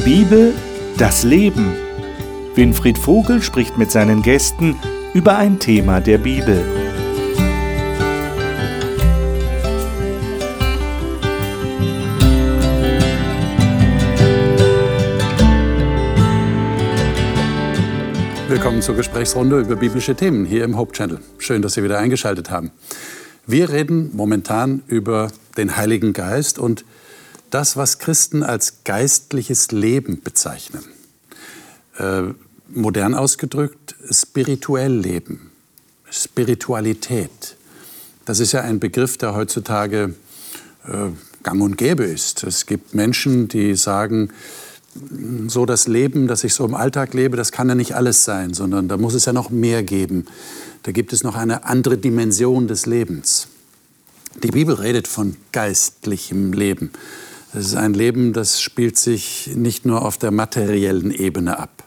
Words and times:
Die 0.00 0.04
Bibel, 0.04 0.54
das 0.96 1.24
Leben. 1.24 1.74
Winfried 2.54 2.96
Vogel 2.96 3.42
spricht 3.42 3.76
mit 3.76 3.90
seinen 3.90 4.22
Gästen 4.22 4.76
über 5.12 5.36
ein 5.36 5.58
Thema 5.58 6.00
der 6.00 6.16
Bibel. 6.16 6.64
Willkommen 18.48 18.80
zur 18.80 18.96
Gesprächsrunde 18.96 19.60
über 19.60 19.76
biblische 19.76 20.14
Themen 20.14 20.46
hier 20.46 20.64
im 20.64 20.78
Hope 20.78 20.92
Channel. 20.92 21.18
Schön, 21.36 21.60
dass 21.60 21.74
Sie 21.74 21.82
wieder 21.82 21.98
eingeschaltet 21.98 22.50
haben. 22.50 22.70
Wir 23.46 23.68
reden 23.68 24.10
momentan 24.14 24.82
über 24.86 25.30
den 25.58 25.76
Heiligen 25.76 26.14
Geist 26.14 26.58
und 26.58 26.86
das, 27.50 27.76
was 27.76 27.98
Christen 27.98 28.42
als 28.42 28.84
geistliches 28.84 29.72
Leben 29.72 30.22
bezeichnen. 30.22 30.84
Äh, 31.98 32.34
modern 32.68 33.14
ausgedrückt, 33.14 33.96
spirituell 34.10 34.92
Leben, 34.92 35.50
Spiritualität. 36.10 37.56
Das 38.24 38.40
ist 38.40 38.52
ja 38.52 38.62
ein 38.62 38.78
Begriff, 38.78 39.18
der 39.18 39.34
heutzutage 39.34 40.14
äh, 40.86 41.08
gang 41.42 41.62
und 41.62 41.76
gäbe 41.76 42.04
ist. 42.04 42.44
Es 42.44 42.66
gibt 42.66 42.94
Menschen, 42.94 43.48
die 43.48 43.74
sagen, 43.74 44.30
so 45.46 45.66
das 45.66 45.86
Leben, 45.86 46.26
das 46.26 46.44
ich 46.44 46.54
so 46.54 46.64
im 46.64 46.74
Alltag 46.74 47.14
lebe, 47.14 47.36
das 47.36 47.52
kann 47.52 47.68
ja 47.68 47.74
nicht 47.74 47.94
alles 47.94 48.24
sein, 48.24 48.54
sondern 48.54 48.88
da 48.88 48.96
muss 48.96 49.14
es 49.14 49.24
ja 49.24 49.32
noch 49.32 49.50
mehr 49.50 49.82
geben. 49.82 50.26
Da 50.82 50.92
gibt 50.92 51.12
es 51.12 51.22
noch 51.22 51.36
eine 51.36 51.64
andere 51.64 51.98
Dimension 51.98 52.66
des 52.66 52.86
Lebens. 52.86 53.48
Die 54.42 54.50
Bibel 54.50 54.74
redet 54.74 55.06
von 55.06 55.36
geistlichem 55.52 56.52
Leben. 56.52 56.90
Es 57.52 57.66
ist 57.66 57.74
ein 57.74 57.94
Leben, 57.94 58.32
das 58.32 58.60
spielt 58.60 58.96
sich 58.96 59.50
nicht 59.56 59.84
nur 59.84 60.02
auf 60.02 60.16
der 60.16 60.30
materiellen 60.30 61.10
Ebene 61.10 61.58
ab, 61.58 61.82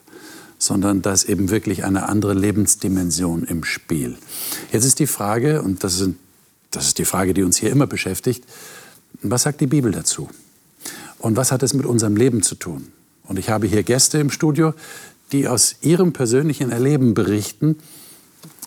sondern 0.57 1.01
da 1.01 1.13
ist 1.13 1.23
eben 1.29 1.49
wirklich 1.49 1.85
eine 1.85 2.09
andere 2.09 2.33
Lebensdimension 2.33 3.43
im 3.43 3.63
Spiel. 3.63 4.17
Jetzt 4.73 4.83
ist 4.83 4.99
die 4.99 5.07
Frage, 5.07 5.61
und 5.61 5.85
das 5.85 6.01
ist, 6.01 6.09
das 6.71 6.87
ist 6.87 6.97
die 6.97 7.05
Frage, 7.05 7.33
die 7.33 7.43
uns 7.43 7.57
hier 7.57 7.71
immer 7.71 7.87
beschäftigt, 7.87 8.43
was 9.21 9.43
sagt 9.43 9.61
die 9.61 9.67
Bibel 9.67 9.93
dazu? 9.93 10.29
Und 11.19 11.37
was 11.37 11.53
hat 11.53 11.63
es 11.63 11.73
mit 11.73 11.85
unserem 11.85 12.17
Leben 12.17 12.43
zu 12.43 12.55
tun? 12.55 12.89
Und 13.23 13.39
ich 13.39 13.49
habe 13.49 13.65
hier 13.65 13.83
Gäste 13.83 14.17
im 14.17 14.31
Studio, 14.31 14.73
die 15.31 15.47
aus 15.47 15.77
ihrem 15.79 16.11
persönlichen 16.11 16.71
Erleben 16.71 17.13
berichten, 17.13 17.77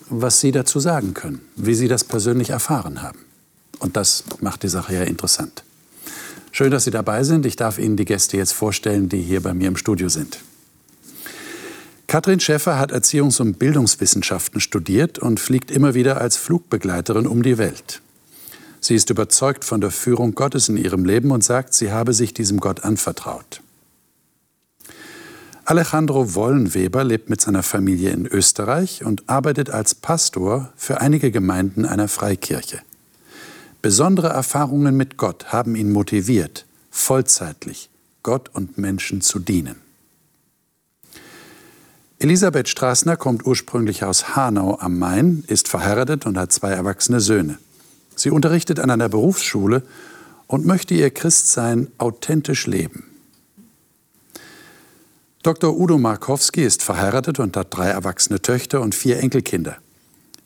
was 0.09 0.41
sie 0.41 0.51
dazu 0.51 0.81
sagen 0.81 1.13
können, 1.13 1.43
wie 1.57 1.75
sie 1.75 1.89
das 1.89 2.05
persönlich 2.05 2.51
erfahren 2.51 3.03
haben. 3.03 3.19
Und 3.81 3.99
das 3.99 4.25
macht 4.41 4.63
die 4.63 4.69
Sache 4.69 4.95
ja 4.95 5.03
interessant. 5.03 5.66
Schön, 6.57 6.71
dass 6.71 6.85
Sie 6.85 6.91
dabei 6.91 7.23
sind. 7.23 7.45
Ich 7.45 7.57
darf 7.57 7.77
Ihnen 7.77 7.99
die 7.99 8.07
Gäste 8.07 8.39
jetzt 8.39 8.55
vorstellen, 8.55 9.11
die 9.11 9.21
hier 9.21 9.43
bei 9.43 9.53
mir 9.53 9.69
im 9.69 9.77
Studio 9.77 10.09
sind. 10.09 10.39
Katrin 12.07 12.41
Schäffer 12.41 12.79
hat 12.79 12.95
Erziehungs- 12.95 13.43
und 13.43 13.59
Bildungswissenschaften 13.59 14.63
studiert 14.63 15.19
und 15.19 15.39
fliegt 15.39 15.71
immer 15.71 15.93
wieder 15.93 16.19
als 16.19 16.39
Flugbegleiterin 16.39 17.27
um 17.27 17.43
die 17.43 17.59
Welt. 17.59 18.01
Sie 18.81 18.95
ist 18.95 19.11
überzeugt 19.11 19.67
von 19.67 19.83
der 19.83 19.91
Führung 19.91 20.35
Gottes 20.35 20.71
in 20.71 20.79
ihrem 20.79 21.05
Leben 21.05 21.31
und 21.31 21.45
sagt, 21.45 21.75
sie 21.75 21.93
habe 21.93 22.15
sich 22.15 22.33
diesem 22.33 22.59
Gott 22.59 22.85
anvertraut. 22.85 23.61
Alejandro 25.67 26.35
Wollenweber 26.35 27.05
lebt 27.05 27.29
mit 27.29 27.43
seiner 27.43 27.65
Familie 27.65 28.13
in 28.13 28.25
Österreich 28.27 29.05
und 29.05 29.29
arbeitet 29.29 29.69
als 29.69 29.95
Pastor 29.95 30.73
für 30.75 31.03
einige 31.03 31.31
Gemeinden 31.31 31.85
einer 31.85 32.09
Freikirche. 32.09 32.81
Besondere 33.87 34.31
Erfahrungen 34.31 34.97
mit 34.97 35.17
Gott 35.17 35.53
haben 35.53 35.77
ihn 35.77 35.93
motiviert, 35.93 36.67
vollzeitlich 36.91 37.89
Gott 38.25 38.51
und 38.53 38.79
Menschen 38.79 39.21
zu 39.21 39.39
dienen. 39.39 39.77
Elisabeth 42.19 42.69
Straßner 42.69 43.17
kommt 43.17 43.47
ursprünglich 43.47 44.03
aus 44.03 44.35
Hanau 44.35 44.77
am 44.81 44.99
Main, 44.99 45.45
ist 45.47 45.69
verheiratet 45.69 46.27
und 46.27 46.37
hat 46.37 46.51
zwei 46.51 46.73
erwachsene 46.73 47.21
Söhne. 47.21 47.61
Sie 48.17 48.31
unterrichtet 48.31 48.81
an 48.81 48.91
einer 48.91 49.09
Berufsschule 49.09 49.85
und 50.49 50.67
möchte 50.67 50.95
ihr 50.95 51.11
Christsein 51.11 51.87
authentisch 51.99 52.67
leben. 52.67 53.05
Dr. 55.45 55.79
Udo 55.79 55.97
Markowski 55.97 56.65
ist 56.65 56.83
verheiratet 56.83 57.39
und 57.39 57.57
hat 57.57 57.69
drei 57.71 57.91
erwachsene 57.91 58.43
Töchter 58.43 58.81
und 58.81 58.97
vier 58.97 59.21
Enkelkinder. 59.21 59.77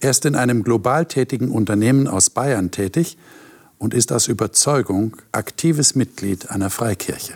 Er 0.00 0.10
ist 0.10 0.24
in 0.24 0.34
einem 0.34 0.64
global 0.64 1.04
tätigen 1.04 1.50
Unternehmen 1.50 2.08
aus 2.08 2.30
Bayern 2.30 2.70
tätig 2.70 3.18
und 3.78 3.92
ist 3.92 4.12
aus 4.12 4.28
Überzeugung 4.28 5.16
aktives 5.30 5.94
Mitglied 5.94 6.50
einer 6.50 6.70
Freikirche. 6.70 7.34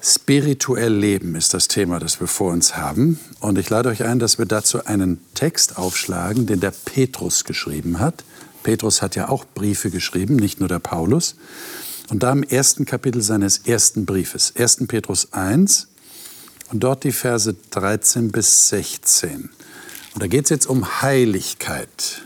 Spirituell 0.00 0.94
leben 0.94 1.34
ist 1.34 1.54
das 1.54 1.66
Thema, 1.66 1.98
das 1.98 2.20
wir 2.20 2.26
vor 2.26 2.52
uns 2.52 2.76
haben. 2.76 3.18
Und 3.40 3.58
ich 3.58 3.70
lade 3.70 3.88
euch 3.88 4.04
ein, 4.04 4.18
dass 4.18 4.38
wir 4.38 4.44
dazu 4.44 4.84
einen 4.84 5.18
Text 5.34 5.78
aufschlagen, 5.78 6.46
den 6.46 6.60
der 6.60 6.72
Petrus 6.72 7.44
geschrieben 7.44 8.00
hat. 8.00 8.22
Petrus 8.62 9.00
hat 9.00 9.16
ja 9.16 9.30
auch 9.30 9.46
Briefe 9.46 9.90
geschrieben, 9.90 10.36
nicht 10.36 10.60
nur 10.60 10.68
der 10.68 10.78
Paulus. 10.78 11.36
Und 12.10 12.22
da 12.22 12.32
im 12.32 12.42
ersten 12.42 12.84
Kapitel 12.84 13.22
seines 13.22 13.58
ersten 13.58 14.04
Briefes, 14.04 14.52
1. 14.56 14.86
Petrus 14.88 15.32
1, 15.32 15.88
und 16.74 16.80
dort 16.80 17.04
die 17.04 17.12
Verse 17.12 17.54
13 17.70 18.32
bis 18.32 18.68
16. 18.68 19.48
Und 20.14 20.22
da 20.22 20.26
geht 20.26 20.44
es 20.44 20.50
jetzt 20.50 20.66
um 20.66 21.02
Heiligkeit. 21.02 22.22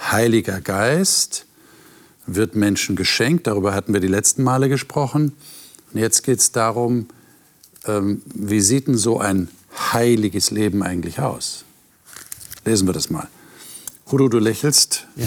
Heiliger 0.00 0.60
Geist 0.60 1.46
wird 2.24 2.54
Menschen 2.54 2.94
geschenkt, 2.94 3.48
darüber 3.48 3.74
hatten 3.74 3.92
wir 3.92 4.00
die 4.00 4.06
letzten 4.06 4.44
Male 4.44 4.68
gesprochen. 4.68 5.32
Und 5.92 5.98
jetzt 5.98 6.22
geht 6.22 6.38
es 6.38 6.52
darum, 6.52 7.08
ähm, 7.84 8.22
wie 8.32 8.60
sieht 8.60 8.86
denn 8.86 8.96
so 8.96 9.18
ein 9.18 9.48
heiliges 9.92 10.52
Leben 10.52 10.84
eigentlich 10.84 11.18
aus? 11.18 11.64
Lesen 12.64 12.86
wir 12.86 12.92
das 12.92 13.10
mal. 13.10 13.26
Hudo, 14.12 14.28
du 14.28 14.38
lächelst. 14.38 15.08
Ja. 15.16 15.26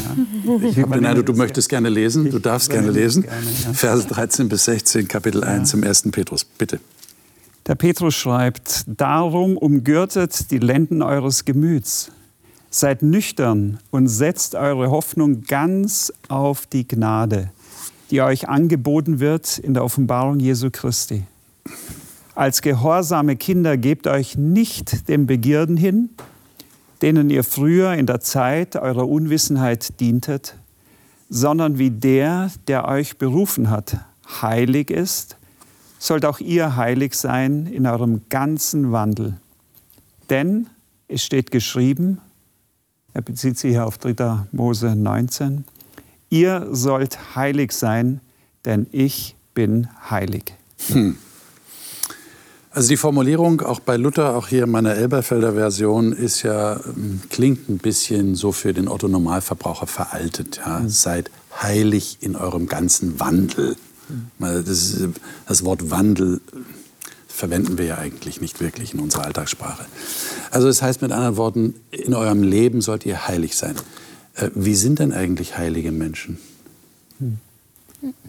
Ich 0.61 0.79
habe 0.79 0.95
den 0.95 1.05
Eindruck, 1.05 1.25
du 1.25 1.33
möchtest 1.33 1.67
gerne 1.67 1.89
lesen. 1.89 2.31
Du 2.31 2.39
darfst 2.39 2.69
gerne 2.69 2.89
lesen. 2.89 3.23
Gerne, 3.23 3.47
ja. 3.65 3.73
Verse 3.73 4.07
13 4.07 4.47
bis 4.47 4.63
16, 4.63 5.09
Kapitel 5.09 5.43
1 5.43 5.73
ja. 5.73 5.77
im 5.77 5.83
1. 5.83 6.03
Petrus. 6.11 6.45
Bitte. 6.45 6.79
Der 7.67 7.73
Petrus 7.73 8.13
schreibt, 8.13 8.83
darum 8.85 9.57
umgürtet 9.57 10.51
die 10.51 10.59
Lenden 10.59 11.01
eures 11.01 11.45
Gemüts. 11.45 12.11
Seid 12.69 13.01
nüchtern 13.01 13.79
und 13.89 14.07
setzt 14.07 14.53
eure 14.53 14.91
Hoffnung 14.91 15.45
ganz 15.45 16.13
auf 16.27 16.67
die 16.67 16.87
Gnade, 16.87 17.49
die 18.11 18.21
euch 18.21 18.47
angeboten 18.47 19.19
wird 19.19 19.57
in 19.57 19.73
der 19.73 19.83
Offenbarung 19.83 20.39
Jesu 20.39 20.69
Christi. 20.69 21.23
Als 22.35 22.61
gehorsame 22.61 23.35
Kinder 23.35 23.77
gebt 23.77 24.05
euch 24.05 24.37
nicht 24.37 25.09
den 25.09 25.25
Begierden 25.25 25.75
hin, 25.75 26.09
denen 27.01 27.31
ihr 27.31 27.43
früher 27.43 27.93
in 27.93 28.05
der 28.05 28.19
Zeit 28.19 28.75
eurer 28.75 29.09
Unwissenheit 29.09 29.99
dientet, 29.99 30.55
sondern 31.29 31.79
wie 31.79 31.89
der, 31.89 32.51
der 32.67 32.87
euch 32.87 33.17
berufen 33.17 33.71
hat, 33.71 33.97
heilig 34.41 34.91
ist 34.91 35.37
sollt 36.05 36.25
auch 36.25 36.39
ihr 36.39 36.75
heilig 36.75 37.15
sein 37.15 37.67
in 37.67 37.87
eurem 37.87 38.21
ganzen 38.29 38.91
Wandel. 38.91 39.37
Denn 40.29 40.67
es 41.07 41.23
steht 41.23 41.51
geschrieben, 41.51 42.19
er 43.13 43.21
bezieht 43.21 43.57
sich 43.57 43.71
hier 43.71 43.85
auf 43.85 43.97
3. 43.97 44.47
Mose 44.51 44.95
19, 44.95 45.65
ihr 46.29 46.67
sollt 46.71 47.35
heilig 47.35 47.71
sein, 47.71 48.21
denn 48.65 48.87
ich 48.91 49.35
bin 49.53 49.87
heilig. 50.09 50.53
Hm. 50.87 51.17
Also 52.71 52.89
die 52.89 52.97
Formulierung 52.97 53.61
auch 53.61 53.79
bei 53.79 53.95
Luther, 53.95 54.35
auch 54.35 54.49
hier 54.49 54.65
in 54.65 54.71
meiner 54.71 54.95
Elberfelder 54.95 55.53
Version, 55.53 56.11
ist 56.11 56.43
ja, 56.43 56.77
hm, 56.83 57.21
klingt 57.29 57.69
ein 57.69 57.77
bisschen 57.77 58.35
so 58.35 58.51
für 58.51 58.73
den 58.73 58.89
Otto 58.89 59.07
Normalverbraucher 59.07 59.87
veraltet. 59.87 60.57
Ja? 60.57 60.81
Mhm. 60.81 60.89
Seid 60.89 61.31
heilig 61.61 62.17
in 62.19 62.35
eurem 62.35 62.67
ganzen 62.67 63.17
Wandel. 63.17 63.77
Das, 64.39 64.97
das, 65.47 65.65
Wort 65.65 65.89
Wandel 65.89 66.41
verwenden 67.27 67.77
wir 67.77 67.85
ja 67.85 67.97
eigentlich 67.97 68.39
nicht 68.39 68.61
wirklich 68.61 68.93
in 68.93 68.99
unserer 68.99 69.25
Alltagssprache. 69.25 69.85
Also 70.51 70.67
das 70.67 70.81
heißt 70.81 71.01
mit 71.01 71.11
anderen 71.11 71.37
Worten, 71.37 71.75
in 71.91 72.13
eurem 72.13 72.43
Leben 72.43 72.81
sollt 72.81 73.05
ihr 73.05 73.27
heilig 73.27 73.55
sein. 73.57 73.75
Äh, 74.35 74.49
wie 74.55 74.75
sind 74.75 74.99
denn 74.99 75.11
eigentlich 75.11 75.57
heilige 75.57 75.91
Menschen? 75.91 76.37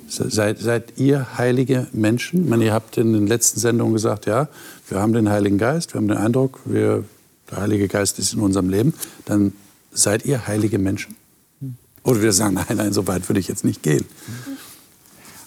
Seid, 0.08 0.58
seid 0.58 0.92
ihr 0.96 1.36
heilige 1.36 1.88
Menschen? 1.92 2.44
Ich 2.44 2.48
meine, 2.48 2.64
ihr 2.64 2.72
habt 2.72 2.96
in 2.96 3.12
den 3.12 3.26
letzten 3.26 3.60
Sendungen 3.60 3.92
gesagt, 3.92 4.26
ja, 4.26 4.48
wir 4.88 5.00
haben 5.00 5.12
den 5.12 5.28
Heiligen 5.28 5.58
Geist, 5.58 5.94
wir 5.94 5.98
haben 5.98 6.08
den 6.08 6.16
Eindruck, 6.16 6.60
wir, 6.64 7.04
der 7.50 7.58
Heilige 7.58 7.88
Geist 7.88 8.18
ist 8.18 8.32
in 8.32 8.40
unserem 8.40 8.70
Leben. 8.70 8.94
Dann 9.24 9.52
seid 9.92 10.24
ihr 10.24 10.46
heilige 10.46 10.78
Menschen? 10.78 11.16
Oder 12.04 12.22
wir 12.22 12.32
sagen, 12.32 12.54
nein, 12.54 12.76
nein, 12.76 12.92
so 12.92 13.06
weit 13.08 13.28
würde 13.28 13.40
ich 13.40 13.48
jetzt 13.48 13.64
nicht 13.64 13.82
gehen. 13.82 14.04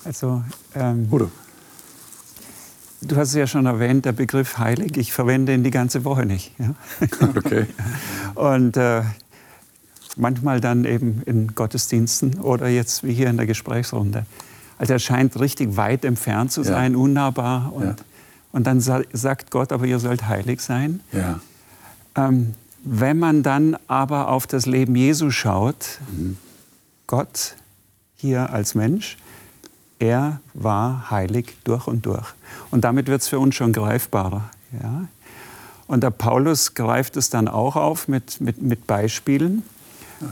Also, 0.09 0.43
ähm, 0.73 1.07
Udo. 1.11 1.29
Du 3.01 3.15
hast 3.15 3.29
es 3.29 3.35
ja 3.35 3.45
schon 3.45 3.67
erwähnt, 3.67 4.05
der 4.05 4.11
Begriff 4.11 4.57
heilig. 4.57 4.97
Ich 4.97 5.13
verwende 5.13 5.53
ihn 5.53 5.63
die 5.63 5.69
ganze 5.69 6.03
Woche 6.03 6.25
nicht. 6.25 6.51
Ja? 6.57 6.73
Okay. 7.37 7.67
Und 8.33 8.75
äh, 8.75 9.03
manchmal 10.15 10.61
dann 10.61 10.85
eben 10.85 11.21
in 11.27 11.53
Gottesdiensten 11.53 12.39
oder 12.39 12.69
jetzt 12.69 13.03
wie 13.03 13.13
hier 13.13 13.29
in 13.29 13.37
der 13.37 13.45
Gesprächsrunde. 13.45 14.25
Also 14.79 14.93
er 14.93 14.99
scheint 14.99 15.39
richtig 15.39 15.77
weit 15.77 16.03
entfernt 16.03 16.51
zu 16.51 16.63
sein, 16.63 16.93
ja. 16.93 16.97
unnahbar. 16.97 17.71
Und, 17.71 17.83
ja. 17.83 17.95
und 18.51 18.65
dann 18.65 18.81
sa 18.81 19.01
sagt 19.13 19.51
Gott, 19.51 19.71
aber 19.71 19.85
ihr 19.85 19.99
sollt 19.99 20.27
heilig 20.27 20.61
sein. 20.61 21.01
Ja. 21.11 21.39
Ähm, 22.15 22.55
wenn 22.83 23.19
man 23.19 23.43
dann 23.43 23.77
aber 23.85 24.29
auf 24.29 24.47
das 24.47 24.65
Leben 24.65 24.95
Jesu 24.95 25.29
schaut, 25.29 25.99
mhm. 26.11 26.37
Gott 27.05 27.53
hier 28.15 28.49
als 28.51 28.73
Mensch, 28.73 29.15
er 29.99 30.39
war 30.53 31.11
heilig 31.11 31.57
durch 31.63 31.87
und 31.87 32.05
durch. 32.05 32.27
Und 32.71 32.83
damit 32.83 33.07
wird 33.07 33.21
es 33.21 33.27
für 33.27 33.39
uns 33.39 33.55
schon 33.55 33.73
greifbarer. 33.73 34.49
Ja? 34.81 35.07
Und 35.87 36.03
der 36.03 36.11
Paulus 36.11 36.73
greift 36.73 37.17
es 37.17 37.29
dann 37.29 37.47
auch 37.47 37.75
auf 37.75 38.07
mit, 38.07 38.39
mit, 38.41 38.61
mit 38.61 38.87
Beispielen. 38.87 39.63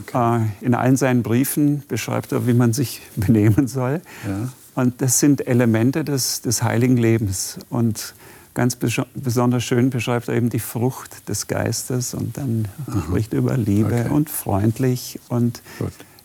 Okay. 0.02 0.46
Äh, 0.62 0.66
in 0.66 0.76
allen 0.76 0.98
seinen 0.98 1.24
Briefen 1.24 1.84
beschreibt 1.88 2.32
er, 2.32 2.48
wie 2.48 2.54
man 2.54 2.74
sich 2.74 3.02
benehmen 3.16 3.68
soll. 3.68 4.02
Ja. 4.28 4.50
Und 4.76 5.02
das 5.02 5.20
sind 5.20 5.48
Elemente 5.48 6.04
des, 6.04 6.42
des 6.42 6.62
heiligen 6.62 6.98
Lebens. 6.98 7.58
Und 7.70 8.14
ganz 8.54 8.76
besonders 8.76 9.64
schön 9.64 9.90
beschreibt 9.90 10.28
er 10.28 10.36
eben 10.36 10.50
die 10.50 10.60
Frucht 10.60 11.28
des 11.28 11.48
Geistes 11.48 12.14
und 12.14 12.38
dann 12.38 12.68
Aha. 12.88 13.02
spricht 13.02 13.34
über 13.34 13.58
Liebe 13.58 14.02
okay. 14.06 14.10
und 14.10 14.30
freundlich 14.30 15.20
und 15.30 15.62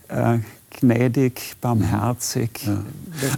äh, 0.08 0.38
gnädig, 0.80 1.54
barmherzig. 1.60 2.66
Ja. 2.66 2.82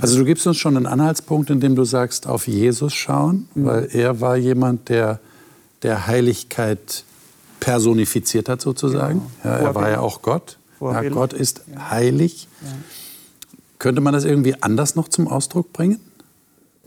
Also 0.01 0.19
du 0.19 0.25
gibst 0.25 0.47
uns 0.47 0.57
schon 0.57 0.77
einen 0.77 0.87
Anhaltspunkt, 0.87 1.51
in 1.51 1.61
dem 1.61 1.75
du 1.75 1.85
sagst, 1.85 2.27
auf 2.27 2.49
Jesus 2.49 2.95
schauen, 2.95 3.49
mhm. 3.55 3.65
weil 3.65 3.89
er 3.93 4.21
war 4.21 4.37
jemand, 4.37 4.89
der 4.89 5.21
der 5.85 6.07
Heiligkeit 6.07 7.05
personifiziert 7.61 8.49
hat 8.49 8.61
sozusagen. 8.61 9.23
Genau. 9.43 9.55
Ja, 9.55 9.61
er 9.61 9.75
war 9.75 9.91
ja 9.91 10.01
auch 10.01 10.23
Gott. 10.23 10.59
Ja, 10.81 11.09
Gott 11.09 11.33
ist 11.33 11.63
heilig. 11.79 12.49
Könnte 13.79 14.01
man 14.01 14.13
das 14.13 14.25
irgendwie 14.25 14.61
anders 14.61 14.97
noch 14.97 15.09
zum 15.09 15.29
Ausdruck 15.29 15.73
bringen? 15.73 16.01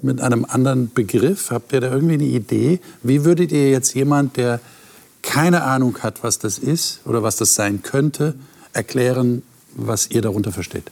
Mit 0.02 0.22
einem 0.22 0.46
anderen 0.46 0.92
Begriff? 0.94 1.52
Habt 1.52 1.74
ihr 1.74 1.82
da 1.82 1.92
irgendwie 1.92 2.16
eine 2.16 2.26
Idee? 2.26 2.80
Wie 3.02 3.24
würdet 3.24 3.52
ihr 3.52 3.72
jetzt 3.72 3.96
jemand, 3.96 4.38
der 4.38 4.60
keine 5.22 5.64
Ahnung 5.64 5.98
hat, 6.00 6.24
was 6.24 6.40
das 6.40 6.58
ist 6.58 7.02
oder 7.06 7.24
was 7.24 7.38
das 7.38 7.56
sein 7.56 7.82
könnte, 7.82 8.36
erklären, 8.74 9.42
was 9.78 10.08
ihr 10.08 10.22
darunter 10.22 10.52
versteht? 10.52 10.92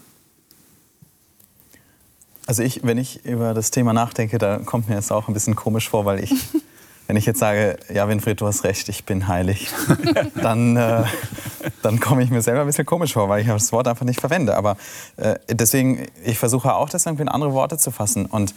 Also 2.48 2.62
ich, 2.64 2.84
wenn 2.84 2.98
ich 2.98 3.26
über 3.26 3.54
das 3.54 3.72
Thema 3.72 3.92
nachdenke, 3.92 4.38
da 4.38 4.60
kommt 4.60 4.88
mir 4.88 4.96
jetzt 4.96 5.12
auch 5.12 5.28
ein 5.28 5.34
bisschen 5.34 5.56
komisch 5.56 5.90
vor, 5.90 6.06
weil 6.06 6.24
ich 6.24 6.34
Wenn 7.08 7.18
ich 7.18 7.26
jetzt 7.26 7.40
sage, 7.40 7.78
ja, 7.94 8.08
Winfried, 8.08 8.42
du 8.42 8.48
hast 8.48 8.64
recht, 8.64 8.90
ich 8.90 9.04
bin 9.04 9.28
heilig, 9.28 9.70
dann, 10.42 10.76
äh, 10.76 11.04
dann 11.84 12.00
komme 12.00 12.24
ich 12.24 12.32
mir 12.32 12.42
selber 12.42 12.62
ein 12.62 12.68
bisschen 12.68 12.86
komisch 12.86 13.14
vor, 13.14 13.30
weil 13.30 13.42
ich 13.42 13.48
das 13.48 13.72
Wort 13.72 13.88
einfach 13.88 14.06
nicht 14.06 14.20
verwende. 14.20 14.58
Aber 14.58 14.76
äh, 15.18 15.36
deswegen, 15.50 16.08
ich 16.24 16.40
versuche 16.40 16.74
auch, 16.74 16.90
das 16.90 17.06
irgendwie 17.06 17.24
in 17.24 17.30
andere 17.30 17.54
Worte 17.54 17.78
zu 17.78 17.92
fassen. 17.92 18.26
Und 18.26 18.56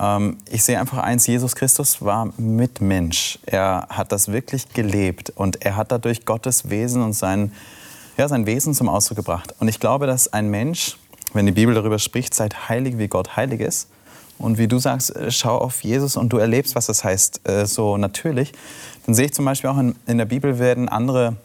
ähm, 0.00 0.38
ich 0.50 0.64
sehe 0.64 0.80
einfach 0.80 0.98
eins, 0.98 1.26
Jesus 1.26 1.56
Christus 1.56 2.00
war 2.00 2.32
Mitmensch. 2.38 3.38
Er 3.44 3.86
hat 3.90 4.12
das 4.12 4.32
wirklich 4.32 4.72
gelebt 4.72 5.30
und 5.36 5.62
er 5.62 5.76
hat 5.76 5.92
dadurch 5.92 6.24
Gottes 6.24 6.70
Wesen 6.70 7.02
und 7.02 7.12
sein, 7.12 7.52
ja, 8.16 8.28
sein 8.28 8.46
Wesen 8.46 8.74
zum 8.74 8.88
Ausdruck 8.88 9.16
gebracht. 9.16 9.54
Und 9.60 9.68
ich 9.68 9.80
glaube, 9.80 10.06
dass 10.06 10.32
ein 10.32 10.48
Mensch, 10.48 10.96
wenn 11.32 11.46
die 11.46 11.52
Bibel 11.52 11.74
darüber 11.74 11.98
spricht, 11.98 12.34
seid 12.34 12.68
heilig, 12.68 12.98
wie 12.98 13.08
Gott 13.08 13.36
heilig 13.36 13.60
ist, 13.60 13.88
und 14.38 14.58
wie 14.58 14.68
du 14.68 14.78
sagst, 14.78 15.14
äh, 15.14 15.30
schau 15.30 15.58
auf 15.58 15.84
Jesus 15.84 16.16
und 16.16 16.32
du 16.32 16.38
erlebst, 16.38 16.74
was 16.74 16.86
das 16.86 17.04
heißt, 17.04 17.48
äh, 17.48 17.66
so 17.66 17.96
natürlich. 17.96 18.52
Dann 19.06 19.14
sehe 19.14 19.26
ich 19.26 19.34
zum 19.34 19.44
Beispiel 19.44 19.70
auch 19.70 19.78
in, 19.78 19.94
in 20.06 20.18
der 20.18 20.24
Bibel 20.24 20.58
werden 20.58 20.88
andere 20.88 21.36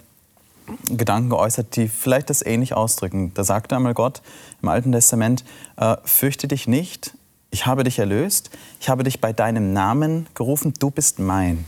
Gedanken 0.90 1.30
geäußert, 1.30 1.76
die 1.76 1.88
vielleicht 1.88 2.30
das 2.30 2.46
ähnlich 2.46 2.74
ausdrücken. 2.74 3.32
Da 3.34 3.44
sagt 3.44 3.74
einmal 3.74 3.94
Gott 3.94 4.22
im 4.62 4.70
Alten 4.70 4.92
Testament, 4.92 5.44
äh, 5.78 5.98
fürchte 6.04 6.48
dich 6.48 6.68
nicht, 6.68 7.14
ich 7.52 7.66
habe 7.66 7.84
dich 7.84 8.00
erlöst, 8.00 8.52
ich 8.80 8.90
habe 8.90 9.04
dich 9.04 9.22
bei 9.22 9.34
deinem 9.34 9.74
Namen 9.74 10.28
gerufen, 10.36 10.74
du 10.80 10.92
bist 10.92 11.20
mein. 11.20 11.66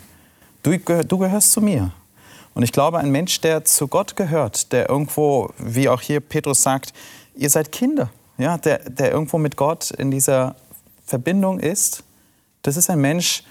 Du, 0.64 0.78
du 0.78 1.18
gehörst 1.18 1.52
zu 1.54 1.62
mir. 1.62 1.92
Und 2.54 2.64
ich 2.64 2.72
glaube, 2.72 3.00
ein 3.00 3.12
Mensch, 3.12 3.40
der 3.42 3.64
zu 3.66 3.88
Gott 3.88 4.16
gehört, 4.16 4.72
der 4.72 4.90
irgendwo, 4.90 5.52
wie 5.58 5.88
auch 5.88 6.02
hier 6.02 6.20
Petrus 6.20 6.62
sagt, 6.62 6.94
ihr 7.36 7.50
seid 7.50 7.72
Kinder, 7.72 8.10
ja, 8.38 8.58
der, 8.58 8.80
der 8.90 9.12
irgendwo 9.12 9.38
mit 9.38 9.56
Gott 9.56 9.92
in 9.92 10.12
dieser 10.12 10.56
Verbindung 11.06 11.60
ist, 11.60 12.04
das 12.62 12.78
ist 12.78 12.90
ein 12.90 13.00
Mensch, 13.00 13.44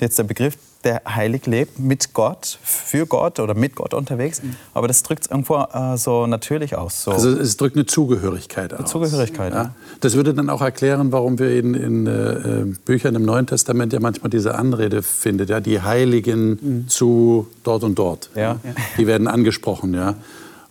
jetzt 0.00 0.18
der 0.18 0.24
Begriff, 0.24 0.56
der 0.84 1.02
heilig 1.06 1.46
lebt, 1.46 1.78
mit 1.78 2.12
Gott, 2.14 2.58
für 2.62 3.06
Gott 3.06 3.40
oder 3.40 3.54
mit 3.54 3.74
Gott 3.74 3.94
unterwegs. 3.94 4.42
Aber 4.72 4.88
das 4.88 5.02
drückt 5.02 5.24
es 5.24 5.30
irgendwo 5.30 5.56
äh, 5.56 5.96
so 5.96 6.26
natürlich 6.26 6.76
aus. 6.76 7.04
So. 7.04 7.10
Also 7.10 7.30
es 7.30 7.56
drückt 7.56 7.76
eine 7.76 7.86
Zugehörigkeit 7.86 8.72
eine 8.72 8.84
aus. 8.84 8.90
Zugehörigkeit, 8.90 9.52
ja. 9.52 9.62
ja. 9.62 9.74
Das 10.00 10.14
würde 10.14 10.34
dann 10.34 10.50
auch 10.50 10.60
erklären, 10.60 11.12
warum 11.12 11.38
wir 11.38 11.58
in, 11.58 11.74
in 11.74 12.06
äh, 12.06 12.66
Büchern 12.84 13.14
im 13.14 13.24
Neuen 13.24 13.46
Testament 13.46 13.92
ja 13.92 14.00
manchmal 14.00 14.30
diese 14.30 14.54
Anrede 14.54 15.02
finden, 15.02 15.48
ja, 15.48 15.60
die 15.60 15.80
Heiligen 15.80 16.58
mhm. 16.60 16.88
zu 16.88 17.48
dort 17.62 17.84
und 17.84 17.98
dort. 17.98 18.30
Ja. 18.34 18.60
Die 18.98 19.06
werden 19.06 19.26
angesprochen, 19.26 19.94
ja. 19.94 20.14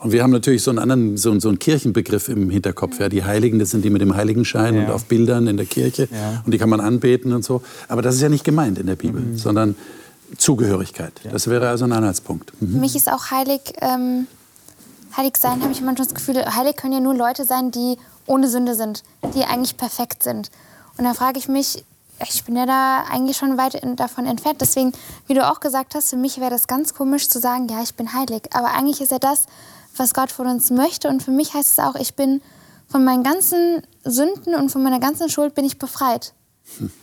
Und 0.03 0.11
wir 0.11 0.21
haben 0.21 0.31
natürlich 0.31 0.63
so 0.63 0.69
einen 0.69 0.79
anderen, 0.79 1.15
so, 1.15 1.39
so 1.39 1.47
einen 1.47 1.59
Kirchenbegriff 1.59 2.27
im 2.27 2.49
Hinterkopf. 2.49 2.99
Ja, 2.99 3.07
die 3.07 3.23
Heiligen, 3.23 3.57
das 3.57 3.71
sind 3.71 3.85
die 3.85 3.89
mit 3.89 4.01
dem 4.01 4.17
Heiligenschein 4.17 4.75
ja. 4.75 4.81
und 4.81 4.91
auf 4.91 5.05
Bildern 5.05 5.47
in 5.47 5.55
der 5.55 5.65
Kirche. 5.65 6.09
Ja. 6.11 6.43
Und 6.45 6.53
die 6.53 6.57
kann 6.57 6.69
man 6.69 6.81
anbeten 6.81 7.31
und 7.31 7.45
so. 7.45 7.61
Aber 7.87 8.01
das 8.01 8.15
ist 8.15 8.21
ja 8.21 8.27
nicht 8.27 8.43
gemeint 8.43 8.77
in 8.79 8.87
der 8.87 8.97
Bibel, 8.97 9.21
mhm. 9.21 9.37
sondern 9.37 9.75
Zugehörigkeit. 10.37 11.13
Ja. 11.23 11.31
Das 11.31 11.47
wäre 11.47 11.69
also 11.69 11.85
ein 11.85 11.91
Anhaltspunkt. 11.91 12.59
Mhm. 12.61 12.71
Für 12.73 12.77
mich 12.77 12.95
ist 12.95 13.11
auch 13.11 13.31
heilig, 13.31 13.61
ähm, 13.81 14.27
heilig 15.15 15.37
sein, 15.37 15.61
habe 15.61 15.71
ich 15.71 15.81
manchmal 15.81 16.07
das 16.07 16.15
Gefühl, 16.15 16.43
heilig 16.45 16.75
können 16.75 16.93
ja 16.93 16.99
nur 16.99 17.15
Leute 17.15 17.45
sein, 17.45 17.71
die 17.71 17.97
ohne 18.25 18.47
Sünde 18.49 18.75
sind, 18.75 19.03
die 19.35 19.43
eigentlich 19.43 19.77
perfekt 19.77 20.23
sind. 20.23 20.49
Und 20.97 21.05
da 21.05 21.13
frage 21.13 21.39
ich 21.39 21.47
mich, 21.47 21.83
ich 22.29 22.43
bin 22.43 22.55
ja 22.55 22.65
da 22.65 23.03
eigentlich 23.11 23.37
schon 23.37 23.57
weit 23.57 23.81
davon 23.97 24.25
entfernt. 24.25 24.61
Deswegen, 24.61 24.93
wie 25.27 25.33
du 25.33 25.49
auch 25.49 25.59
gesagt 25.59 25.95
hast, 25.95 26.11
für 26.11 26.15
mich 26.15 26.39
wäre 26.39 26.51
das 26.51 26.67
ganz 26.67 26.93
komisch 26.93 27.27
zu 27.27 27.39
sagen, 27.39 27.67
ja, 27.69 27.81
ich 27.81 27.95
bin 27.95 28.13
heilig. 28.13 28.43
Aber 28.53 28.73
eigentlich 28.73 29.01
ist 29.01 29.11
ja 29.11 29.19
das, 29.19 29.45
was 29.97 30.13
Gott 30.13 30.31
von 30.31 30.47
uns 30.47 30.69
möchte. 30.69 31.09
Und 31.09 31.23
für 31.23 31.31
mich 31.31 31.53
heißt 31.53 31.71
es 31.71 31.79
auch, 31.79 31.95
ich 31.95 32.15
bin 32.15 32.41
von 32.87 33.03
meinen 33.03 33.23
ganzen 33.23 33.81
Sünden 34.03 34.55
und 34.55 34.69
von 34.69 34.83
meiner 34.83 34.99
ganzen 34.99 35.29
Schuld 35.29 35.55
bin 35.55 35.65
ich 35.65 35.79
befreit. 35.79 36.33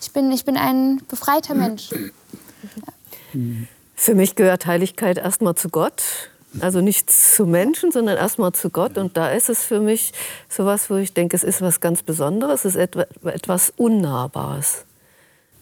Ich 0.00 0.12
bin, 0.12 0.30
ich 0.32 0.44
bin 0.44 0.56
ein 0.56 1.02
befreiter 1.08 1.54
Mensch. 1.54 1.90
Ja. 3.32 3.40
Für 3.94 4.14
mich 4.14 4.34
gehört 4.34 4.64
Heiligkeit 4.66 5.18
erstmal 5.18 5.54
zu 5.56 5.68
Gott. 5.68 6.02
Also 6.58 6.80
nicht 6.80 7.10
zu 7.10 7.46
Menschen, 7.46 7.92
sondern 7.92 8.16
erstmal 8.16 8.52
zu 8.52 8.70
Gott. 8.70 8.98
Und 8.98 9.16
da 9.16 9.30
ist 9.30 9.48
es 9.48 9.62
für 9.62 9.80
mich 9.80 10.12
so 10.48 10.64
was, 10.64 10.90
wo 10.90 10.96
ich 10.96 11.12
denke, 11.12 11.36
es 11.36 11.44
ist 11.44 11.60
was 11.60 11.80
ganz 11.80 12.02
Besonderes, 12.02 12.64
es 12.64 12.74
ist 12.74 12.96
etwas 13.24 13.72
Unnahbares. 13.76 14.84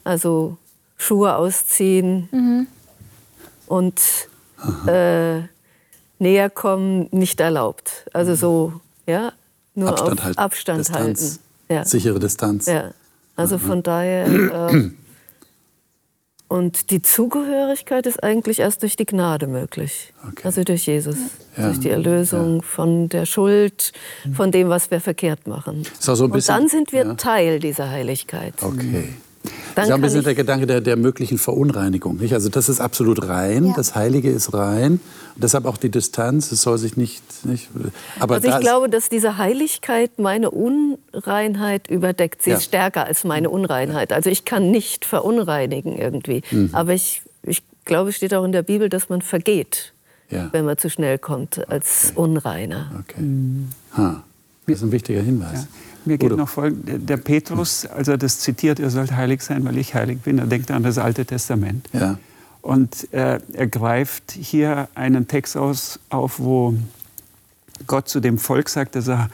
Also 0.05 0.57
Schuhe 0.97 1.37
ausziehen 1.37 2.29
mhm. 2.31 2.67
und 3.67 4.01
äh, 4.87 5.41
näher 6.19 6.49
kommen 6.49 7.09
nicht 7.11 7.41
erlaubt. 7.41 8.07
Also 8.13 8.35
so, 8.35 8.81
ja, 9.07 9.33
nur 9.75 9.91
Abstand 9.91 10.25
halten. 10.25 10.39
Abstand 10.39 10.79
Distanz. 10.81 11.21
halten. 11.21 11.39
Ja. 11.69 11.85
Sichere 11.85 12.19
Distanz. 12.19 12.67
Ja. 12.67 12.93
Also 13.37 13.57
mhm. 13.57 13.61
von 13.61 13.83
daher. 13.83 14.27
Äh, 14.71 14.91
und 16.49 16.91
die 16.91 17.03
Zugehörigkeit 17.03 18.07
ist 18.07 18.23
eigentlich 18.23 18.61
erst 18.61 18.83
durch 18.83 18.97
die 18.97 19.05
Gnade 19.05 19.47
möglich. 19.47 20.15
Okay. 20.27 20.43
Also 20.45 20.65
durch 20.65 20.87
Jesus. 20.87 21.17
Ja. 21.57 21.67
Durch 21.67 21.81
die 21.81 21.91
Erlösung 21.91 22.57
ja. 22.57 22.63
von 22.63 23.09
der 23.11 23.27
Schuld, 23.27 23.93
von 24.33 24.51
dem, 24.51 24.71
was 24.71 24.91
wir 24.91 25.01
verkehrt 25.01 25.47
machen. 25.47 25.85
Und 26.07 26.49
dann 26.49 26.69
sind 26.69 26.93
wir. 26.93 27.17
Teil 27.17 27.59
dieser 27.59 27.91
Heiligkeit. 27.91 28.55
Okay. 28.63 29.11
Dann 29.75 29.75
das 29.75 29.89
ist 29.89 29.95
ein 29.95 30.01
bisschen 30.01 30.25
der 30.25 30.35
Gedanke 30.35 30.67
der, 30.67 30.81
der 30.81 30.97
möglichen 30.97 31.39
Verunreinigung. 31.39 32.17
Nicht? 32.17 32.35
Also 32.35 32.49
das 32.49 32.69
ist 32.69 32.81
absolut 32.81 33.29
rein, 33.29 33.67
ja. 33.67 33.73
das 33.77 33.95
Heilige 33.95 34.31
ist 34.31 34.55
rein. 34.55 35.01
Und 35.35 35.45
deshalb 35.45 35.67
auch 35.67 35.77
die 35.77 35.91
Distanz, 35.91 36.51
es 36.53 36.63
soll 36.63 36.79
sich 36.79 36.97
nicht... 36.97 37.23
nicht 37.45 37.69
aber 38.19 38.37
also 38.37 38.49
ich 38.49 38.59
glaube, 38.61 38.89
dass 38.89 39.09
diese 39.09 39.39
Heiligkeit 39.39 40.19
meine 40.19 40.51
Unreinheit 40.51 41.89
überdeckt. 41.89 42.43
Sie 42.43 42.51
ja. 42.51 42.57
ist 42.57 42.65
stärker 42.65 43.07
als 43.07 43.25
meine 43.25 43.51
Unreinheit. 43.51 44.13
Also 44.13 44.31
ich 44.31 44.45
kann 44.45 44.71
nicht 44.71 45.05
verunreinigen 45.05 45.97
irgendwie. 45.97 46.43
Mhm. 46.51 46.71
Aber 46.73 46.93
ich, 46.93 47.23
ich 47.43 47.63
glaube, 47.85 48.11
es 48.11 48.17
steht 48.17 48.35
auch 48.35 48.45
in 48.45 48.53
der 48.53 48.63
Bibel, 48.63 48.89
dass 48.89 49.09
man 49.09 49.23
vergeht, 49.23 49.93
ja. 50.31 50.49
wenn 50.53 50.65
man 50.65 50.79
zu 50.79 50.91
schnell 50.91 51.19
kommt, 51.19 51.69
als 51.71 52.09
okay. 52.11 52.21
Unreiner. 52.21 52.91
Okay. 53.01 53.21
Mhm. 53.21 53.69
Das 53.95 54.77
ist 54.77 54.83
ein 54.83 54.93
wichtiger 54.93 55.23
Hinweis. 55.23 55.67
Mir 56.09 56.17
geht 56.17 56.33
Oder? 56.33 56.39
noch 56.39 56.49
folgendes. 56.49 57.05
Der 57.05 57.19
Petrus, 57.19 57.85
als 57.85 58.09
er 58.09 58.17
das 58.17 58.41
zitiert, 58.41 58.79
ihr 58.79 58.89
sollt 58.89 59.13
heilig 59.13 59.43
sein, 59.43 59.65
weil 59.67 59.77
ich 59.77 59.95
heilig 59.95 60.21
bin, 60.21 60.39
er 60.39 60.47
denkt 60.47 60.71
an 60.71 60.83
das 60.83 60.97
Alte 60.97 61.27
Testament. 61.27 61.87
Ja. 61.93 62.19
Und 62.63 63.13
äh, 63.13 63.41
er 63.53 63.67
greift 63.67 64.33
hier 64.33 64.89
einen 64.95 65.29
Text 65.29 65.57
aus, 65.59 66.01
auf, 66.09 66.39
wo 66.39 66.75
Gott 67.87 68.09
zu 68.09 68.21
dem 68.21 68.39
Volk 68.39 68.71
sagt, 68.71 68.95
das 68.95 69.09
er 69.09 69.29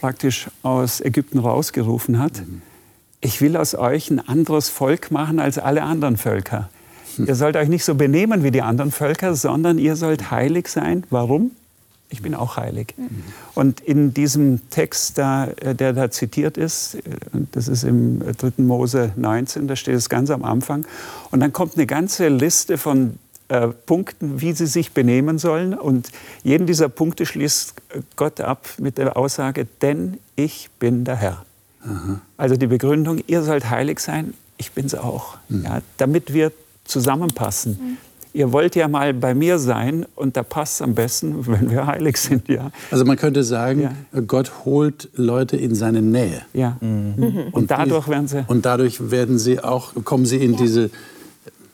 praktisch 0.00 0.48
aus 0.62 1.02
Ägypten 1.02 1.38
rausgerufen 1.38 2.18
hat. 2.18 2.38
Mhm. 2.38 2.62
Ich 3.20 3.42
will 3.42 3.58
aus 3.58 3.74
euch 3.74 4.10
ein 4.10 4.26
anderes 4.26 4.70
Volk 4.70 5.10
machen 5.10 5.38
als 5.38 5.58
alle 5.58 5.82
anderen 5.82 6.16
Völker. 6.16 6.70
Hm. 7.16 7.26
Ihr 7.26 7.34
sollt 7.34 7.56
euch 7.56 7.68
nicht 7.68 7.84
so 7.84 7.94
benehmen 7.94 8.42
wie 8.42 8.50
die 8.50 8.62
anderen 8.62 8.90
Völker, 8.90 9.34
sondern 9.34 9.78
ihr 9.78 9.96
sollt 9.96 10.30
heilig 10.30 10.68
sein. 10.68 11.04
Warum? 11.10 11.50
Ich 12.08 12.22
bin 12.22 12.34
auch 12.34 12.56
heilig. 12.56 12.94
Und 13.54 13.80
in 13.80 14.14
diesem 14.14 14.68
Text, 14.70 15.18
da, 15.18 15.46
äh, 15.46 15.74
der 15.74 15.92
da 15.92 16.10
zitiert 16.10 16.56
ist, 16.56 16.94
äh, 16.94 17.00
das 17.52 17.68
ist 17.68 17.84
im 17.84 18.20
3. 18.20 18.62
Mose 18.62 19.12
19, 19.16 19.66
da 19.66 19.76
steht 19.76 19.96
es 19.96 20.08
ganz 20.08 20.30
am 20.30 20.44
Anfang. 20.44 20.86
Und 21.30 21.40
dann 21.40 21.52
kommt 21.52 21.74
eine 21.76 21.86
ganze 21.86 22.28
Liste 22.28 22.78
von 22.78 23.18
äh, 23.48 23.68
Punkten, 23.68 24.40
wie 24.40 24.52
sie 24.52 24.66
sich 24.66 24.92
benehmen 24.92 25.38
sollen. 25.38 25.74
Und 25.74 26.10
jeden 26.42 26.66
dieser 26.66 26.88
Punkte 26.88 27.26
schließt 27.26 27.74
Gott 28.14 28.40
ab 28.40 28.66
mit 28.78 28.98
der 28.98 29.16
Aussage, 29.16 29.66
denn 29.82 30.18
ich 30.36 30.70
bin 30.78 31.04
der 31.04 31.16
Herr. 31.16 31.44
Aha. 31.82 32.20
Also 32.36 32.56
die 32.56 32.66
Begründung, 32.66 33.22
ihr 33.26 33.42
sollt 33.42 33.70
heilig 33.70 34.00
sein, 34.00 34.34
ich 34.58 34.72
bin 34.72 34.86
es 34.86 34.94
auch. 34.94 35.36
Mhm. 35.48 35.64
Ja, 35.64 35.80
damit 35.96 36.32
wir 36.32 36.52
zusammenpassen. 36.84 37.98
Ihr 38.36 38.52
wollt 38.52 38.76
ja 38.76 38.86
mal 38.86 39.14
bei 39.14 39.34
mir 39.34 39.58
sein 39.58 40.04
und 40.14 40.36
da 40.36 40.42
passt 40.42 40.74
es 40.74 40.82
am 40.82 40.94
besten, 40.94 41.46
wenn 41.46 41.70
wir 41.70 41.86
heilig 41.86 42.18
sind. 42.18 42.48
Ja. 42.48 42.70
Also 42.90 43.06
man 43.06 43.16
könnte 43.16 43.42
sagen, 43.42 43.80
ja. 43.80 44.20
Gott 44.26 44.52
holt 44.66 45.08
Leute 45.14 45.56
in 45.56 45.74
seine 45.74 46.02
Nähe. 46.02 46.42
Ja. 46.52 46.76
Mhm. 46.82 47.14
Und, 47.16 47.54
und, 47.54 47.70
dadurch 47.70 48.08
werden 48.08 48.28
sie. 48.28 48.44
Und 48.46 48.66
dadurch 48.66 49.10
werden 49.10 49.38
sie 49.38 49.60
auch, 49.60 49.94
kommen 50.04 50.26
sie 50.26 50.36
in 50.36 50.52
ja. 50.52 50.58
diese 50.58 50.90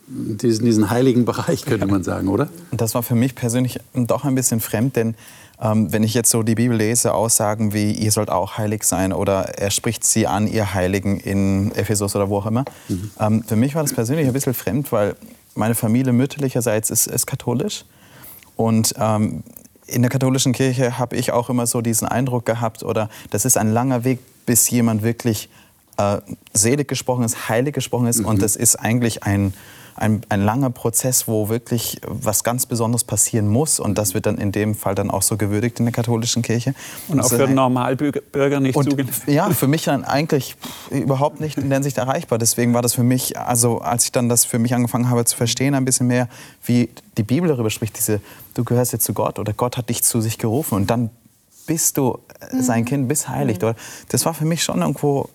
diesen, 0.07 0.67
diesen 0.67 0.91
heiligen 0.91 1.25
Bereich, 1.25 1.65
könnte 1.65 1.87
man 1.87 2.05
sagen, 2.05 2.29
oder? 2.29 2.49
Das 2.71 2.95
war 2.95 3.03
für 3.03 3.15
mich 3.15 3.35
persönlich 3.35 3.79
doch 3.95 4.27
ein 4.27 4.35
bisschen 4.35 4.61
fremd, 4.61 4.95
denn 4.97 5.15
ähm, 5.59 5.91
wenn 5.91 6.03
ich 6.03 6.13
jetzt 6.13 6.31
so 6.31 6.43
die 6.43 6.55
Bibel 6.55 6.77
lese, 6.77 7.15
Aussagen 7.15 7.73
wie, 7.73 7.93
ihr 7.93 8.11
sollt 8.11 8.29
auch 8.29 8.59
heilig 8.59 8.85
sein 8.85 9.15
oder 9.15 9.59
er 9.59 9.71
spricht 9.71 10.05
sie 10.05 10.27
an, 10.27 10.47
ihr 10.47 10.75
Heiligen 10.75 11.19
in 11.19 11.73
Ephesus 11.73 12.15
oder 12.15 12.29
wo 12.29 12.39
auch 12.39 12.47
immer, 12.47 12.67
mhm. 12.89 13.11
ähm, 13.19 13.43
für 13.45 13.57
mich 13.57 13.75
war 13.75 13.83
das 13.83 13.95
persönlich 13.95 14.27
ein 14.27 14.35
bisschen 14.35 14.55
fremd, 14.55 14.93
weil 14.93 15.17
meine 15.55 15.75
Familie 15.75 16.13
mütterlicherseits 16.13 16.91
ist, 16.91 17.07
ist 17.07 17.27
katholisch. 17.27 17.85
Und 18.57 18.95
ähm, 18.99 19.43
in 19.87 20.03
der 20.03 20.11
katholischen 20.11 20.53
Kirche 20.53 20.99
habe 20.99 21.17
ich 21.17 21.33
auch 21.33 21.51
immer 21.51 21.67
so 21.67 21.81
diesen 21.81 22.07
Eindruck 22.09 22.47
gehabt, 22.47 22.83
oder 22.83 23.09
das 23.31 23.45
ist 23.45 23.57
ein 23.57 23.73
langer 23.73 24.05
Weg, 24.05 24.21
bis 24.47 24.71
jemand 24.71 25.03
wirklich 25.03 25.49
äh, 25.99 26.19
selig 26.53 26.89
gesprochen 26.89 27.25
ist, 27.25 27.49
heilig 27.49 27.75
gesprochen 27.75 28.07
ist. 28.07 28.21
Mhm. 28.21 28.27
Und 28.27 28.43
das 28.43 28.57
ist 28.57 28.77
eigentlich 28.77 29.23
ein, 29.25 29.55
ein, 29.97 30.23
ein, 30.29 30.45
langer 30.45 30.71
Prozess, 30.71 31.29
wo 31.29 31.49
wirklich 31.49 32.01
was 32.07 32.45
ganz 32.45 32.67
Besonderes 32.67 33.05
passieren 33.05 33.49
muss. 33.49 33.81
Und 33.81 33.99
das 33.99 34.15
wird 34.15 34.27
dann 34.27 34.39
in 34.39 34.53
dem 34.53 34.75
Fall 34.75 34.95
dann 34.95 35.11
auch 35.11 35.23
so 35.23 35.37
gewürdigt 35.37 35.79
in 35.79 35.87
der 35.87 35.93
katholischen 35.93 36.43
Kirche. 36.43 36.75
Und 37.09 37.21
auch 37.21 37.29
für 37.29 37.47
den 37.47 37.55
Normalbürger 37.55 38.61
nicht 38.61 38.75
zugelassen? 38.75 39.31
Ja, 39.31 39.51
für 39.51 39.69
mich 39.69 39.85
dann 39.85 40.05
eigentlich 40.05 40.57
überhaupt 40.91 41.41
nicht 41.41 41.59
in 41.59 41.69
der 41.69 41.77
Hinsicht 41.77 41.99
erreichbar. 41.99 42.39
Deswegen 42.39 42.75
war 42.75 42.83
das 42.83 42.95
für 42.95 43.03
mich, 43.03 43.39
also 43.39 43.79
als 43.79 44.05
ich 44.05 44.13
dann 44.13 44.29
das 44.29 44.45
für 44.45 44.59
mich 44.59 44.75
angefangen 44.75 45.09
habe 45.11 45.25
zu 45.25 45.37
verstehen, 45.37 45.75
ein 45.75 45.85
bisschen 45.85 46.07
mehr, 46.07 46.29
wie 46.65 46.91
die 47.19 47.23
Bibel 47.23 47.49
darüber 47.49 47.71
spricht, 47.71 47.97
diese, 47.99 48.21
du 48.55 48.65
gehörst 48.65 48.93
jetzt 48.93 49.05
zu 49.05 49.13
Gott 49.13 49.39
oder 49.39 49.53
Gott 49.53 49.77
hat 49.77 49.89
dich 49.89 50.03
zu 50.03 50.21
sich 50.21 50.39
gerufen 50.39 50.75
und 50.75 50.91
dann 50.91 51.11
bist 51.67 51.97
du 51.97 52.19
sein 52.59 52.81
mhm. 52.81 52.87
Kind, 52.87 53.09
bist 53.09 53.29
heilig. 53.29 53.61
Mhm. 53.61 53.75
Das 54.09 54.25
war 54.25 54.35
für 54.35 54.45
mich 54.45 54.63
schon 54.63 54.81
irgendwo 54.81 55.29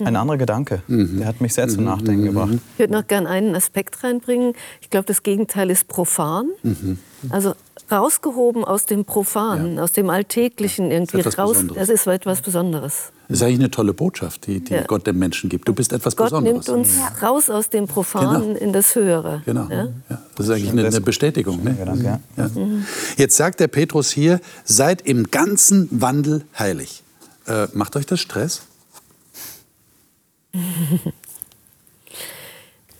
ein 0.00 0.16
anderer 0.16 0.36
Gedanke. 0.36 0.82
Mhm. 0.88 1.18
Der 1.18 1.26
hat 1.28 1.40
mich 1.40 1.54
sehr 1.54 1.68
zum 1.68 1.80
mhm. 1.80 1.86
Nachdenken 1.86 2.22
mhm. 2.22 2.26
gebracht. 2.26 2.50
Ich 2.74 2.78
würde 2.78 2.92
noch 2.92 3.06
gerne 3.06 3.28
einen 3.28 3.54
Aspekt 3.54 4.02
reinbringen. 4.04 4.54
Ich 4.80 4.90
glaube, 4.90 5.06
das 5.06 5.22
Gegenteil 5.22 5.70
ist 5.70 5.88
profan. 5.88 6.48
Mhm. 6.62 6.98
Also 7.30 7.54
rausgehoben 7.90 8.64
aus 8.64 8.86
dem 8.86 9.04
Profanen, 9.04 9.76
ja. 9.76 9.82
aus 9.82 9.92
dem 9.92 10.10
Alltäglichen 10.10 10.90
irgendwie 10.90 11.22
das 11.22 11.38
raus. 11.38 11.52
Besonderes. 11.52 11.78
Das 11.78 11.88
ist 11.88 12.06
etwas 12.06 12.42
Besonderes. 12.42 13.12
Das 13.28 13.38
ist 13.38 13.42
eigentlich 13.42 13.58
eine 13.58 13.70
tolle 13.70 13.92
Botschaft, 13.92 14.46
die, 14.46 14.60
die 14.60 14.74
ja. 14.74 14.82
Gott 14.82 15.06
dem 15.06 15.18
Menschen 15.18 15.50
gibt. 15.50 15.68
Du 15.68 15.72
bist 15.72 15.92
etwas 15.92 16.16
Gott 16.16 16.26
Besonderes. 16.26 16.66
Gott 16.66 16.76
nimmt 16.76 16.86
uns 16.86 16.96
ja. 16.96 17.26
raus 17.26 17.50
aus 17.50 17.70
dem 17.70 17.86
Profanen 17.86 18.54
genau. 18.54 18.58
in 18.58 18.72
das 18.72 18.94
Höhere. 18.94 19.42
Genau. 19.44 19.68
Das 20.08 20.46
ist 20.46 20.52
eigentlich 20.52 20.70
eine, 20.70 20.86
eine 20.86 21.00
Bestätigung. 21.00 21.62
Ne? 21.62 22.20
Mhm. 22.36 22.84
Jetzt 23.16 23.36
sagt 23.36 23.60
der 23.60 23.68
Petrus 23.68 24.10
hier, 24.10 24.40
seid 24.64 25.02
im 25.02 25.30
ganzen 25.30 25.88
Wandel 25.90 26.44
heilig. 26.58 27.02
Äh, 27.46 27.68
macht 27.72 27.96
euch 27.96 28.06
das 28.06 28.20
Stress? 28.20 28.62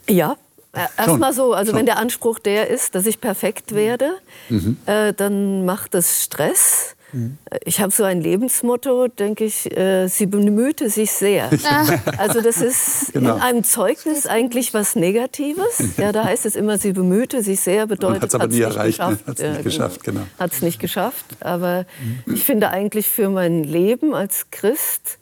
Ja, 0.09 0.37
äh, 0.77 0.87
Erstmal 0.99 1.33
so, 1.33 1.55
also 1.55 1.71
Schon. 1.71 1.79
wenn 1.79 1.87
der 1.87 1.99
Anspruch 1.99 2.39
der 2.39 2.69
ist, 2.69 2.95
dass 2.95 3.07
ich 3.07 3.21
perfekt 3.21 3.75
werde, 3.75 4.13
mhm. 4.51 4.77
äh, 4.87 5.15
dann 5.15 5.65
macht 5.65 5.95
das 5.95 6.23
Stress. 6.23 6.97
Mhm. 7.13 7.39
Ich 7.65 7.81
habe 7.81 7.93
so 7.93 8.05
ein 8.05 8.21
Lebensmotto, 8.21 9.09
denke 9.09 9.45
ich, 9.45 9.75
äh, 9.75 10.07
sie 10.09 10.27
bemühte 10.27 10.91
sich 10.91 11.13
sehr. 11.13 11.49
also 12.19 12.43
das 12.43 12.61
ist 12.61 13.13
genau. 13.15 13.37
in 13.37 13.41
einem 13.41 13.65
Zeugnis 13.65 14.27
eigentlich 14.27 14.75
was 14.75 14.97
Negatives. 14.97 15.83
Ja, 15.97 16.13
da 16.13 16.25
heißt 16.25 16.45
es 16.45 16.57
immer, 16.57 16.77
sie 16.77 16.93
bemühte 16.93 17.43
sich 17.43 17.61
sehr, 17.61 17.87
bedeutet, 17.87 18.23
hat 18.23 18.29
es 18.29 18.35
aber 18.35 18.49
nie 18.49 18.61
erreicht, 18.61 18.99
ne? 18.99 19.19
hat 19.27 19.39
es 19.39 19.43
nicht 19.43 19.63
geschafft. 19.63 20.05
Genau. 20.05 20.21
Hat 20.39 20.53
es 20.53 20.63
nicht 20.63 20.79
geschafft, 20.79 21.25
aber 21.41 21.87
mhm. 22.27 22.35
ich 22.35 22.45
finde 22.45 22.69
eigentlich 22.69 23.09
für 23.09 23.31
mein 23.31 23.65
Leben 23.65 24.15
als 24.15 24.51
Christ 24.51 25.19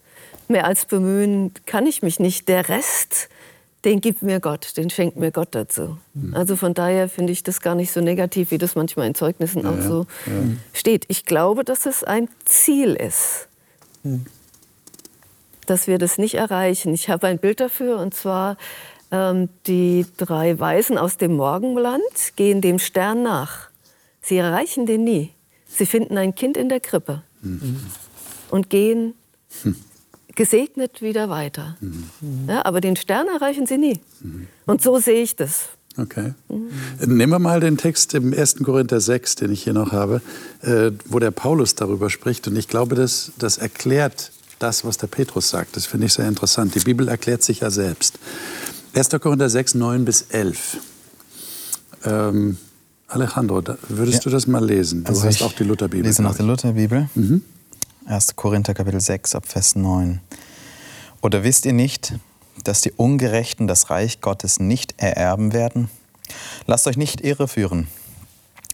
mehr 0.48 0.66
als 0.66 0.86
bemühen 0.86 1.52
kann 1.66 1.86
ich 1.86 2.02
mich 2.02 2.20
nicht. 2.20 2.48
Der 2.48 2.68
Rest, 2.68 3.28
den 3.84 4.00
gibt 4.00 4.22
mir 4.22 4.40
Gott, 4.40 4.76
den 4.76 4.90
schenkt 4.90 5.16
mir 5.16 5.30
Gott 5.30 5.48
dazu. 5.52 5.98
Mhm. 6.14 6.34
Also 6.34 6.56
von 6.56 6.74
daher 6.74 7.08
finde 7.08 7.32
ich 7.32 7.42
das 7.42 7.60
gar 7.60 7.74
nicht 7.74 7.92
so 7.92 8.00
negativ, 8.00 8.50
wie 8.50 8.58
das 8.58 8.74
manchmal 8.74 9.06
in 9.06 9.14
Zeugnissen 9.14 9.62
ja, 9.62 9.70
auch 9.70 9.80
so 9.80 10.06
ja. 10.26 10.32
steht. 10.72 11.04
Ich 11.08 11.24
glaube, 11.24 11.64
dass 11.64 11.86
es 11.86 12.04
ein 12.04 12.28
Ziel 12.44 12.94
ist, 12.94 13.48
mhm. 14.02 14.26
dass 15.66 15.86
wir 15.86 15.98
das 15.98 16.18
nicht 16.18 16.34
erreichen. 16.34 16.94
Ich 16.94 17.08
habe 17.08 17.26
ein 17.26 17.38
Bild 17.38 17.60
dafür 17.60 17.98
und 17.98 18.14
zwar 18.14 18.56
ähm, 19.10 19.48
die 19.66 20.06
drei 20.16 20.58
Weisen 20.58 20.96
aus 20.98 21.16
dem 21.16 21.36
Morgenland 21.36 22.02
gehen 22.36 22.60
dem 22.60 22.78
Stern 22.78 23.22
nach. 23.22 23.68
Sie 24.22 24.38
erreichen 24.38 24.86
den 24.86 25.04
nie. 25.04 25.30
Sie 25.66 25.86
finden 25.86 26.16
ein 26.16 26.34
Kind 26.34 26.56
in 26.56 26.68
der 26.68 26.80
Krippe 26.80 27.22
mhm. 27.42 27.80
und 28.50 28.70
gehen 28.70 29.14
hm 29.62 29.76
gesegnet 30.36 31.02
wieder 31.02 31.28
weiter. 31.28 31.76
Mhm. 31.80 32.48
Ja, 32.48 32.64
aber 32.64 32.80
den 32.80 32.96
Stern 32.96 33.26
erreichen 33.28 33.66
sie 33.66 33.78
nie. 33.78 34.00
Mhm. 34.20 34.46
Und 34.66 34.82
so 34.82 34.98
sehe 34.98 35.22
ich 35.22 35.36
das. 35.36 35.68
Okay. 35.96 36.34
Mhm. 36.48 37.16
Nehmen 37.16 37.32
wir 37.32 37.38
mal 37.38 37.60
den 37.60 37.76
Text 37.76 38.14
im 38.14 38.32
1. 38.32 38.56
Korinther 38.64 39.00
6, 39.00 39.36
den 39.36 39.52
ich 39.52 39.62
hier 39.62 39.72
noch 39.72 39.92
habe, 39.92 40.20
äh, 40.62 40.90
wo 41.06 41.18
der 41.18 41.30
Paulus 41.30 41.74
darüber 41.74 42.10
spricht. 42.10 42.48
Und 42.48 42.56
ich 42.56 42.68
glaube, 42.68 42.96
das, 42.96 43.32
das 43.38 43.58
erklärt 43.58 44.32
das, 44.58 44.84
was 44.84 44.98
der 44.98 45.06
Petrus 45.06 45.50
sagt. 45.50 45.76
Das 45.76 45.86
finde 45.86 46.06
ich 46.06 46.14
sehr 46.14 46.26
interessant. 46.26 46.74
Die 46.74 46.80
Bibel 46.80 47.08
erklärt 47.08 47.42
sich 47.42 47.60
ja 47.60 47.70
selbst. 47.70 48.18
1. 48.94 49.08
Korinther 49.20 49.48
6, 49.48 49.74
9 49.74 50.04
bis 50.04 50.22
11. 50.22 50.78
Ähm, 52.04 52.58
Alejandro, 53.08 53.62
würdest 53.88 54.18
ja. 54.18 54.24
du 54.24 54.30
das 54.30 54.46
mal 54.46 54.64
lesen? 54.64 55.04
Du 55.04 55.10
also 55.10 55.24
hast 55.24 55.42
auch 55.42 55.52
die 55.52 55.64
Lutherbibel. 55.64 56.00
Ich 56.00 56.06
lese 56.06 56.22
nach 56.22 56.34
der 56.34 56.46
Lutherbibel. 56.46 57.08
Mhm. 57.14 57.42
1. 58.06 58.36
Korinther 58.36 58.74
Kapitel 58.74 59.00
6 59.00 59.34
ab 59.34 59.46
Vers 59.46 59.76
9. 59.76 60.20
Oder 61.22 61.42
wisst 61.42 61.64
ihr 61.64 61.72
nicht, 61.72 62.12
dass 62.62 62.82
die 62.82 62.92
Ungerechten 62.92 63.66
das 63.66 63.88
Reich 63.88 64.20
Gottes 64.20 64.60
nicht 64.60 64.94
ererben 64.98 65.54
werden? 65.54 65.88
Lasst 66.66 66.86
euch 66.86 66.98
nicht 66.98 67.22
irreführen. 67.22 67.88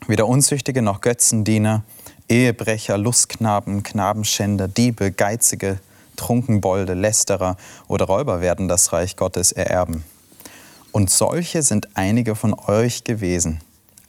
Weder 0.08 0.26
Unzüchtige 0.26 0.82
noch 0.82 1.00
Götzendiener, 1.00 1.84
Ehebrecher, 2.28 2.98
Lustknaben, 2.98 3.84
Knabenschänder, 3.84 4.66
Diebe, 4.66 5.12
Geizige, 5.12 5.78
Trunkenbolde, 6.16 6.94
Lästerer 6.94 7.56
oder 7.86 8.06
Räuber 8.06 8.40
werden 8.40 8.66
das 8.66 8.92
Reich 8.92 9.14
Gottes 9.14 9.52
ererben. 9.52 10.04
Und 10.90 11.08
solche 11.08 11.62
sind 11.62 11.88
einige 11.94 12.34
von 12.34 12.52
euch 12.52 13.04
gewesen. 13.04 13.60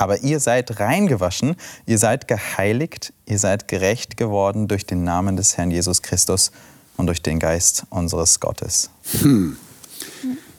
Aber 0.01 0.23
ihr 0.23 0.39
seid 0.39 0.79
reingewaschen, 0.79 1.55
ihr 1.85 1.99
seid 1.99 2.27
geheiligt, 2.27 3.13
ihr 3.27 3.37
seid 3.37 3.67
gerecht 3.67 4.17
geworden 4.17 4.67
durch 4.67 4.83
den 4.83 5.03
Namen 5.03 5.37
des 5.37 5.57
Herrn 5.57 5.69
Jesus 5.69 6.01
Christus 6.01 6.51
und 6.97 7.05
durch 7.05 7.21
den 7.21 7.37
Geist 7.37 7.83
unseres 7.91 8.39
Gottes. 8.39 8.89
Hm. 9.21 9.57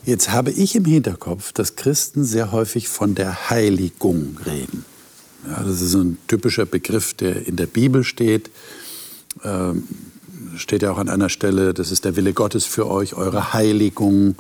Jetzt 0.05 0.31
habe 0.31 0.53
ich 0.53 0.77
im 0.77 0.85
Hinterkopf, 0.85 1.53
dass 1.53 1.75
Christen 1.75 2.25
sehr 2.25 2.53
häufig 2.53 2.87
von 2.87 3.17
der 3.17 3.51
Heiligung 3.51 4.39
reden. 4.47 4.85
Ja, 5.49 5.65
das 5.65 5.81
ist 5.81 5.95
ein 5.95 6.19
typischer 6.29 6.65
Begriff, 6.65 7.13
der 7.13 7.45
in 7.45 7.57
der 7.57 7.67
Bibel 7.67 8.05
steht. 8.05 8.49
Ähm, 9.43 9.89
steht 10.57 10.83
ja 10.83 10.93
auch 10.93 10.99
an 10.99 11.09
einer 11.09 11.31
Stelle, 11.31 11.75
das 11.75 11.91
ist 11.91 12.05
der 12.05 12.15
Wille 12.15 12.33
Gottes 12.33 12.65
für 12.65 12.89
euch, 12.89 13.15
eure 13.15 13.53
Heiligung. 13.53 14.37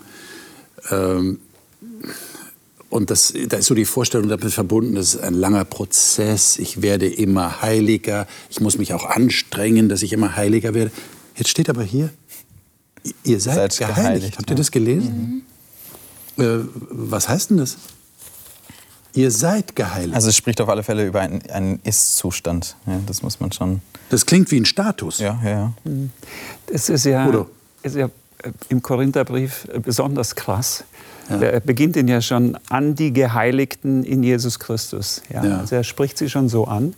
Ähm, 0.90 1.40
und 2.92 3.10
das, 3.10 3.32
da 3.48 3.56
ist 3.56 3.66
so 3.66 3.74
die 3.74 3.86
Vorstellung 3.86 4.28
damit 4.28 4.52
verbunden, 4.52 4.96
das 4.96 5.14
ist 5.14 5.22
ein 5.22 5.32
langer 5.32 5.64
Prozess, 5.64 6.58
ich 6.58 6.82
werde 6.82 7.08
immer 7.08 7.62
heiliger, 7.62 8.26
ich 8.50 8.60
muss 8.60 8.76
mich 8.76 8.92
auch 8.92 9.06
anstrengen, 9.06 9.88
dass 9.88 10.02
ich 10.02 10.12
immer 10.12 10.36
heiliger 10.36 10.74
werde. 10.74 10.90
Jetzt 11.34 11.48
steht 11.48 11.70
aber 11.70 11.82
hier, 11.82 12.10
ihr 13.24 13.40
seid, 13.40 13.72
seid 13.72 13.78
geheiligt. 13.78 13.96
geheiligt. 13.96 14.38
Habt 14.38 14.50
ihr 14.50 14.56
das 14.56 14.70
gelesen? 14.70 15.42
Mhm. 16.36 16.44
Äh, 16.44 16.64
was 16.90 17.30
heißt 17.30 17.48
denn 17.48 17.56
das? 17.56 17.78
Ihr 19.14 19.30
seid 19.30 19.74
geheiligt. 19.74 20.14
Also 20.14 20.28
es 20.28 20.36
spricht 20.36 20.60
auf 20.60 20.68
alle 20.68 20.82
Fälle 20.82 21.06
über 21.06 21.20
einen, 21.22 21.40
einen 21.50 21.80
Ist-Zustand. 21.84 22.76
Ja, 22.86 23.00
das 23.06 23.22
muss 23.22 23.40
man 23.40 23.52
schon. 23.52 23.80
Das 24.10 24.26
klingt 24.26 24.50
wie 24.50 24.60
ein 24.60 24.66
Status. 24.66 25.18
Ja, 25.18 25.40
ja, 25.42 25.50
ja. 25.50 25.72
Das 26.66 26.90
ist 26.90 27.06
ja, 27.06 27.46
ist 27.82 27.96
ja 27.96 28.10
im 28.68 28.82
Korintherbrief 28.82 29.68
besonders 29.82 30.34
krass. 30.34 30.84
Ja. 31.28 31.40
Er 31.40 31.60
beginnt 31.60 31.96
ihn 31.96 32.08
ja 32.08 32.20
schon 32.20 32.58
an 32.68 32.94
die 32.94 33.12
Geheiligten 33.12 34.04
in 34.04 34.22
Jesus 34.22 34.58
Christus. 34.58 35.22
Ja. 35.32 35.44
ja. 35.44 35.58
Also 35.58 35.76
er 35.76 35.84
spricht 35.84 36.18
sie 36.18 36.28
schon 36.28 36.48
so 36.48 36.66
an. 36.66 36.94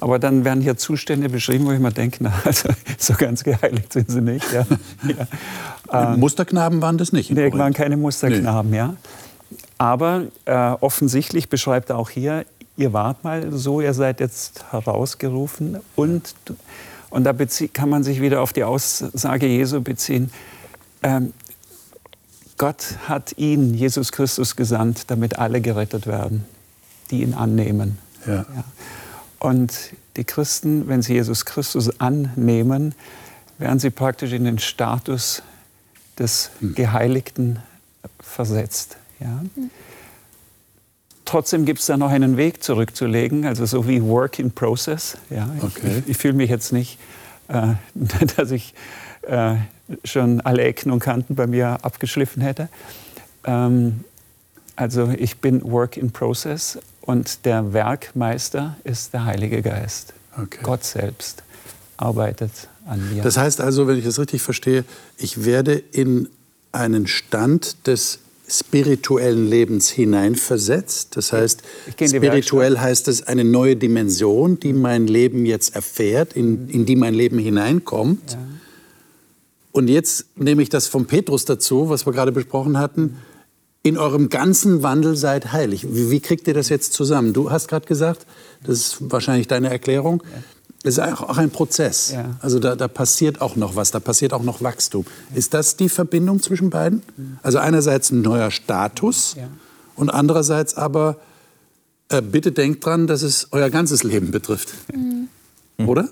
Aber 0.00 0.18
dann 0.18 0.44
werden 0.46 0.62
hier 0.62 0.76
Zustände 0.78 1.28
beschrieben, 1.28 1.66
wo 1.66 1.72
ich 1.72 1.78
mir 1.78 1.92
denke, 1.92 2.18
na, 2.22 2.32
also 2.44 2.70
so 2.98 3.14
ganz 3.14 3.44
geheiligt 3.44 3.92
sind 3.92 4.10
sie 4.10 4.20
nicht. 4.20 4.50
Ja. 4.52 4.66
ja. 5.92 6.12
Ähm, 6.12 6.20
Musterknaben 6.20 6.80
waren 6.80 6.98
das 6.98 7.12
nicht? 7.12 7.30
Nee, 7.30 7.52
waren 7.52 7.74
keine 7.74 7.96
Musterknaben, 7.96 8.70
nee. 8.70 8.78
ja. 8.78 8.94
Aber 9.78 10.24
äh, 10.44 10.54
offensichtlich 10.80 11.48
beschreibt 11.48 11.90
er 11.90 11.98
auch 11.98 12.10
hier, 12.10 12.44
ihr 12.76 12.92
wart 12.92 13.24
mal 13.24 13.50
so, 13.52 13.80
ihr 13.80 13.94
seid 13.94 14.20
jetzt 14.20 14.64
herausgerufen 14.70 15.78
und, 15.96 16.34
und 17.10 17.24
da 17.24 17.34
kann 17.72 17.88
man 17.88 18.02
sich 18.02 18.20
wieder 18.20 18.40
auf 18.40 18.52
die 18.52 18.64
Aussage 18.64 19.46
Jesu 19.46 19.80
beziehen. 19.80 20.30
Ähm, 21.02 21.32
Gott 22.58 22.98
hat 23.08 23.38
ihn, 23.38 23.74
Jesus 23.74 24.12
Christus, 24.12 24.54
gesandt, 24.54 25.10
damit 25.10 25.38
alle 25.38 25.60
gerettet 25.60 26.06
werden, 26.06 26.44
die 27.10 27.22
ihn 27.22 27.32
annehmen. 27.32 27.98
Ja. 28.26 28.34
Ja. 28.34 28.64
Und 29.38 29.72
die 30.16 30.24
Christen, 30.24 30.86
wenn 30.86 31.00
sie 31.00 31.14
Jesus 31.14 31.46
Christus 31.46 31.98
annehmen, 32.00 32.94
werden 33.58 33.78
sie 33.78 33.90
praktisch 33.90 34.32
in 34.32 34.44
den 34.44 34.58
Status 34.58 35.42
des 36.18 36.50
hm. 36.60 36.74
Geheiligten 36.74 37.60
versetzt. 38.20 38.98
Ja. 39.20 39.42
Trotzdem 41.24 41.64
gibt 41.64 41.80
es 41.80 41.86
da 41.86 41.96
noch 41.96 42.10
einen 42.10 42.36
Weg 42.36 42.62
zurückzulegen, 42.62 43.46
also 43.46 43.64
so 43.64 43.86
wie 43.86 44.02
Work 44.02 44.38
in 44.38 44.50
Process. 44.50 45.16
Ja. 45.30 45.48
Okay. 45.62 46.00
Ich, 46.00 46.10
ich 46.10 46.16
fühle 46.18 46.34
mich 46.34 46.50
jetzt 46.50 46.72
nicht, 46.72 46.98
äh, 47.48 47.74
dass 48.36 48.50
ich 48.50 48.74
äh, 49.22 49.56
schon 50.04 50.40
alle 50.40 50.62
Ecken 50.62 50.90
und 50.90 51.00
Kanten 51.00 51.34
bei 51.34 51.46
mir 51.46 51.78
abgeschliffen 51.82 52.42
hätte. 52.42 52.68
Ähm, 53.44 54.04
also 54.76 55.12
ich 55.16 55.38
bin 55.38 55.62
Work 55.70 55.96
in 55.96 56.10
Process 56.10 56.78
und 57.00 57.44
der 57.44 57.72
Werkmeister 57.72 58.76
ist 58.84 59.12
der 59.12 59.24
Heilige 59.24 59.62
Geist. 59.62 60.14
Okay. 60.36 60.60
Gott 60.62 60.84
selbst 60.84 61.42
arbeitet 61.96 62.68
an 62.86 63.12
mir. 63.12 63.22
Das 63.22 63.36
heißt 63.36 63.60
also, 63.60 63.86
wenn 63.86 63.98
ich 63.98 64.04
das 64.04 64.18
richtig 64.18 64.42
verstehe, 64.42 64.84
ich 65.18 65.44
werde 65.44 65.74
in 65.74 66.28
einen 66.72 67.06
Stand 67.06 67.86
des 67.86 68.20
spirituellen 68.48 69.48
Lebens 69.48 69.88
hineinversetzt. 69.90 71.16
Das 71.16 71.32
heißt, 71.32 71.62
spirituell 71.94 72.78
heißt 72.78 73.06
es 73.08 73.22
eine 73.22 73.44
neue 73.44 73.76
Dimension, 73.76 74.58
die 74.58 74.72
mein 74.72 75.06
Leben 75.06 75.46
jetzt 75.46 75.74
erfährt, 75.74 76.32
in, 76.32 76.68
in 76.68 76.84
die 76.84 76.96
mein 76.96 77.14
Leben 77.14 77.38
hineinkommt. 77.38 78.32
Ja. 78.32 78.38
Und 79.72 79.88
jetzt 79.88 80.26
nehme 80.36 80.62
ich 80.62 80.68
das 80.68 80.86
von 80.86 81.06
Petrus 81.06 81.44
dazu, 81.44 81.88
was 81.88 82.06
wir 82.06 82.12
gerade 82.12 82.32
besprochen 82.32 82.78
hatten. 82.78 83.16
In 83.82 83.96
eurem 83.96 84.28
ganzen 84.28 84.82
Wandel 84.82 85.16
seid 85.16 85.52
heilig. 85.52 85.86
Wie, 85.94 86.10
wie 86.10 86.20
kriegt 86.20 86.46
ihr 86.48 86.54
das 86.54 86.68
jetzt 86.68 86.92
zusammen? 86.92 87.32
Du 87.32 87.50
hast 87.50 87.68
gerade 87.68 87.86
gesagt, 87.86 88.26
das 88.64 88.78
ist 88.78 88.96
wahrscheinlich 89.10 89.48
deine 89.48 89.70
Erklärung. 89.70 90.22
Es 90.82 90.98
ist 90.98 91.00
auch 91.00 91.36
ein 91.36 91.50
Prozess. 91.50 92.12
Ja. 92.12 92.36
Also 92.40 92.58
da, 92.58 92.74
da, 92.74 92.88
passiert 92.88 93.40
auch 93.40 93.56
noch 93.56 93.76
was, 93.76 93.90
da 93.90 94.00
passiert 94.00 94.32
auch 94.32 94.42
noch 94.42 94.62
Wachstum. 94.62 95.04
Ist 95.34 95.54
das 95.54 95.76
die 95.76 95.88
Verbindung 95.88 96.42
zwischen 96.42 96.70
beiden? 96.70 97.02
Also 97.42 97.58
einerseits 97.58 98.10
ein 98.10 98.22
neuer 98.22 98.50
Status 98.50 99.36
ja. 99.38 99.48
und 99.94 100.10
andererseits 100.10 100.74
aber, 100.74 101.16
äh, 102.08 102.22
bitte 102.22 102.52
denkt 102.52 102.84
dran, 102.84 103.06
dass 103.06 103.22
es 103.22 103.48
euer 103.52 103.70
ganzes 103.70 104.02
Leben 104.02 104.30
betrifft. 104.30 104.72
Mhm. 104.94 105.28
Oder? 105.86 106.08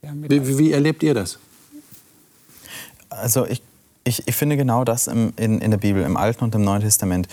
Wie, 0.00 0.58
wie 0.58 0.72
erlebt 0.72 1.02
ihr 1.02 1.14
das? 1.14 1.38
Also 3.20 3.46
ich, 3.46 3.62
ich, 4.04 4.26
ich 4.26 4.34
finde 4.34 4.56
genau 4.56 4.84
das 4.84 5.06
im, 5.06 5.32
in, 5.36 5.60
in 5.60 5.70
der 5.70 5.78
Bibel, 5.78 6.02
im 6.02 6.16
Alten 6.16 6.44
und 6.44 6.54
im 6.54 6.62
Neuen 6.62 6.82
Testament. 6.82 7.28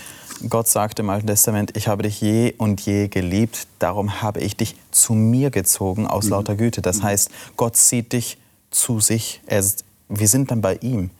Gott 0.50 0.68
sagt 0.68 1.00
im 1.00 1.10
Alten 1.10 1.28
Testament, 1.28 1.76
ich 1.76 1.88
habe 1.88 2.04
dich 2.04 2.20
je 2.22 2.54
und 2.58 2.82
je 2.82 3.08
geliebt, 3.08 3.68
darum 3.80 4.22
habe 4.22 4.40
ich 4.40 4.56
dich 4.56 4.76
zu 4.92 5.14
mir 5.14 5.52
gezogen 5.52 6.08
aus 6.08 6.26
mhm. 6.26 6.32
lauter 6.32 6.56
Güte. 6.56 6.82
Das 6.82 7.00
mhm. 7.00 7.04
heißt, 7.04 7.32
Gott 7.58 7.76
zieht 7.76 8.14
dich 8.14 8.38
zu 8.72 9.00
sich. 9.00 9.42
Er, 9.46 9.64
wir 10.10 10.27
sind 10.27 10.51
dann 10.51 10.62
bei 10.62 10.75
ihm. 10.75 11.12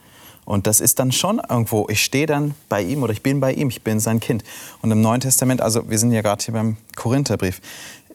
Und 0.44 0.66
das 0.66 0.80
ist 0.80 0.98
dann 0.98 1.12
schon 1.12 1.40
irgendwo, 1.48 1.88
ich 1.88 2.02
stehe 2.02 2.26
dann 2.26 2.54
bei 2.68 2.82
ihm 2.82 3.02
oder 3.04 3.12
ich 3.12 3.22
bin 3.22 3.38
bei 3.38 3.52
ihm, 3.52 3.68
ich 3.68 3.82
bin 3.82 4.00
sein 4.00 4.18
Kind. 4.18 4.42
Und 4.80 4.90
im 4.90 5.00
Neuen 5.00 5.20
Testament, 5.20 5.60
also 5.60 5.88
wir 5.88 5.98
sind 5.98 6.10
ja 6.10 6.20
gerade 6.20 6.44
hier 6.44 6.54
beim 6.54 6.76
Korintherbrief, 6.96 7.60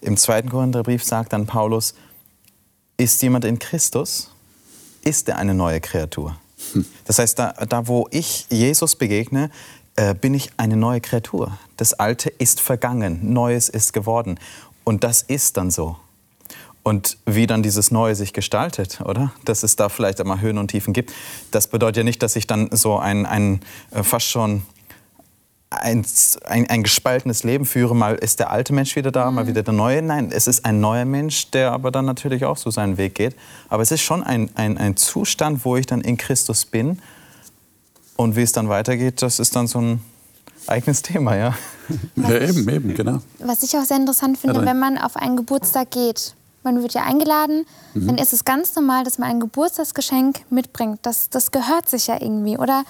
im 0.02 0.16
zweiten 0.16 0.50
Korintherbrief 0.50 1.02
sagt 1.02 1.32
dann 1.32 1.46
Paulus, 1.46 1.94
ist 2.98 3.22
jemand 3.22 3.44
in 3.44 3.58
Christus, 3.58 4.30
ist 5.02 5.28
er 5.28 5.38
eine 5.38 5.54
neue 5.54 5.80
Kreatur. 5.80 6.36
Das 7.04 7.18
heißt, 7.18 7.38
da, 7.38 7.52
da 7.52 7.86
wo 7.86 8.08
ich 8.10 8.46
Jesus 8.50 8.96
begegne, 8.96 9.50
äh, 9.96 10.14
bin 10.14 10.34
ich 10.34 10.50
eine 10.56 10.76
neue 10.76 11.00
Kreatur. 11.00 11.58
Das 11.76 11.94
Alte 11.94 12.30
ist 12.30 12.60
vergangen, 12.60 13.32
Neues 13.32 13.68
ist 13.68 13.92
geworden. 13.92 14.38
Und 14.84 15.04
das 15.04 15.22
ist 15.22 15.56
dann 15.56 15.70
so. 15.70 15.96
Und 16.82 17.18
wie 17.26 17.46
dann 17.46 17.62
dieses 17.62 17.90
Neue 17.90 18.14
sich 18.14 18.32
gestaltet, 18.32 19.00
oder? 19.04 19.32
Dass 19.44 19.62
es 19.62 19.76
da 19.76 19.88
vielleicht 19.88 20.20
einmal 20.20 20.40
Höhen 20.40 20.56
und 20.56 20.68
Tiefen 20.68 20.94
gibt. 20.94 21.12
Das 21.50 21.66
bedeutet 21.66 21.98
ja 21.98 22.04
nicht, 22.04 22.22
dass 22.22 22.36
ich 22.36 22.46
dann 22.46 22.70
so 22.72 22.98
ein, 22.98 23.26
ein 23.26 23.60
äh, 23.90 24.02
fast 24.02 24.26
schon 24.26 24.62
ein, 25.70 26.04
ein, 26.44 26.68
ein, 26.70 26.82
gespaltenes 26.82 27.44
Leben 27.44 27.66
führe. 27.66 27.94
Mal 27.94 28.14
ist 28.14 28.40
der 28.40 28.50
alte 28.50 28.72
Mensch 28.72 28.96
wieder 28.96 29.12
da, 29.12 29.30
mhm. 29.30 29.36
mal 29.36 29.46
wieder 29.46 29.62
der 29.62 29.74
neue. 29.74 30.00
Nein, 30.02 30.30
es 30.32 30.46
ist 30.46 30.64
ein 30.64 30.80
neuer 30.80 31.04
Mensch, 31.04 31.50
der 31.50 31.72
aber 31.72 31.90
dann 31.90 32.06
natürlich 32.06 32.44
auch 32.44 32.56
so 32.56 32.70
seinen 32.70 32.96
Weg 32.96 33.14
geht. 33.14 33.36
Aber 33.68 33.82
es 33.82 33.90
ist 33.90 34.00
schon 34.00 34.22
ein, 34.22 34.50
ein, 34.54 34.78
ein 34.78 34.96
Zustand, 34.96 35.64
wo 35.64 35.76
ich 35.76 35.86
dann 35.86 36.00
in 36.00 36.16
Christus 36.16 36.64
bin. 36.64 37.00
Und 38.16 38.34
wie 38.34 38.42
es 38.42 38.52
dann 38.52 38.68
weitergeht, 38.68 39.22
das 39.22 39.38
ist 39.38 39.54
dann 39.54 39.66
so 39.66 39.80
ein 39.80 40.00
eigenes 40.66 41.02
Thema, 41.02 41.36
ja. 41.36 41.54
Ja, 42.16 42.38
eben, 42.40 42.68
eben, 42.68 42.94
genau. 42.94 43.20
Was 43.38 43.62
ich 43.62 43.74
auch 43.76 43.84
sehr 43.84 43.96
interessant 43.96 44.36
finde, 44.36 44.66
wenn 44.66 44.78
man 44.78 44.98
auf 44.98 45.16
einen 45.16 45.36
Geburtstag 45.38 45.90
geht, 45.90 46.34
man 46.62 46.82
wird 46.82 46.92
ja 46.92 47.04
eingeladen, 47.04 47.64
mhm. 47.94 48.06
dann 48.08 48.18
ist 48.18 48.34
es 48.34 48.44
ganz 48.44 48.74
normal, 48.74 49.04
dass 49.04 49.18
man 49.18 49.30
ein 49.30 49.40
Geburtstagsgeschenk 49.40 50.40
mitbringt. 50.50 50.98
Das, 51.02 51.30
das 51.30 51.50
gehört 51.50 51.88
sich 51.88 52.08
ja 52.08 52.20
irgendwie. 52.20 52.58
Oder 52.58 52.84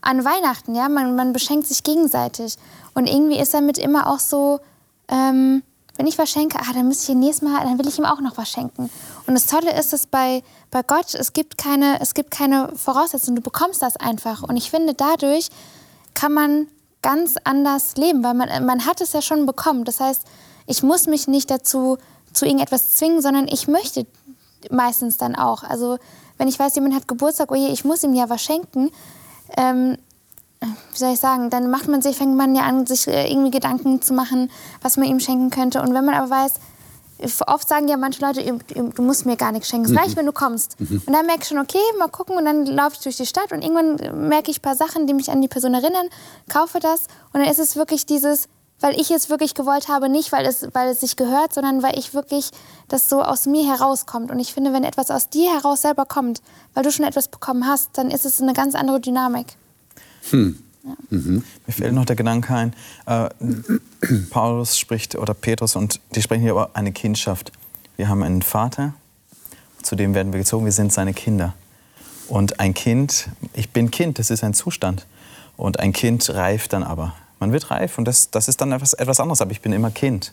an 0.00 0.24
Weihnachten, 0.24 0.74
ja, 0.74 0.88
man, 0.88 1.14
man 1.16 1.32
beschenkt 1.32 1.66
sich 1.66 1.82
gegenseitig. 1.82 2.56
Und 2.94 3.08
irgendwie 3.08 3.38
ist 3.38 3.54
damit 3.54 3.78
immer 3.78 4.08
auch 4.08 4.18
so, 4.18 4.60
ähm, 5.08 5.62
wenn 5.96 6.06
ich 6.06 6.16
was 6.16 6.30
schenke, 6.30 6.58
ah, 6.58 6.72
dann 6.72 6.86
muss 6.86 7.02
ich 7.02 7.10
ihn 7.10 7.18
nächstes 7.18 7.46
Mal, 7.46 7.62
dann 7.62 7.78
will 7.78 7.86
ich 7.86 7.98
ihm 7.98 8.06
auch 8.06 8.20
noch 8.20 8.38
was 8.38 8.48
schenken. 8.48 8.90
Und 9.26 9.34
das 9.34 9.46
Tolle 9.46 9.78
ist, 9.78 9.92
dass 9.92 10.06
bei, 10.06 10.42
bei 10.70 10.82
Gott, 10.82 11.14
es 11.14 11.32
gibt, 11.32 11.58
keine, 11.58 12.00
es 12.00 12.14
gibt 12.14 12.30
keine 12.30 12.74
Voraussetzungen, 12.74 13.36
du 13.36 13.42
bekommst 13.42 13.82
das 13.82 13.96
einfach. 13.96 14.42
Und 14.42 14.56
ich 14.56 14.70
finde, 14.70 14.94
dadurch 14.94 15.48
kann 16.14 16.32
man 16.32 16.68
ganz 17.02 17.34
anders 17.44 17.96
leben, 17.96 18.22
weil 18.24 18.34
man, 18.34 18.64
man 18.64 18.86
hat 18.86 19.00
es 19.00 19.12
ja 19.12 19.22
schon 19.22 19.46
bekommen. 19.46 19.84
Das 19.84 20.00
heißt, 20.00 20.22
ich 20.66 20.82
muss 20.82 21.06
mich 21.06 21.28
nicht 21.28 21.50
dazu 21.50 21.98
zu 22.32 22.46
irgendetwas 22.46 22.96
zwingen, 22.96 23.20
sondern 23.20 23.48
ich 23.48 23.68
möchte 23.68 24.06
meistens 24.70 25.18
dann 25.18 25.34
auch. 25.34 25.62
Also 25.64 25.98
wenn 26.38 26.48
ich 26.48 26.58
weiß, 26.58 26.74
jemand 26.76 26.94
hat 26.94 27.08
Geburtstag, 27.08 27.50
oh 27.50 27.54
je, 27.54 27.68
ich 27.68 27.84
muss 27.84 28.02
ihm 28.02 28.14
ja 28.14 28.28
was 28.30 28.42
schenken, 28.42 28.90
ähm, 29.56 29.96
wie 30.60 30.98
soll 30.98 31.12
ich 31.12 31.20
sagen, 31.20 31.50
dann 31.50 31.70
macht 31.70 31.88
man 31.88 32.02
sich, 32.02 32.16
fängt 32.16 32.36
man 32.36 32.54
ja 32.54 32.62
an, 32.62 32.86
sich 32.86 33.06
äh, 33.08 33.30
irgendwie 33.30 33.50
Gedanken 33.50 34.02
zu 34.02 34.12
machen, 34.12 34.50
was 34.82 34.96
man 34.96 35.06
ihm 35.08 35.20
schenken 35.20 35.50
könnte. 35.50 35.80
Und 35.80 35.94
wenn 35.94 36.04
man 36.04 36.14
aber 36.14 36.30
weiß, 36.30 36.54
oft 37.46 37.68
sagen 37.68 37.88
ja 37.88 37.96
manche 37.96 38.20
Leute, 38.24 38.42
du 38.42 39.02
musst 39.02 39.26
mir 39.26 39.36
gar 39.36 39.52
nichts 39.52 39.68
schenken, 39.68 39.92
gleich, 39.92 40.10
mhm. 40.10 40.16
wenn 40.16 40.26
du 40.26 40.32
kommst. 40.32 40.78
Mhm. 40.80 41.02
Und 41.06 41.12
dann 41.12 41.26
merke 41.26 41.42
ich 41.42 41.48
schon, 41.48 41.58
okay, 41.58 41.78
mal 41.98 42.08
gucken 42.08 42.36
und 42.36 42.44
dann 42.44 42.66
laufe 42.66 42.96
ich 42.96 43.00
durch 43.00 43.16
die 43.16 43.26
Stadt 43.26 43.52
und 43.52 43.62
irgendwann 43.62 44.28
merke 44.28 44.50
ich 44.50 44.58
ein 44.58 44.62
paar 44.62 44.76
Sachen, 44.76 45.06
die 45.06 45.14
mich 45.14 45.30
an 45.30 45.40
die 45.40 45.48
Person 45.48 45.74
erinnern, 45.74 46.08
kaufe 46.48 46.80
das 46.80 47.06
und 47.32 47.40
dann 47.40 47.50
ist 47.50 47.58
es 47.58 47.76
wirklich 47.76 48.06
dieses, 48.06 48.48
weil 48.80 48.98
ich 48.98 49.10
es 49.10 49.28
wirklich 49.28 49.54
gewollt 49.54 49.88
habe, 49.88 50.08
nicht 50.08 50.32
weil 50.32 50.46
es, 50.46 50.66
weil 50.72 50.88
es 50.88 51.00
sich 51.00 51.16
gehört, 51.16 51.54
sondern 51.54 51.82
weil 51.82 51.98
ich 51.98 52.14
wirklich 52.14 52.50
das 52.88 53.08
so 53.08 53.22
aus 53.22 53.46
mir 53.46 53.66
herauskommt. 53.66 54.30
Und 54.30 54.38
ich 54.38 54.54
finde, 54.54 54.72
wenn 54.72 54.84
etwas 54.84 55.10
aus 55.10 55.28
dir 55.28 55.52
heraus 55.52 55.82
selber 55.82 56.06
kommt, 56.06 56.42
weil 56.74 56.82
du 56.82 56.90
schon 56.90 57.04
etwas 57.04 57.28
bekommen 57.28 57.66
hast, 57.66 57.98
dann 57.98 58.10
ist 58.10 58.24
es 58.24 58.40
eine 58.40 58.52
ganz 58.52 58.74
andere 58.74 59.00
Dynamik. 59.00 59.46
Hm. 60.30 60.62
Ja. 60.82 60.96
Mhm. 61.10 61.44
Mir 61.66 61.72
fällt 61.72 61.92
noch 61.92 62.06
der 62.06 62.16
Gedanke 62.16 62.54
ein, 62.54 62.74
äh, 63.06 63.28
Paulus 64.30 64.78
spricht, 64.78 65.14
oder 65.14 65.34
Petrus, 65.34 65.76
und 65.76 66.00
die 66.14 66.22
sprechen 66.22 66.42
hier 66.42 66.52
über 66.52 66.70
eine 66.72 66.92
Kindschaft. 66.92 67.52
Wir 67.96 68.08
haben 68.08 68.22
einen 68.22 68.40
Vater, 68.40 68.94
zu 69.82 69.94
dem 69.94 70.14
werden 70.14 70.32
wir 70.32 70.40
gezogen, 70.40 70.64
wir 70.64 70.72
sind 70.72 70.92
seine 70.92 71.12
Kinder. 71.12 71.54
Und 72.28 72.60
ein 72.60 72.74
Kind, 72.74 73.28
ich 73.54 73.70
bin 73.70 73.90
Kind, 73.90 74.18
das 74.18 74.30
ist 74.30 74.44
ein 74.44 74.54
Zustand. 74.54 75.06
Und 75.56 75.80
ein 75.80 75.92
Kind 75.92 76.30
reift 76.30 76.72
dann 76.72 76.82
aber. 76.82 77.14
Man 77.40 77.52
wird 77.52 77.70
reif 77.70 77.98
und 77.98 78.04
das, 78.04 78.30
das 78.30 78.46
ist 78.46 78.60
dann 78.60 78.70
etwas, 78.70 78.92
etwas 78.92 79.18
anderes. 79.18 79.40
Aber 79.40 79.50
ich 79.50 79.60
bin 79.60 79.72
immer 79.72 79.90
Kind 79.90 80.32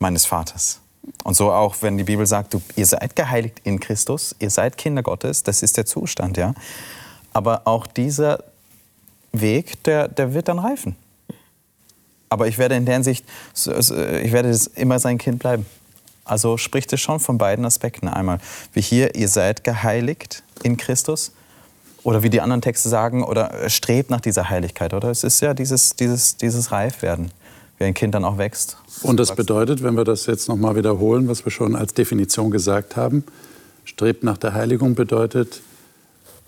meines 0.00 0.26
Vaters. 0.26 0.80
Und 1.24 1.34
so 1.34 1.52
auch, 1.52 1.76
wenn 1.80 1.96
die 1.96 2.04
Bibel 2.04 2.26
sagt, 2.26 2.54
du, 2.54 2.62
ihr 2.74 2.86
seid 2.86 3.14
geheiligt 3.14 3.60
in 3.64 3.78
Christus, 3.78 4.34
ihr 4.38 4.50
seid 4.50 4.76
Kinder 4.76 5.02
Gottes, 5.02 5.42
das 5.42 5.62
ist 5.62 5.76
der 5.76 5.86
Zustand, 5.86 6.36
ja. 6.36 6.54
Aber 7.32 7.62
auch 7.66 7.86
dieser 7.86 8.42
Weg, 9.32 9.82
der, 9.84 10.08
der 10.08 10.34
wird 10.34 10.48
dann 10.48 10.58
reifen. 10.58 10.96
Aber 12.28 12.48
ich 12.48 12.58
werde 12.58 12.76
in 12.76 12.86
der 12.86 12.94
Hinsicht, 12.94 13.24
ich 13.54 14.32
werde 14.32 14.58
immer 14.74 14.98
sein 14.98 15.18
Kind 15.18 15.38
bleiben. 15.38 15.66
Also 16.24 16.56
spricht 16.56 16.92
es 16.92 17.00
schon 17.00 17.18
von 17.18 17.38
beiden 17.38 17.64
Aspekten. 17.64 18.08
Einmal, 18.08 18.38
wie 18.72 18.80
hier, 18.80 19.14
ihr 19.16 19.28
seid 19.28 19.64
geheiligt 19.64 20.42
in 20.62 20.76
Christus 20.76 21.32
oder 22.02 22.22
wie 22.22 22.30
die 22.30 22.40
anderen 22.40 22.62
Texte 22.62 22.88
sagen, 22.88 23.22
oder 23.24 23.68
strebt 23.68 24.10
nach 24.10 24.20
dieser 24.20 24.48
Heiligkeit, 24.50 24.94
oder? 24.94 25.10
Es 25.10 25.24
ist 25.24 25.40
ja 25.40 25.54
dieses, 25.54 25.96
dieses, 25.96 26.36
dieses 26.36 26.72
Reifwerden. 26.72 27.30
wie 27.78 27.84
ein 27.84 27.94
Kind 27.94 28.14
dann 28.14 28.24
auch 28.26 28.36
wächst. 28.38 28.76
Und 29.02 29.18
das 29.18 29.34
bedeutet, 29.34 29.82
wenn 29.82 29.94
wir 29.96 30.04
das 30.04 30.26
jetzt 30.26 30.48
nochmal 30.48 30.76
wiederholen, 30.76 31.28
was 31.28 31.44
wir 31.46 31.50
schon 31.52 31.74
als 31.76 31.94
Definition 31.94 32.50
gesagt 32.50 32.94
haben, 32.96 33.24
strebt 33.84 34.22
nach 34.22 34.36
der 34.36 34.52
Heiligung 34.52 34.94
bedeutet, 34.94 35.62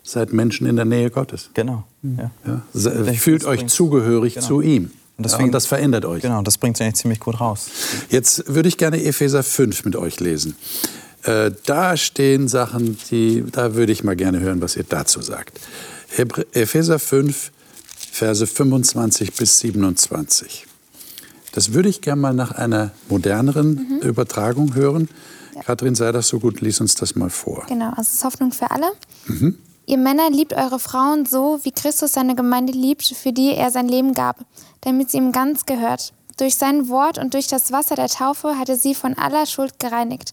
seid 0.02 0.32
Menschen 0.32 0.66
in 0.66 0.76
der 0.76 0.84
Nähe 0.84 1.10
Gottes. 1.10 1.48
Genau. 1.54 1.84
Ja. 2.02 2.30
Ja? 2.46 2.62
Se- 2.74 3.14
Fühlt 3.14 3.44
euch 3.46 3.66
zugehörig 3.68 4.34
Genau. 4.34 4.46
zu 4.46 4.60
ihm. 4.60 4.84
Und 4.84 4.90
ja, 4.90 5.22
deswegen- 5.24 5.44
und 5.44 5.52
das 5.52 5.66
verändert 5.66 6.04
euch. 6.04 6.20
Genau, 6.22 6.42
das 6.42 6.58
bringt 6.58 6.76
es 6.76 6.80
eigentlich 6.82 6.96
ziemlich 6.96 7.20
gut 7.20 7.40
raus. 7.40 7.68
Jetzt 8.10 8.52
würde 8.54 8.68
ich 8.68 8.76
gerne 8.76 9.02
Epheser 9.02 9.42
5 9.42 9.84
mit 9.84 9.96
euch 9.96 10.18
lesen. 10.20 10.56
Äh, 11.24 11.52
da 11.66 11.96
stehen 11.96 12.48
Sachen, 12.48 12.98
die, 13.10 13.44
da 13.50 13.74
würde 13.74 13.92
ich 13.92 14.04
mal 14.04 14.16
gerne 14.16 14.40
hören, 14.40 14.60
was 14.60 14.76
ihr 14.76 14.84
dazu 14.88 15.20
sagt. 15.22 15.60
Epheser 16.52 16.98
5, 16.98 17.52
Verse 18.12 18.46
25 18.46 19.34
bis 19.34 19.58
27. 19.60 20.66
Das 21.52 21.72
würde 21.72 21.88
ich 21.88 22.00
gerne 22.00 22.20
mal 22.20 22.34
nach 22.34 22.52
einer 22.52 22.90
moderneren 23.08 24.00
Übertragung 24.02 24.74
hören. 24.74 25.08
Kathrin, 25.64 25.94
sei 25.94 26.12
das 26.12 26.28
so 26.28 26.40
gut, 26.40 26.60
lies 26.60 26.80
uns 26.80 26.94
das 26.94 27.14
mal 27.14 27.30
vor. 27.30 27.64
Genau, 27.68 27.90
also 27.90 28.02
es 28.02 28.14
ist 28.14 28.24
Hoffnung 28.24 28.52
für 28.52 28.70
alle. 28.70 28.86
Ihr 29.86 29.98
Männer 29.98 30.30
liebt 30.30 30.52
eure 30.54 30.78
Frauen 30.78 31.26
so, 31.26 31.60
wie 31.62 31.72
Christus 31.72 32.12
seine 32.12 32.34
Gemeinde 32.34 32.72
liebt, 32.72 33.04
für 33.04 33.32
die 33.32 33.54
er 33.54 33.70
sein 33.70 33.88
Leben 33.88 34.14
gab, 34.14 34.44
damit 34.80 35.10
sie 35.10 35.18
ihm 35.18 35.32
ganz 35.32 35.66
gehört. 35.66 36.12
Durch 36.38 36.56
sein 36.56 36.88
Wort 36.88 37.18
und 37.18 37.34
durch 37.34 37.46
das 37.46 37.72
Wasser 37.72 37.94
der 37.94 38.08
Taufe 38.08 38.58
hat 38.58 38.68
er 38.68 38.76
sie 38.76 38.94
von 38.94 39.14
aller 39.14 39.46
Schuld 39.46 39.78
gereinigt. 39.78 40.32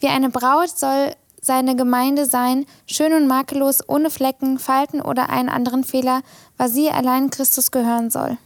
Wie 0.00 0.08
eine 0.08 0.30
Braut 0.30 0.76
soll 0.76 1.12
seine 1.40 1.76
Gemeinde 1.76 2.26
sein, 2.26 2.66
schön 2.86 3.12
und 3.12 3.28
makellos, 3.28 3.80
ohne 3.88 4.10
Flecken, 4.10 4.58
Falten 4.58 5.00
oder 5.00 5.30
einen 5.30 5.48
anderen 5.48 5.84
Fehler, 5.84 6.22
weil 6.56 6.68
sie 6.68 6.90
allein 6.90 7.30
Christus 7.30 7.70
gehören 7.70 8.10
soll. 8.10 8.36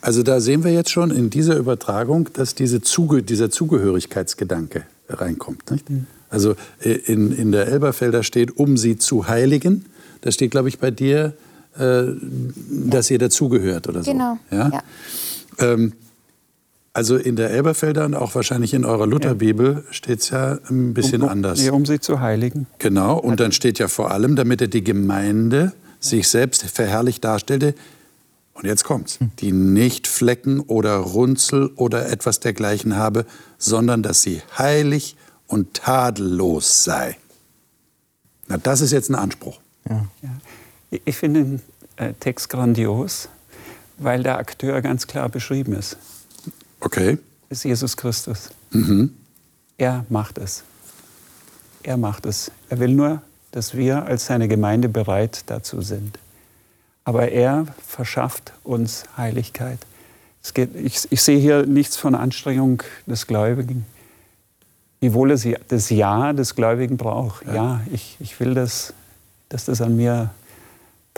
Also 0.00 0.22
da 0.22 0.40
sehen 0.40 0.62
wir 0.62 0.72
jetzt 0.72 0.90
schon 0.90 1.10
in 1.10 1.30
dieser 1.30 1.56
Übertragung, 1.56 2.28
dass 2.32 2.54
diese 2.54 2.80
Zuge, 2.82 3.22
dieser 3.22 3.50
Zugehörigkeitsgedanke 3.50 4.84
reinkommt. 5.08 5.70
Nicht? 5.70 5.86
Also 6.30 6.54
äh, 6.80 6.90
in, 6.90 7.32
in 7.32 7.52
der 7.52 7.66
Elberfelder 7.68 8.22
steht, 8.22 8.56
um 8.56 8.76
sie 8.76 8.98
zu 8.98 9.26
heiligen. 9.26 9.86
Da 10.20 10.30
steht, 10.30 10.50
glaube 10.50 10.68
ich, 10.68 10.78
bei 10.78 10.90
dir, 10.90 11.34
äh, 11.78 12.02
dass 12.68 13.10
ihr 13.10 13.18
dazugehört 13.18 13.88
oder 13.88 14.02
so. 14.02 14.12
Genau. 14.12 14.38
Ja? 14.50 14.70
Ja. 14.70 14.82
Ähm, 15.58 15.94
also 16.98 17.16
in 17.16 17.36
der 17.36 17.50
Elberfelder 17.50 18.04
und 18.06 18.14
auch 18.16 18.34
wahrscheinlich 18.34 18.74
in 18.74 18.84
eurer 18.84 19.06
Lutherbibel 19.06 19.84
steht 19.92 20.18
es 20.18 20.30
ja 20.30 20.58
ein 20.68 20.94
bisschen 20.94 21.22
um, 21.22 21.28
anders. 21.28 21.60
Nee, 21.60 21.70
um 21.70 21.86
sie 21.86 22.00
zu 22.00 22.18
heiligen. 22.18 22.66
Genau, 22.80 23.16
und 23.16 23.38
dann 23.38 23.52
steht 23.52 23.78
ja 23.78 23.86
vor 23.86 24.10
allem, 24.10 24.34
damit 24.34 24.60
er 24.60 24.66
die 24.66 24.82
Gemeinde 24.82 25.72
sich 26.00 26.28
selbst 26.28 26.64
verherrlicht 26.64 27.22
darstellte. 27.22 27.76
Und 28.52 28.64
jetzt 28.64 28.82
kommt's, 28.82 29.20
die 29.38 29.52
nicht 29.52 30.08
Flecken 30.08 30.58
oder 30.58 30.96
Runzel 30.96 31.70
oder 31.76 32.10
etwas 32.10 32.40
dergleichen 32.40 32.96
habe, 32.96 33.26
sondern 33.58 34.02
dass 34.02 34.22
sie 34.22 34.42
heilig 34.58 35.14
und 35.46 35.74
tadellos 35.74 36.82
sei. 36.82 37.16
Na, 38.48 38.56
das 38.58 38.80
ist 38.80 38.90
jetzt 38.90 39.08
ein 39.08 39.14
Anspruch. 39.14 39.60
Ja. 39.88 40.04
Ich- 40.90 41.02
Ich 41.04 41.16
finde 41.16 41.44
den 41.44 41.62
äh, 41.96 42.12
Text 42.18 42.48
grandios, 42.48 43.28
weil 43.98 44.24
der 44.24 44.38
Akteur 44.38 44.82
ganz 44.82 45.06
klar 45.06 45.28
beschrieben 45.28 45.74
ist. 45.74 45.96
Okay. 46.80 47.18
ist 47.48 47.64
Jesus 47.64 47.96
Christus. 47.96 48.50
Er 49.78 50.04
macht 50.08 50.38
es. 50.38 50.62
Er 51.82 51.96
macht 51.96 52.26
es. 52.26 52.50
Er 52.68 52.78
will 52.80 52.94
nur, 52.94 53.22
dass 53.52 53.74
wir 53.76 54.04
als 54.04 54.26
seine 54.26 54.48
Gemeinde 54.48 54.88
bereit 54.88 55.44
dazu 55.46 55.80
sind. 55.82 56.18
Aber 57.04 57.28
er 57.30 57.66
verschafft 57.86 58.52
uns 58.64 59.04
Heiligkeit. 59.16 59.78
Es 60.42 60.52
geht, 60.54 60.74
ich, 60.76 61.06
ich 61.10 61.22
sehe 61.22 61.38
hier 61.38 61.64
nichts 61.66 61.96
von 61.96 62.14
Anstrengung 62.14 62.82
des 63.06 63.26
Gläubigen. 63.26 63.86
Wiewohl 65.00 65.30
es 65.30 65.44
ja- 65.44 65.58
das 65.68 65.90
Ja 65.90 66.32
des 66.32 66.54
Gläubigen 66.54 66.96
braucht. 66.96 67.46
Ja, 67.46 67.80
ich, 67.92 68.16
ich 68.20 68.38
will, 68.40 68.54
das, 68.54 68.92
dass 69.48 69.64
das 69.64 69.80
an 69.80 69.96
mir 69.96 70.30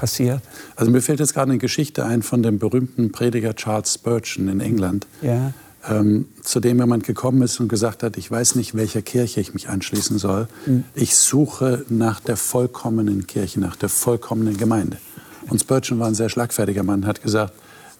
passiert. 0.00 0.40
Also 0.76 0.90
mir 0.90 1.02
fällt 1.02 1.20
jetzt 1.20 1.34
gerade 1.34 1.50
eine 1.50 1.58
Geschichte 1.58 2.04
ein 2.06 2.22
von 2.22 2.42
dem 2.42 2.58
berühmten 2.58 3.12
Prediger 3.12 3.54
Charles 3.54 3.94
Spurgeon 3.94 4.48
in 4.48 4.60
England, 4.60 5.06
Ja. 5.20 5.52
ähm, 5.88 6.26
zu 6.42 6.58
dem 6.60 6.78
jemand 6.78 7.04
gekommen 7.04 7.42
ist 7.42 7.60
und 7.60 7.68
gesagt 7.68 8.02
hat, 8.02 8.16
ich 8.16 8.30
weiß 8.30 8.54
nicht, 8.54 8.74
welcher 8.74 9.02
Kirche 9.02 9.40
ich 9.40 9.52
mich 9.52 9.68
anschließen 9.68 10.18
soll. 10.18 10.48
Ich 10.94 11.16
suche 11.16 11.84
nach 11.90 12.20
der 12.20 12.36
vollkommenen 12.38 13.26
Kirche, 13.26 13.60
nach 13.60 13.76
der 13.76 13.90
vollkommenen 13.90 14.56
Gemeinde. 14.56 14.96
Und 15.48 15.60
Spurgeon 15.60 15.98
war 15.98 16.06
ein 16.08 16.14
sehr 16.14 16.28
schlagfertiger 16.30 16.82
Mann, 16.82 17.06
hat 17.06 17.22
gesagt, 17.22 17.52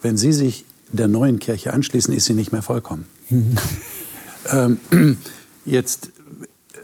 wenn 0.03 0.17
Sie 0.17 0.33
sich 0.33 0.65
der 0.93 1.09
neuen 1.09 1.39
Kirche 1.39 1.73
anschließen, 1.73 2.13
ist 2.15 2.25
sie 2.25 2.35
nicht 2.35 2.51
mehr 2.53 2.63
vollkommen. 2.63 3.05
ähm, 4.51 4.79
jetzt, 5.65 6.07
äh, 6.07 6.79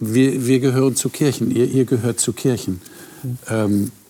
wir, 0.00 0.46
wir 0.46 0.60
gehören 0.60 0.96
zu 0.96 1.08
Kirchen, 1.10 1.50
ihr, 1.50 1.66
ihr 1.66 1.84
gehört 1.84 2.20
zu 2.20 2.32
Kirchen. 2.32 2.80
Ähm, 3.50 3.84
äh, 3.84 4.03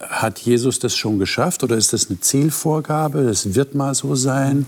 hat 0.00 0.38
Jesus 0.38 0.78
das 0.78 0.96
schon 0.96 1.18
geschafft 1.18 1.62
oder 1.64 1.76
ist 1.76 1.92
das 1.92 2.08
eine 2.08 2.20
Zielvorgabe? 2.20 3.24
Das 3.24 3.54
wird 3.54 3.74
mal 3.74 3.94
so 3.94 4.14
sein. 4.14 4.66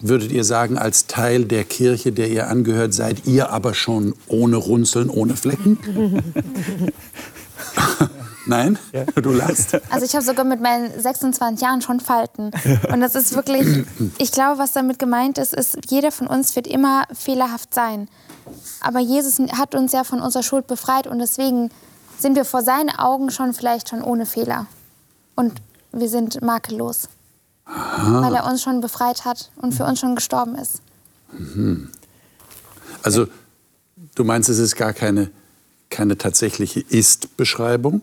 Würdet 0.00 0.32
ihr 0.32 0.42
sagen, 0.42 0.78
als 0.78 1.06
Teil 1.06 1.44
der 1.44 1.62
Kirche, 1.62 2.10
der 2.10 2.28
ihr 2.28 2.48
angehört, 2.48 2.92
seid 2.92 3.24
ihr 3.26 3.50
aber 3.50 3.72
schon 3.72 4.14
ohne 4.26 4.56
Runzeln, 4.56 5.08
ohne 5.08 5.36
Flecken? 5.36 5.78
Nein? 8.46 8.76
Du 9.14 9.30
lachst. 9.30 9.78
Also 9.90 10.04
ich 10.04 10.14
habe 10.14 10.24
sogar 10.24 10.44
mit 10.44 10.60
meinen 10.60 11.00
26 11.00 11.62
Jahren 11.62 11.80
schon 11.82 12.00
Falten. 12.00 12.50
Und 12.92 13.00
das 13.00 13.14
ist 13.14 13.36
wirklich, 13.36 13.84
ich 14.18 14.32
glaube, 14.32 14.58
was 14.58 14.72
damit 14.72 14.98
gemeint 14.98 15.38
ist, 15.38 15.54
ist, 15.54 15.78
jeder 15.88 16.10
von 16.10 16.26
uns 16.26 16.56
wird 16.56 16.66
immer 16.66 17.04
fehlerhaft 17.12 17.72
sein. 17.72 18.08
Aber 18.80 18.98
Jesus 18.98 19.38
hat 19.56 19.76
uns 19.76 19.92
ja 19.92 20.02
von 20.02 20.20
unserer 20.20 20.42
Schuld 20.42 20.66
befreit 20.66 21.06
und 21.06 21.20
deswegen 21.20 21.70
sind 22.18 22.36
wir 22.36 22.44
vor 22.44 22.62
seinen 22.62 22.90
Augen 22.90 23.30
schon 23.30 23.52
vielleicht 23.52 23.88
schon 23.88 24.02
ohne 24.02 24.26
Fehler. 24.26 24.66
Und 25.34 25.60
wir 25.92 26.08
sind 26.08 26.40
makellos. 26.42 27.08
Weil 27.64 28.34
er 28.34 28.44
uns 28.46 28.62
schon 28.62 28.80
befreit 28.80 29.24
hat 29.24 29.50
und 29.56 29.72
für 29.72 29.84
uns 29.84 30.00
schon 30.00 30.14
gestorben 30.16 30.56
ist. 30.56 30.80
Also, 33.02 33.26
du 34.14 34.24
meinst, 34.24 34.48
es 34.48 34.58
ist 34.58 34.76
gar 34.76 34.92
keine, 34.92 35.30
keine 35.90 36.18
tatsächliche 36.18 36.80
Ist-Beschreibung, 36.80 38.02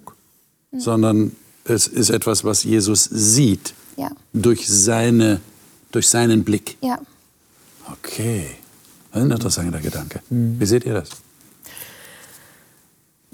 sondern 0.76 1.36
es 1.65 1.88
ist 1.88 2.10
etwas, 2.10 2.43
was 2.43 2.63
Jesus 2.63 3.04
sieht 3.06 3.74
Ja, 3.98 4.12
durch, 4.34 4.67
seine, 4.67 5.41
durch 5.91 6.08
seinen 6.10 6.43
Blick. 6.43 6.78
ja. 6.82 7.00
Okay. 8.04 8.45
Das 9.12 9.24
ist 9.24 9.26
ein 9.26 9.32
interessanter 9.32 9.80
Gedanke. 9.80 10.22
Wie 10.30 10.65
seht 10.67 10.86
ihr 10.86 10.93
das? 10.93 11.10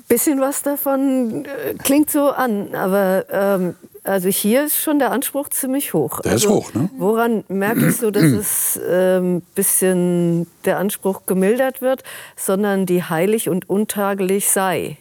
Bisschen 0.07 0.39
was 0.39 0.61
davon 0.61 1.45
äh, 1.45 1.73
klingt 1.75 2.11
so 2.11 2.29
an, 2.29 2.75
aber 2.75 3.25
ähm, 3.31 3.75
also 4.03 4.29
hier 4.29 4.65
ist 4.65 4.77
schon 4.79 4.99
der 4.99 5.11
Anspruch 5.11 5.49
ziemlich 5.49 5.93
hoch. 5.95 6.21
Der 6.21 6.33
ist 6.33 6.43
also, 6.45 6.57
hoch, 6.57 6.73
ne? 6.75 6.89
Woran 6.97 7.43
merke 7.47 7.87
ich 7.87 7.97
so, 7.97 8.11
dass 8.11 8.23
es 8.23 8.77
ein 8.77 8.83
ähm, 8.87 9.41
bisschen 9.55 10.45
der 10.63 10.77
Anspruch 10.77 11.23
gemildert 11.25 11.81
wird, 11.81 12.03
sondern 12.35 12.85
die 12.85 13.01
heilig 13.03 13.49
und 13.49 13.67
untagelig 13.67 14.51
sei. 14.51 14.97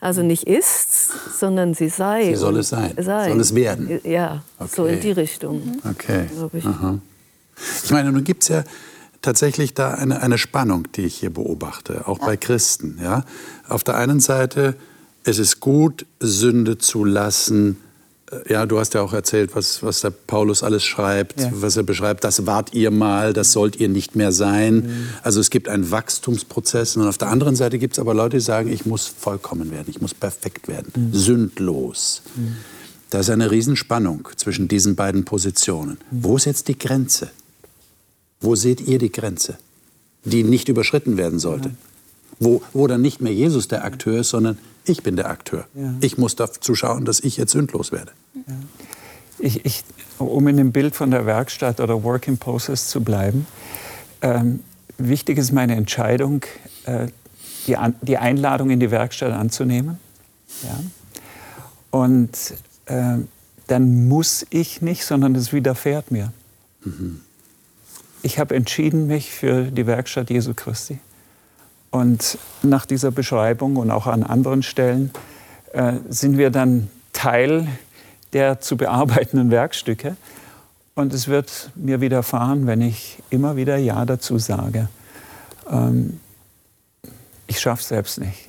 Also 0.00 0.22
nicht 0.22 0.44
ist, 0.44 1.38
sondern 1.38 1.74
sie 1.74 1.90
sei. 1.90 2.24
Sie 2.24 2.36
soll 2.36 2.56
es 2.56 2.70
sein. 2.70 2.94
sei. 2.98 3.28
Soll 3.28 3.40
es 3.40 3.54
werden. 3.54 4.00
Ja, 4.04 4.42
so 4.66 4.84
Okay. 4.84 4.94
in 4.94 5.00
die 5.00 5.12
Richtung. 5.12 5.78
Okay. 5.90 6.24
Ich. 6.54 6.64
Ich 7.84 7.90
meine, 7.90 8.10
nun 8.10 8.24
gibt 8.24 8.44
es 8.44 8.48
ja 8.48 8.64
tatsächlich 9.22 9.74
da 9.74 9.92
eine, 9.94 10.22
eine 10.22 10.38
Spannung, 10.38 10.88
die 10.94 11.02
ich 11.02 11.16
hier 11.16 11.30
beobachte, 11.30 12.06
auch 12.08 12.18
bei 12.18 12.36
Christen. 12.36 12.98
Ja? 13.02 13.24
Auf 13.68 13.84
der 13.84 13.96
einen 13.96 14.20
Seite, 14.20 14.74
es 15.24 15.38
ist 15.38 15.60
gut, 15.60 16.06
Sünde 16.20 16.78
zu 16.78 17.04
lassen. 17.04 17.76
Äh, 18.30 18.52
Ja, 18.52 18.64
du 18.66 18.78
hast 18.78 18.94
ja 18.94 19.02
auch 19.02 19.12
erzählt, 19.12 19.54
was, 19.54 19.82
was 19.82 20.00
der 20.00 20.10
Paulus 20.10 20.62
alles 20.62 20.84
schreibt, 20.84 21.40
Ja. 21.40 21.50
was 21.52 21.76
er 21.76 21.82
beschreibt. 21.82 22.24
Das 22.24 22.46
wart 22.46 22.72
ihr 22.72 22.90
mal, 22.90 23.32
das 23.34 23.52
sollt 23.52 23.76
ihr 23.76 23.88
nicht 23.88 24.16
mehr 24.16 24.32
sein. 24.32 25.08
Also 25.22 25.40
es 25.40 25.50
gibt 25.50 25.68
einen 25.68 25.90
Wachstumsprozess. 25.90 26.96
Und 26.96 27.06
auf 27.06 27.18
der 27.18 27.28
anderen 27.28 27.56
Seite 27.56 27.78
gibt 27.78 27.94
es 27.94 27.98
aber 27.98 28.14
Leute, 28.14 28.38
die 28.38 28.42
sagen, 28.42 28.70
ich 28.72 28.86
muss 28.86 29.06
vollkommen 29.06 29.70
werden, 29.70 29.86
ich 29.88 30.00
muss 30.00 30.14
perfekt 30.14 30.68
werden, 30.68 31.10
sündlos. 31.12 32.22
Da 33.10 33.18
ist 33.20 33.28
eine 33.30 33.50
Riesenspannung 33.50 34.28
zwischen 34.36 34.68
diesen 34.68 34.94
beiden 34.94 35.24
Positionen. 35.24 35.98
Wo 36.12 36.36
ist 36.36 36.44
jetzt 36.44 36.68
die 36.68 36.78
Grenze? 36.78 37.30
Wo 38.40 38.54
seht 38.54 38.80
ihr 38.80 38.98
die 38.98 39.12
Grenze, 39.12 39.58
die 40.24 40.42
nicht 40.44 40.68
überschritten 40.68 41.16
werden 41.16 41.38
sollte? 41.38 41.72
Wo, 42.38 42.62
wo 42.72 42.86
dann 42.86 43.02
nicht 43.02 43.20
mehr 43.20 43.34
Jesus 43.34 43.68
der 43.68 43.84
Akteur 43.84 44.20
ist, 44.20 44.30
sondern 44.30 44.58
ich 44.84 45.02
bin 45.02 45.16
der 45.16 45.28
Akteur. 45.28 45.66
Ja. 45.74 45.94
Ich 46.00 46.16
muss 46.16 46.36
dazu 46.36 46.74
schauen, 46.74 47.04
dass 47.04 47.20
ich 47.20 47.36
jetzt 47.36 47.52
sündlos 47.52 47.92
werde. 47.92 48.12
Ich, 49.38 49.64
ich, 49.64 49.84
um 50.18 50.48
in 50.48 50.56
dem 50.56 50.72
Bild 50.72 50.94
von 50.94 51.10
der 51.10 51.26
Werkstatt 51.26 51.80
oder 51.80 52.02
Work 52.02 52.28
in 52.28 52.38
Process 52.38 52.88
zu 52.88 53.02
bleiben, 53.02 53.46
ähm, 54.22 54.60
wichtig 54.96 55.38
ist 55.38 55.52
meine 55.52 55.76
Entscheidung, 55.76 56.44
äh, 56.84 57.08
die, 57.66 57.76
An 57.76 57.94
die 58.00 58.16
Einladung 58.16 58.70
in 58.70 58.80
die 58.80 58.90
Werkstatt 58.90 59.32
anzunehmen. 59.32 59.98
Ja? 60.62 60.80
Und 61.90 62.54
äh, 62.86 63.18
dann 63.66 64.08
muss 64.08 64.46
ich 64.50 64.82
nicht, 64.82 65.04
sondern 65.04 65.34
es 65.34 65.52
widerfährt 65.52 66.10
mir. 66.10 66.32
Ich 68.22 68.38
habe 68.38 68.54
entschieden 68.54 69.06
mich 69.06 69.30
für 69.30 69.64
die 69.64 69.86
Werkstatt 69.86 70.30
Jesu 70.30 70.52
Christi. 70.54 70.98
Und 71.90 72.38
nach 72.62 72.86
dieser 72.86 73.10
Beschreibung 73.10 73.76
und 73.76 73.90
auch 73.90 74.06
an 74.06 74.22
anderen 74.22 74.62
Stellen 74.62 75.10
äh, 75.72 75.94
sind 76.08 76.36
wir 76.36 76.50
dann 76.50 76.90
Teil 77.12 77.66
der 78.32 78.60
zu 78.60 78.76
bearbeitenden 78.76 79.50
Werkstücke. 79.50 80.16
Und 80.94 81.14
es 81.14 81.28
wird 81.28 81.70
mir 81.74 82.00
widerfahren, 82.00 82.66
wenn 82.66 82.82
ich 82.82 83.18
immer 83.30 83.56
wieder 83.56 83.76
Ja 83.76 84.04
dazu 84.04 84.38
sage. 84.38 84.88
Ähm, 85.68 86.20
ich 87.46 87.58
schaffe 87.58 87.80
es 87.80 87.88
selbst 87.88 88.20
nicht, 88.20 88.48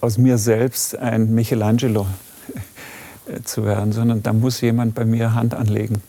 aus 0.00 0.18
mir 0.18 0.38
selbst 0.38 0.98
ein 0.98 1.34
Michelangelo 1.34 2.06
zu 3.44 3.64
werden, 3.64 3.92
sondern 3.92 4.22
da 4.22 4.32
muss 4.32 4.60
jemand 4.60 4.94
bei 4.94 5.04
mir 5.04 5.34
Hand 5.34 5.54
anlegen. 5.54 6.02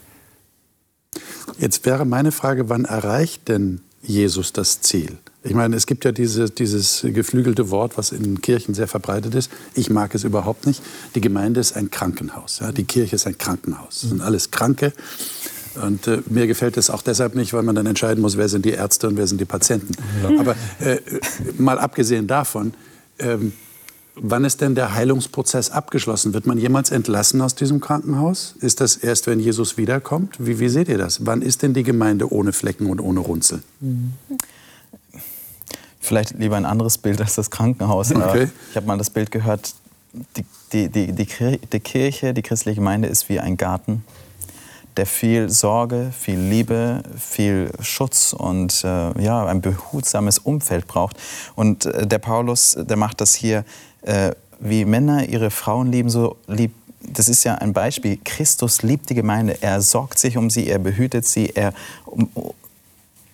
Jetzt 1.58 1.86
wäre 1.86 2.06
meine 2.06 2.32
Frage, 2.32 2.70
wann 2.70 2.86
erreicht 2.86 3.48
denn 3.48 3.82
Jesus 4.02 4.54
das 4.54 4.82
Ziel? 4.82 5.18
Ich 5.46 5.54
meine, 5.54 5.76
es 5.76 5.86
gibt 5.86 6.06
ja 6.06 6.13
diese, 6.13 6.50
dieses 6.50 7.02
geflügelte 7.04 7.70
Wort, 7.70 7.98
was 7.98 8.13
in 8.13 8.39
Kirchen 8.39 8.74
sehr 8.74 8.88
verbreitet 8.88 9.36
ist. 9.36 9.52
Ich 9.74 9.89
mag 9.89 10.16
es 10.16 10.24
überhaupt 10.24 10.66
nicht. 10.66 10.82
Die 11.16 11.22
Gemeinde 11.22 11.60
ist 11.60 11.76
ein 11.76 11.92
Krankenhaus. 11.92 12.60
Ja? 12.60 12.72
Die 12.72 12.86
Kirche 12.86 13.18
ist 13.18 13.28
ein 13.28 13.38
Krankenhaus. 13.38 14.02
Das 14.02 14.10
sind 14.10 14.22
alles 14.22 14.52
Kranke. 14.52 14.94
Und 15.84 16.08
äh, 16.08 16.22
mir 16.28 16.48
gefällt 16.48 16.78
es 16.78 16.89
auch 16.89 17.02
deshalb 17.02 17.36
nicht, 17.36 17.52
weil 17.52 17.63
man 17.63 17.76
dann 17.76 17.88
entscheiden 17.88 18.22
muss, 18.22 18.38
wer 18.38 18.48
sind 18.48 18.63
die 18.63 18.72
Ärzte 18.72 19.08
und 19.08 19.18
wer 19.18 19.28
sind 19.28 19.42
die 19.42 19.46
Patienten. 19.46 19.94
Ja. 20.22 20.39
Aber 20.39 20.56
äh, 20.80 21.00
mal 21.58 21.78
abgesehen 21.78 22.28
davon, 22.28 22.74
ähm, 23.20 23.52
wann 24.15 24.45
ist 24.45 24.62
denn 24.62 24.76
der 24.76 24.93
Heilungsprozess 24.93 25.69
abgeschlossen? 25.69 26.34
Wird 26.34 26.45
man 26.45 26.58
jemals 26.58 26.91
entlassen 26.91 27.41
aus 27.41 27.56
diesem 27.56 27.80
Krankenhaus? 27.80 28.56
Ist 28.60 28.82
das 28.82 28.95
erst, 28.95 29.28
wenn 29.28 29.39
Jesus 29.39 29.78
wiederkommt? 29.78 30.36
Wie, 30.39 30.60
wie 30.60 30.69
seht 30.69 30.89
ihr 30.89 30.97
das? 30.97 31.26
Wann 31.26 31.41
ist 31.41 31.62
denn 31.62 31.73
die 31.73 31.84
Gemeinde 31.84 32.32
ohne 32.32 32.54
Flecken 32.54 32.88
und 32.88 32.99
ohne 32.99 33.19
Runzeln? 33.19 33.63
Mhm 33.80 34.13
vielleicht 36.04 36.32
lieber 36.32 36.58
ein 36.58 36.65
anderes 36.65 36.97
Bild 36.97 37.19
als 37.21 37.36
das 37.36 37.49
Krankenhaus. 37.49 38.13
Okay. 38.13 38.49
Ich 38.69 38.76
habe 38.76 38.86
mal 38.86 38.97
das 38.97 39.10
Bild 39.10 39.32
gehört, 39.32 39.73
die, 40.38 40.45
die, 40.71 40.89
die, 40.89 41.12
die, 41.13 41.80
Kirche, 41.80 42.34
die 42.34 42.41
christliche 42.41 42.76
Gemeinde 42.76 43.08
ist 43.08 43.30
wie 43.30 43.39
ein 43.39 43.58
Garten, 43.58 44.04
der 44.97 45.08
viel 45.08 45.49
Sorge, 45.49 46.12
viel 46.17 46.38
Liebe, 46.38 47.02
viel 47.17 47.71
Schutz 47.82 48.34
und 48.34 48.84
äh, 48.84 49.21
ja, 49.23 49.45
ein 49.45 49.62
behutsames 49.62 50.38
Umfeld 50.38 50.88
braucht. 50.88 51.17
Und 51.56 51.86
äh, 51.86 52.06
der 52.06 52.19
Paulus, 52.19 52.78
der 52.80 52.97
macht 52.97 53.21
das 53.21 53.34
hier, 53.34 53.65
äh, 54.04 54.32
wie 54.60 54.86
Männer 54.86 55.28
ihre 55.28 55.52
Frauen 55.52 55.92
lieben, 55.92 56.10
so 56.10 56.38
liebt 56.48 56.76
das 57.06 57.28
ist 57.28 57.44
ja 57.44 57.56
ein 57.56 57.74
Beispiel. 57.74 58.18
Christus 58.24 58.82
liebt 58.82 59.10
die 59.10 59.13
Gemeinde. 59.13 59.58
Er 59.62 59.82
sorgt 59.82 60.20
sich 60.20 60.38
um 60.38 60.50
sie, 60.50 60.70
er 60.70 60.80
behütet 60.80 61.26
sie, 61.26 61.50
er 61.54 61.74
um, 62.06 62.30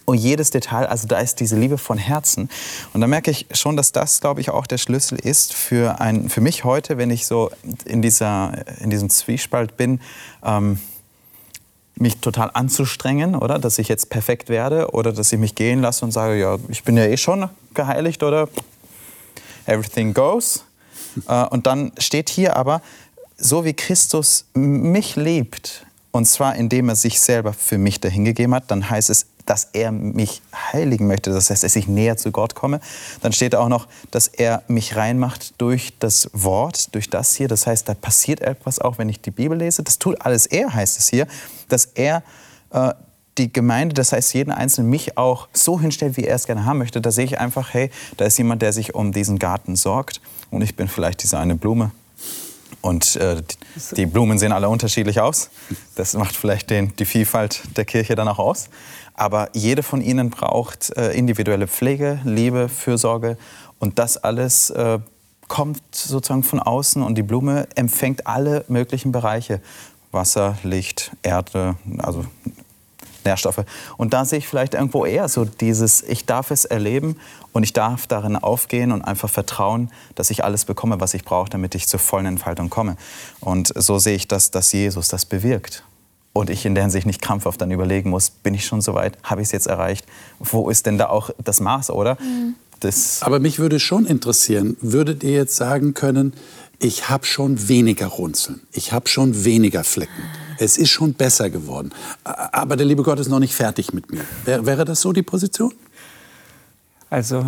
und 0.10 0.18
jedes 0.18 0.50
Detail, 0.50 0.88
also 0.88 1.08
da 1.08 1.20
ist 1.20 1.40
diese 1.40 1.56
Liebe 1.56 1.78
von 1.78 2.00
Herzen. 2.00 2.50
Und 2.94 3.02
da 3.02 3.06
merke 3.06 3.30
ich 3.30 3.46
schon, 3.52 3.78
dass 3.78 3.92
das, 3.92 4.22
glaube 4.22 4.42
ich, 4.42 4.50
auch 4.50 4.66
der 4.66 4.80
Schlüssel 4.80 5.20
ist 5.20 5.54
für, 5.54 6.02
ein, 6.02 6.30
für 6.30 6.42
mich 6.42 6.64
heute, 6.64 6.98
wenn 6.98 7.12
ich 7.12 7.28
so 7.28 7.52
in, 7.86 8.02
dieser, 8.02 8.54
in 8.80 8.90
diesem 8.90 9.12
Zwiespalt 9.12 9.78
bin, 9.78 10.02
ähm, 10.44 10.80
mich 11.94 12.18
total 12.18 12.50
anzustrengen, 12.54 13.36
oder? 13.36 13.60
Dass 13.60 13.78
ich 13.78 13.88
jetzt 13.88 14.10
perfekt 14.10 14.50
werde 14.50 14.92
oder 14.92 15.14
dass 15.14 15.32
ich 15.32 15.38
mich 15.38 15.54
gehen 15.54 15.82
lasse 15.82 16.04
und 16.06 16.12
sage, 16.12 16.40
ja, 16.40 16.58
ich 16.70 16.84
bin 16.84 16.98
ja 16.98 17.06
eh 17.06 17.18
schon 17.18 17.48
geheiligt 17.76 18.24
oder 18.24 18.50
everything 19.70 20.14
goes. 20.14 20.64
Äh, 21.28 21.46
und 21.46 21.68
dann 21.68 21.92
steht 21.98 22.30
hier 22.30 22.56
aber, 22.56 22.82
so 23.38 23.64
wie 23.66 23.74
Christus 23.74 24.46
mich 24.54 25.16
liebt, 25.16 25.86
und 26.12 26.26
zwar 26.26 26.56
indem 26.56 26.90
er 26.90 26.96
sich 26.96 27.20
selber 27.20 27.54
für 27.54 27.78
mich 27.78 28.00
dahingegeben 28.00 28.54
hat, 28.56 28.72
dann 28.72 28.90
heißt 28.90 29.10
es, 29.10 29.28
dass 29.46 29.70
er 29.74 29.92
mich 29.92 30.44
heiligen 30.54 31.08
möchte, 31.08 31.32
das 31.32 31.50
heißt, 31.50 31.64
dass 31.64 31.76
ich 31.76 31.88
näher 31.88 32.18
zu 32.18 32.32
Gott 32.32 32.54
komme. 32.54 32.80
Dann 33.22 33.34
steht 33.34 33.56
auch 33.56 33.68
noch, 33.68 33.88
dass 34.12 34.28
er 34.28 34.62
mich 34.68 34.96
reinmacht 34.96 35.60
durch 35.60 35.94
das 36.00 36.30
Wort, 36.34 36.94
durch 36.94 37.10
das 37.10 37.36
hier. 37.36 37.48
Das 37.48 37.66
heißt, 37.66 37.90
da 37.90 37.96
passiert 37.96 38.42
etwas 38.42 38.78
auch, 38.78 39.00
wenn 39.00 39.10
ich 39.10 39.22
die 39.22 39.32
Bibel 39.32 39.58
lese. 39.58 39.82
Das 39.82 39.98
tut 39.98 40.22
alles 40.22 40.46
er, 40.46 40.72
heißt 40.72 41.00
es 41.00 41.10
hier, 41.10 41.28
dass 41.68 41.86
er 41.86 42.22
äh, 42.72 42.94
die 43.40 43.52
Gemeinde, 43.52 43.96
das 43.96 44.12
heißt 44.12 44.34
jeden 44.34 44.52
Einzelnen, 44.52 44.90
mich 44.90 45.18
auch 45.18 45.48
so 45.54 45.80
hinstellt, 45.80 46.18
wie 46.18 46.26
er 46.26 46.36
es 46.36 46.46
gerne 46.46 46.66
haben 46.66 46.78
möchte. 46.78 47.02
Da 47.02 47.12
sehe 47.12 47.26
ich 47.26 47.40
einfach, 47.40 47.74
hey, 47.74 47.90
da 48.18 48.26
ist 48.26 48.38
jemand, 48.38 48.62
der 48.62 48.74
sich 48.74 48.94
um 48.94 49.12
diesen 49.12 49.40
Garten 49.40 49.76
sorgt 49.76 50.22
und 50.52 50.62
ich 50.62 50.76
bin 50.76 50.88
vielleicht 50.88 51.24
diese 51.24 51.40
eine 51.40 51.56
Blume. 51.56 51.92
Und 52.82 53.16
äh, 53.18 53.42
die 53.98 54.06
Blumen 54.06 54.38
sehen 54.38 54.52
alle 54.52 54.70
unterschiedlich 54.70 55.20
aus. 55.20 55.50
Das 55.96 56.14
macht 56.14 56.36
vielleicht 56.36 56.70
den, 56.70 56.96
die 56.96 57.06
Vielfalt 57.06 57.62
der 57.76 57.84
Kirche 57.84 58.16
dann 58.16 58.28
auch 58.28 58.40
aus. 58.40 58.70
Aber 59.16 59.50
jede 59.54 59.84
von 59.84 60.02
ihnen 60.02 60.30
braucht 60.30 60.96
äh, 60.96 61.12
individuelle 61.12 61.68
Pflege, 61.68 62.22
Liebe, 62.24 62.70
Fürsorge. 62.70 63.38
Und 63.80 64.00
das 64.00 64.16
alles 64.18 64.70
äh, 64.70 65.00
kommt 65.50 65.82
sozusagen 65.92 66.44
von 66.44 66.60
außen 66.60 67.02
und 67.02 67.16
die 67.16 67.24
Blume 67.24 67.68
empfängt 67.76 68.28
alle 68.28 68.64
möglichen 68.70 69.12
Bereiche. 69.12 69.60
Wasser, 70.12 70.58
Licht, 70.64 71.12
Erde, 71.22 71.76
also 71.98 72.24
Nährstoffe. 73.26 73.64
Und 73.98 74.14
da 74.14 74.26
sehe 74.26 74.40
ich 74.40 74.48
vielleicht 74.48 74.74
irgendwo 74.74 75.06
eher 75.06 75.28
so 75.30 75.46
dieses, 75.46 76.02
ich 76.04 76.26
darf 76.26 76.52
es 76.52 76.66
erleben 76.66 77.18
und 77.52 77.64
ich 77.64 77.74
darf 77.74 78.08
darin 78.08 78.36
aufgehen 78.36 78.92
und 78.92 79.02
einfach 79.02 79.30
vertrauen, 79.30 79.92
dass 80.16 80.30
ich 80.30 80.44
alles 80.44 80.66
bekomme, 80.66 81.00
was 81.00 81.14
ich 81.14 81.24
brauche, 81.24 81.50
damit 81.50 81.76
ich 81.76 81.88
zur 81.88 82.00
vollen 82.00 82.26
Entfaltung 82.26 82.70
komme. 82.70 82.96
Und 83.40 83.74
so 83.76 84.00
sehe 84.00 84.16
ich, 84.16 84.28
dass, 84.28 84.52
dass 84.52 84.72
Jesus 84.72 85.08
das 85.08 85.26
bewirkt 85.26 85.84
und 86.34 86.50
ich 86.50 86.66
in 86.66 86.76
der 86.76 86.84
Hinsicht 86.84 87.06
nicht 87.06 87.22
krampfhaft 87.22 87.62
dann 87.62 87.72
überlegen 87.72 88.10
muss, 88.10 88.30
bin 88.30 88.54
ich 88.54 88.66
schon 88.66 88.82
so 88.82 88.94
weit, 88.94 89.18
habe 89.24 89.42
ich 89.42 89.48
es 89.48 89.52
jetzt 89.52 89.68
erreicht, 89.68 90.06
wo 90.40 90.70
ist 90.70 90.86
denn 90.86 90.98
da 90.98 91.10
auch 91.10 91.32
das 91.44 91.60
Maß, 91.60 91.92
oder? 91.92 92.18
Mhm. 92.22 92.56
Das 92.80 93.22
Aber 93.24 93.40
mich 93.40 93.60
würde 93.60 93.80
schon 93.80 94.06
interessieren, 94.06 94.78
würdet 94.80 95.24
ihr 95.24 95.34
jetzt 95.34 95.58
sagen 95.58 95.94
können, 95.94 96.34
ich 96.80 97.10
habe 97.10 97.26
schon 97.26 97.68
weniger 97.68 98.08
Runzeln, 98.08 98.62
ich 98.72 98.94
habe 98.94 99.10
schon 99.10 99.44
weniger 99.44 99.84
Flecken, 99.84 100.24
es 100.60 100.78
ist 100.78 100.90
schon 100.90 101.14
besser 101.14 101.50
geworden, 101.50 101.92
aber 102.24 102.76
der 102.76 102.86
liebe 102.86 103.04
Gott 103.04 103.20
ist 103.20 103.30
noch 103.30 103.40
nicht 103.40 103.54
fertig 103.54 103.94
mit 103.94 104.12
mir. 104.12 104.24
Wäre 104.46 104.86
das 104.86 105.02
so 105.02 105.14
die 105.14 105.24
Position? 105.24 105.74
Also 107.12 107.44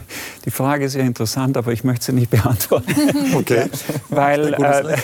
die 0.44 0.50
Frage 0.50 0.84
ist 0.84 0.94
ja 0.94 1.02
interessant, 1.02 1.56
aber 1.56 1.72
ich 1.72 1.84
möchte 1.84 2.06
sie 2.06 2.12
nicht 2.12 2.30
beantworten. 2.30 2.94
Okay. 3.36 3.68
Weil 4.08 4.54
äh, 4.54 4.96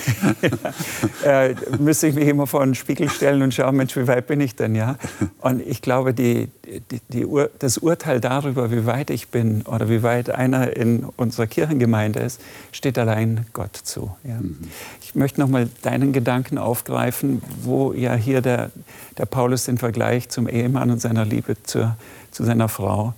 äh, 1.51 1.55
müsste 1.79 2.07
ich 2.07 2.15
mich 2.15 2.27
immer 2.27 2.47
vor 2.47 2.63
einen 2.63 2.75
Spiegel 2.75 3.09
stellen 3.09 3.43
und 3.43 3.53
schauen, 3.53 3.77
Mensch, 3.77 3.97
wie 3.97 4.07
weit 4.07 4.27
bin 4.27 4.41
ich 4.41 4.55
denn? 4.57 4.75
Ja? 4.75 4.97
Und 5.41 5.61
ich 5.67 5.83
glaube, 5.83 6.15
die, 6.15 6.49
die, 6.91 7.01
die 7.09 7.27
Ur, 7.27 7.51
das 7.59 7.79
Urteil 7.79 8.21
darüber, 8.21 8.71
wie 8.71 8.87
weit 8.87 9.11
ich 9.11 9.29
bin 9.29 9.63
oder 9.63 9.89
wie 9.89 10.03
weit 10.03 10.31
einer 10.31 10.77
in 10.77 11.05
unserer 11.17 11.47
Kirchengemeinde 11.47 12.21
ist, 12.21 12.41
steht 12.71 12.99
allein 12.99 13.47
Gott 13.53 13.77
zu. 13.77 14.15
Ja? 14.25 14.37
Mhm. 14.37 14.59
Ich 15.03 15.15
möchte 15.15 15.41
noch 15.41 15.49
mal 15.49 15.69
deinen 15.83 16.13
Gedanken 16.13 16.59
aufgreifen, 16.59 17.43
wo 17.63 17.93
ja 17.93 18.15
hier 18.15 18.41
der, 18.41 18.71
der 19.19 19.27
Paulus 19.27 19.65
den 19.65 19.79
Vergleich 19.79 20.29
zum 20.29 20.49
Ehemann 20.49 20.91
und 20.91 21.01
seiner 21.01 21.25
Liebe 21.25 21.57
zur, 21.63 21.97
zu 22.31 22.45
seiner 22.45 22.69
Frau 22.69 23.15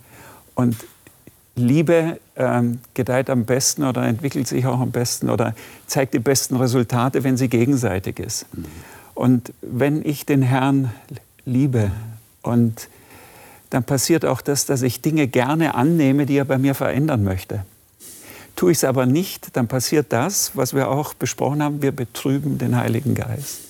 und 0.54 0.76
Liebe 1.56 2.18
ähm, 2.36 2.80
gedeiht 2.94 3.30
am 3.30 3.44
besten 3.44 3.84
oder 3.84 4.02
entwickelt 4.04 4.48
sich 4.48 4.66
auch 4.66 4.80
am 4.80 4.90
besten 4.90 5.30
oder 5.30 5.54
zeigt 5.86 6.14
die 6.14 6.18
besten 6.18 6.56
Resultate, 6.56 7.22
wenn 7.22 7.36
sie 7.36 7.48
gegenseitig 7.48 8.18
ist. 8.18 8.46
Mhm. 8.52 8.64
Und 9.14 9.52
wenn 9.62 10.04
ich 10.04 10.26
den 10.26 10.42
Herrn 10.42 10.90
liebe 11.44 11.92
und 12.42 12.88
dann 13.70 13.84
passiert 13.84 14.24
auch 14.24 14.40
das, 14.40 14.66
dass 14.66 14.82
ich 14.82 15.00
Dinge 15.00 15.28
gerne 15.28 15.74
annehme, 15.74 16.26
die 16.26 16.36
er 16.36 16.44
bei 16.44 16.58
mir 16.58 16.74
verändern 16.74 17.24
möchte. 17.24 17.64
Tue 18.56 18.72
ich 18.72 18.78
es 18.78 18.84
aber 18.84 19.06
nicht, 19.06 19.56
dann 19.56 19.66
passiert 19.66 20.12
das, 20.12 20.52
was 20.54 20.74
wir 20.74 20.88
auch 20.88 21.14
besprochen 21.14 21.62
haben, 21.62 21.82
wir 21.82 21.92
betrüben 21.92 22.58
den 22.58 22.76
Heiligen 22.76 23.14
Geist. 23.14 23.62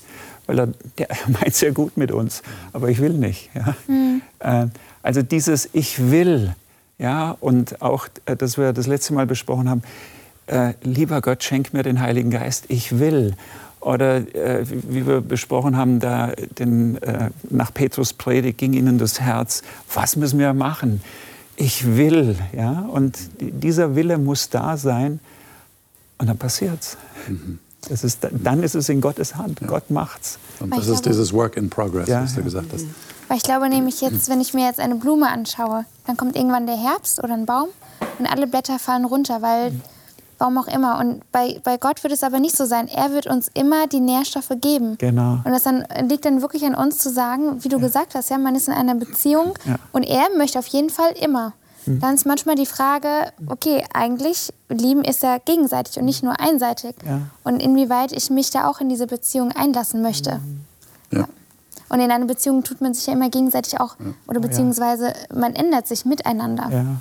Weil 0.47 0.59
er, 0.59 0.69
der 0.99 1.09
meint 1.27 1.49
es 1.49 1.61
ja 1.61 1.71
gut 1.71 1.97
mit 1.97 2.13
uns, 2.13 2.43
aber 2.73 2.89
ich 2.89 3.01
will 3.01 3.15
nicht. 3.15 3.51
Ja? 3.55 3.77
Mhm. 3.87 4.23
Äh, 4.41 4.67
also 5.03 5.23
dieses 5.23 5.69
Ich 5.73 6.11
will, 6.11 6.55
ja, 6.99 7.37
und 7.41 7.83
auch, 7.83 8.09
äh, 8.27 8.37
dass 8.37 8.59
wir 8.59 8.73
das 8.73 8.87
letzte 8.87 9.15
Mal 9.15 9.27
besprochen 9.27 9.69
haben, 9.69 9.83
äh, 10.47 10.75
lieber 10.83 11.21
Gott, 11.21 11.43
schenk 11.43 11.73
mir 11.73 11.83
den 11.83 12.01
Heiligen 12.01 12.31
Geist, 12.31 12.67
ich 12.69 12.99
will. 12.99 13.35
Oder 13.81 14.17
äh, 14.35 14.65
wie 14.67 15.07
wir 15.07 15.21
besprochen 15.21 15.77
haben, 15.77 16.01
da 16.01 16.33
den, 16.59 17.03
äh, 17.03 17.31
nach 17.51 17.73
Petrus 17.73 18.13
Predigt 18.15 18.59
ging 18.59 18.73
ihnen 18.73 18.99
das 18.99 19.21
Herz, 19.21 19.63
was 19.93 20.17
müssen 20.17 20.39
wir 20.39 20.55
machen? 20.55 21.03
Ich 21.57 21.97
will. 21.97 22.37
Ja? 22.57 22.87
Und 22.91 23.19
dieser 23.39 23.95
Wille 23.95 24.19
muss 24.19 24.49
da 24.49 24.77
sein 24.77 25.21
und 26.19 26.29
dann 26.29 26.39
passiert's. 26.39 26.97
Mhm. 27.29 27.59
Das 27.89 28.03
ist, 28.03 28.27
dann 28.31 28.63
ist 28.63 28.75
es 28.75 28.89
in 28.89 29.03
Gottes 29.03 29.37
Hand. 29.37 29.61
Ja. 29.61 29.67
Gott 29.67 29.91
macht's. 29.91 30.39
Und 30.61 30.75
das 30.75 30.89
ist 30.89 31.05
dieses 31.05 31.33
Work 31.35 31.59
in 31.59 31.69
Progress, 31.69 32.09
ja, 32.09 32.23
was 32.23 32.35
du 32.35 32.43
gesagt 32.43 32.73
hast. 32.73 32.87
Weil 33.29 33.39
ich 33.39 33.43
glaube 33.43 33.69
nämlich 33.69 34.01
jetzt, 34.01 34.29
wenn 34.29 34.41
ich 34.41 34.55
mir 34.55 34.67
jetzt 34.67 34.81
eine 34.81 34.97
Blume 34.97 35.29
anschaue, 35.29 35.85
dann 36.07 36.17
kommt 36.17 36.37
irgendwann 36.37 36.67
der 36.67 36.77
Herbst 36.77 37.23
oder 37.23 37.35
ein 37.35 37.47
Baum 37.47 37.69
und 38.19 38.27
alle 38.27 38.47
Blätter 38.47 38.79
fallen 38.79 39.05
runter, 39.05 39.41
weil 39.43 39.73
warum 40.39 40.59
auch 40.59 40.67
immer. 40.67 40.99
Und 40.99 41.23
bei, 41.33 41.61
bei 41.65 41.77
Gott 41.79 42.03
wird 42.03 42.13
es 42.13 42.23
aber 42.23 42.39
nicht 42.41 42.57
so 42.57 42.67
sein. 42.67 42.89
Er 42.89 43.13
wird 43.13 43.27
uns 43.27 43.49
immer 43.55 43.87
die 43.87 44.01
Nährstoffe 44.01 44.53
geben. 44.61 44.99
Genau. 44.99 45.39
Und 45.45 45.47
das 45.53 45.63
dann, 45.63 45.85
liegt 46.03 46.25
dann 46.25 46.43
wirklich 46.43 46.65
an 46.65 46.75
uns 46.75 46.99
zu 46.99 47.11
sagen, 47.11 47.63
wie 47.65 47.69
du 47.69 47.79
gesagt 47.79 48.15
hast, 48.15 48.31
ja, 48.31 48.39
man 48.39 48.55
ist 48.55 48.69
in 48.69 48.75
einer 48.75 48.95
Beziehung 48.95 49.55
Ja. 49.65 49.77
und 49.93 50.03
er 50.03 50.27
möchte 50.37 50.59
auf 50.59 50.67
jeden 50.67 50.91
Fall 50.91 51.13
immer. 51.21 51.53
Dann 51.87 52.15
ist 52.15 52.25
manchmal 52.25 52.55
die 52.55 52.65
Frage, 52.65 53.09
okay, 53.47 53.85
eigentlich 53.93 54.55
lieben 54.71 55.05
ist 55.05 55.23
ja 55.23 55.37
gegenseitig 55.37 55.99
und 55.99 56.07
nicht 56.07 56.23
nur 56.23 56.41
einseitig. 56.41 56.95
Ja. 57.07 57.21
Und 57.43 57.61
inwieweit 57.63 58.13
ich 58.13 58.31
mich 58.31 58.49
da 58.49 58.69
auch 58.69 58.81
in 58.81 58.89
diese 58.89 59.07
Beziehung 59.07 59.53
einlassen 59.53 60.01
möchte. 60.01 60.41
Ja. 61.11 61.27
Und 61.89 62.01
in 62.01 62.11
einer 62.11 62.27
Beziehung 62.27 62.63
tut 62.65 62.81
man 62.81 62.95
sich 62.95 63.07
ja 63.07 63.13
immer 63.13 63.31
gegenseitig 63.31 63.81
auch, 63.81 63.97
oder 64.27 64.41
beziehungsweise 64.41 65.13
man 65.35 65.55
ändert 65.55 65.87
sich 65.87 66.05
miteinander. 66.05 66.69
Ja. 66.71 67.01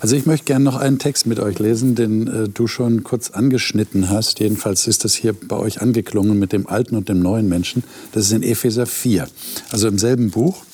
Also 0.00 0.16
ich 0.16 0.26
möchte 0.26 0.46
gerne 0.46 0.64
noch 0.64 0.76
einen 0.76 0.98
Text 0.98 1.26
mit 1.26 1.40
euch 1.40 1.58
lesen, 1.58 1.94
den 1.94 2.26
äh, 2.26 2.48
du 2.48 2.66
schon 2.66 3.02
kurz 3.02 3.30
angeschnitten 3.30 4.10
hast. 4.10 4.40
Jedenfalls 4.40 4.86
ist 4.86 5.04
das 5.04 5.14
hier 5.14 5.32
bei 5.32 5.56
euch 5.56 5.80
angeklungen 5.80 6.38
mit 6.38 6.52
dem 6.52 6.66
alten 6.66 6.96
und 6.96 7.08
dem 7.08 7.20
neuen 7.20 7.48
Menschen. 7.48 7.84
Das 8.12 8.26
ist 8.26 8.32
in 8.32 8.42
Epheser 8.42 8.86
4, 8.86 9.28
also 9.70 9.88
im 9.88 9.98
selben 9.98 10.30
Buch, 10.30 10.64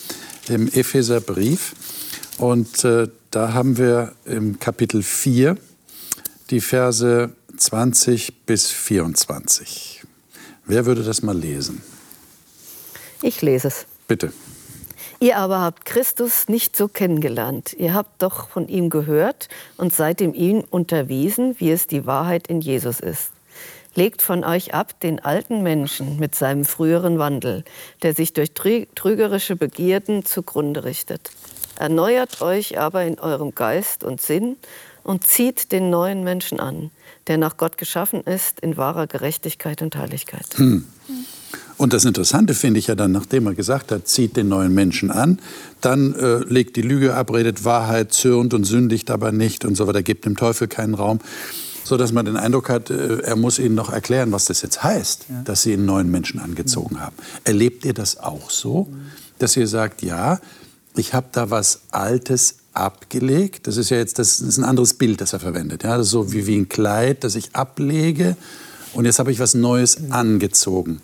im 0.49 0.69
Epheserbrief. 0.69 1.75
Und 2.39 2.85
äh, 2.85 3.09
da 3.31 3.53
haben 3.53 3.79
wir 3.79 4.13
im 4.25 4.59
Kapitel 4.59 5.03
4 5.03 5.57
die 6.51 6.61
Verse 6.61 7.31
20 7.57 8.47
bis 8.47 8.69
24. 8.69 10.03
Wer 10.67 10.87
würde 10.87 11.03
das 11.03 11.23
mal 11.23 11.37
lesen? 11.37 11.83
Ich 13.23 13.43
lese 13.43 13.69
es. 13.69 13.87
Bitte. 14.07 14.33
Ihr 15.21 15.37
aber 15.37 15.61
habt 15.61 15.85
Christus 15.85 16.49
nicht 16.49 16.77
so 16.77 16.87
kennengelernt. 16.87 17.75
Ihr 17.77 17.93
habt 17.93 18.23
doch 18.23 18.49
von 18.49 18.69
ihm 18.69 18.89
gehört 18.89 19.49
und 19.77 19.93
seid 19.93 20.21
in 20.21 20.33
ihm 20.33 20.63
unterwiesen, 20.71 21.57
wie 21.59 21.73
es 21.73 21.89
die 21.89 22.07
Wahrheit 22.07 22.47
in 22.47 22.61
Jesus 22.61 23.01
ist. 23.01 23.33
Legt 23.95 24.23
von 24.23 24.45
euch 24.45 24.75
ab 24.75 25.01
den 25.01 25.19
alten 25.19 25.65
Menschen 25.65 26.21
mit 26.21 26.37
seinem 26.37 26.65
früheren 26.65 27.19
Wandel, 27.19 27.65
der 28.03 28.15
sich 28.15 28.33
durch 28.33 28.51
trü- 28.51 28.87
trügerische 28.95 29.57
Begierden 29.57 30.25
zugrunde 30.25 30.85
richtet. 30.85 31.33
Erneuert 31.77 32.41
euch 32.41 32.79
aber 32.79 33.05
in 33.05 33.19
eurem 33.19 33.55
Geist 33.57 34.05
und 34.05 34.21
Sinn 34.21 34.57
und 35.03 35.27
zieht 35.27 35.73
den 35.73 35.91
neuen 35.91 36.23
Menschen 36.23 36.61
an, 36.61 36.91
der 37.27 37.39
nach 37.39 37.57
Gott 37.57 37.77
geschaffen 37.77 38.23
ist 38.23 38.61
in 38.61 38.77
wahrer 38.77 39.09
Gerechtigkeit 39.09 39.83
und 39.83 39.97
Heiligkeit. 39.97 40.47
Und 41.79 41.93
das 41.93 42.05
Interessante 42.05 42.55
finde 42.55 42.81
ich 42.81 42.89
ja 42.89 42.97
dann, 42.97 43.13
nachdem 43.13 43.47
er 43.47 43.55
gesagt 43.55 43.93
hat, 43.93 44.09
zieht 44.09 44.37
den 44.37 44.49
neuen 44.49 44.75
Menschen 44.75 45.13
an, 45.13 45.39
dann 45.81 46.13
äh, 46.15 46.39
legt 46.39 46.75
die 46.75 46.83
Lüge 46.83 47.15
ab, 47.15 47.33
redet 47.33 47.65
Wahrheit, 47.65 48.13
zürnt 48.13 48.53
und 48.53 48.65
sündigt 48.65 49.13
aber 49.13 49.31
nicht 49.31 49.65
und 49.65 49.77
so 49.77 49.87
weiter, 49.87 50.03
gibt 50.03 50.27
dem 50.27 50.37
Teufel 50.37 50.67
keinen 50.67 50.95
Raum, 50.95 51.21
so 51.85 51.97
dass 51.97 52.11
man 52.11 52.27
den 52.27 52.37
Eindruck 52.37 52.69
hat, 52.69 52.91
äh, 52.91 53.21
er 53.21 53.37
muss 53.37 53.61
ihnen 53.61 53.77
noch 53.77 53.93
erklären, 53.93 54.33
was 54.33 54.47
das 54.47 54.61
jetzt 54.61 54.83
heißt, 54.83 55.27
dass 55.45 55.63
sie 55.63 55.75
einen 55.75 55.87
neuen 55.87 56.11
Menschen 56.11 56.41
angezogen 56.41 57.01
haben. 57.01 57.15
Erlebt 57.45 57.85
ihr 57.85 57.95
das 57.95 58.19
auch 58.19 58.51
so, 58.51 58.89
dass 59.39 59.57
ihr 59.57 59.69
sagt, 59.69 60.03
ja, 60.03 60.41
ich 60.97 61.15
habe 61.15 61.29
da 61.31 61.49
was 61.51 61.83
Altes 61.93 62.57
abgelegt. 62.73 63.69
Das 63.69 63.77
ist 63.77 63.91
ja 63.91 63.99
jetzt 63.99 64.19
das 64.19 64.41
ist 64.41 64.59
ein 64.59 64.65
anderes 64.65 64.95
Bild, 64.95 65.21
das 65.21 65.33
er 65.33 65.39
verwendet. 65.39 65.85
Ja, 65.85 66.03
so 66.03 66.33
wie, 66.33 66.49
wie 66.49 66.57
ein 66.57 66.69
Kleid, 66.69 67.23
das 67.23 67.37
ich 67.37 67.55
ablege 67.55 68.37
und 68.95 69.05
jetzt 69.05 69.21
habe 69.21 69.31
ich 69.31 69.39
was 69.39 69.55
Neues 69.55 70.11
angezogen. 70.11 71.01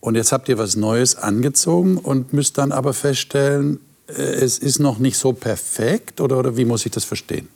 Und 0.00 0.14
jetzt 0.14 0.32
habt 0.32 0.48
ihr 0.48 0.58
was 0.58 0.76
Neues 0.76 1.16
angezogen 1.16 1.96
und 1.98 2.32
müsst 2.32 2.58
dann 2.58 2.72
aber 2.72 2.94
feststellen, 2.94 3.80
äh, 4.08 4.12
es 4.12 4.58
ist 4.58 4.78
noch 4.78 4.98
nicht 4.98 5.18
so 5.18 5.32
perfekt 5.32 6.20
oder, 6.20 6.38
oder 6.38 6.56
wie 6.56 6.64
muss 6.64 6.86
ich 6.86 6.92
das 6.92 7.04
verstehen? 7.04 7.48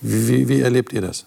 Wie, 0.00 0.28
wie, 0.28 0.48
wie 0.48 0.60
erlebt 0.60 0.92
ihr 0.92 1.00
das? 1.00 1.26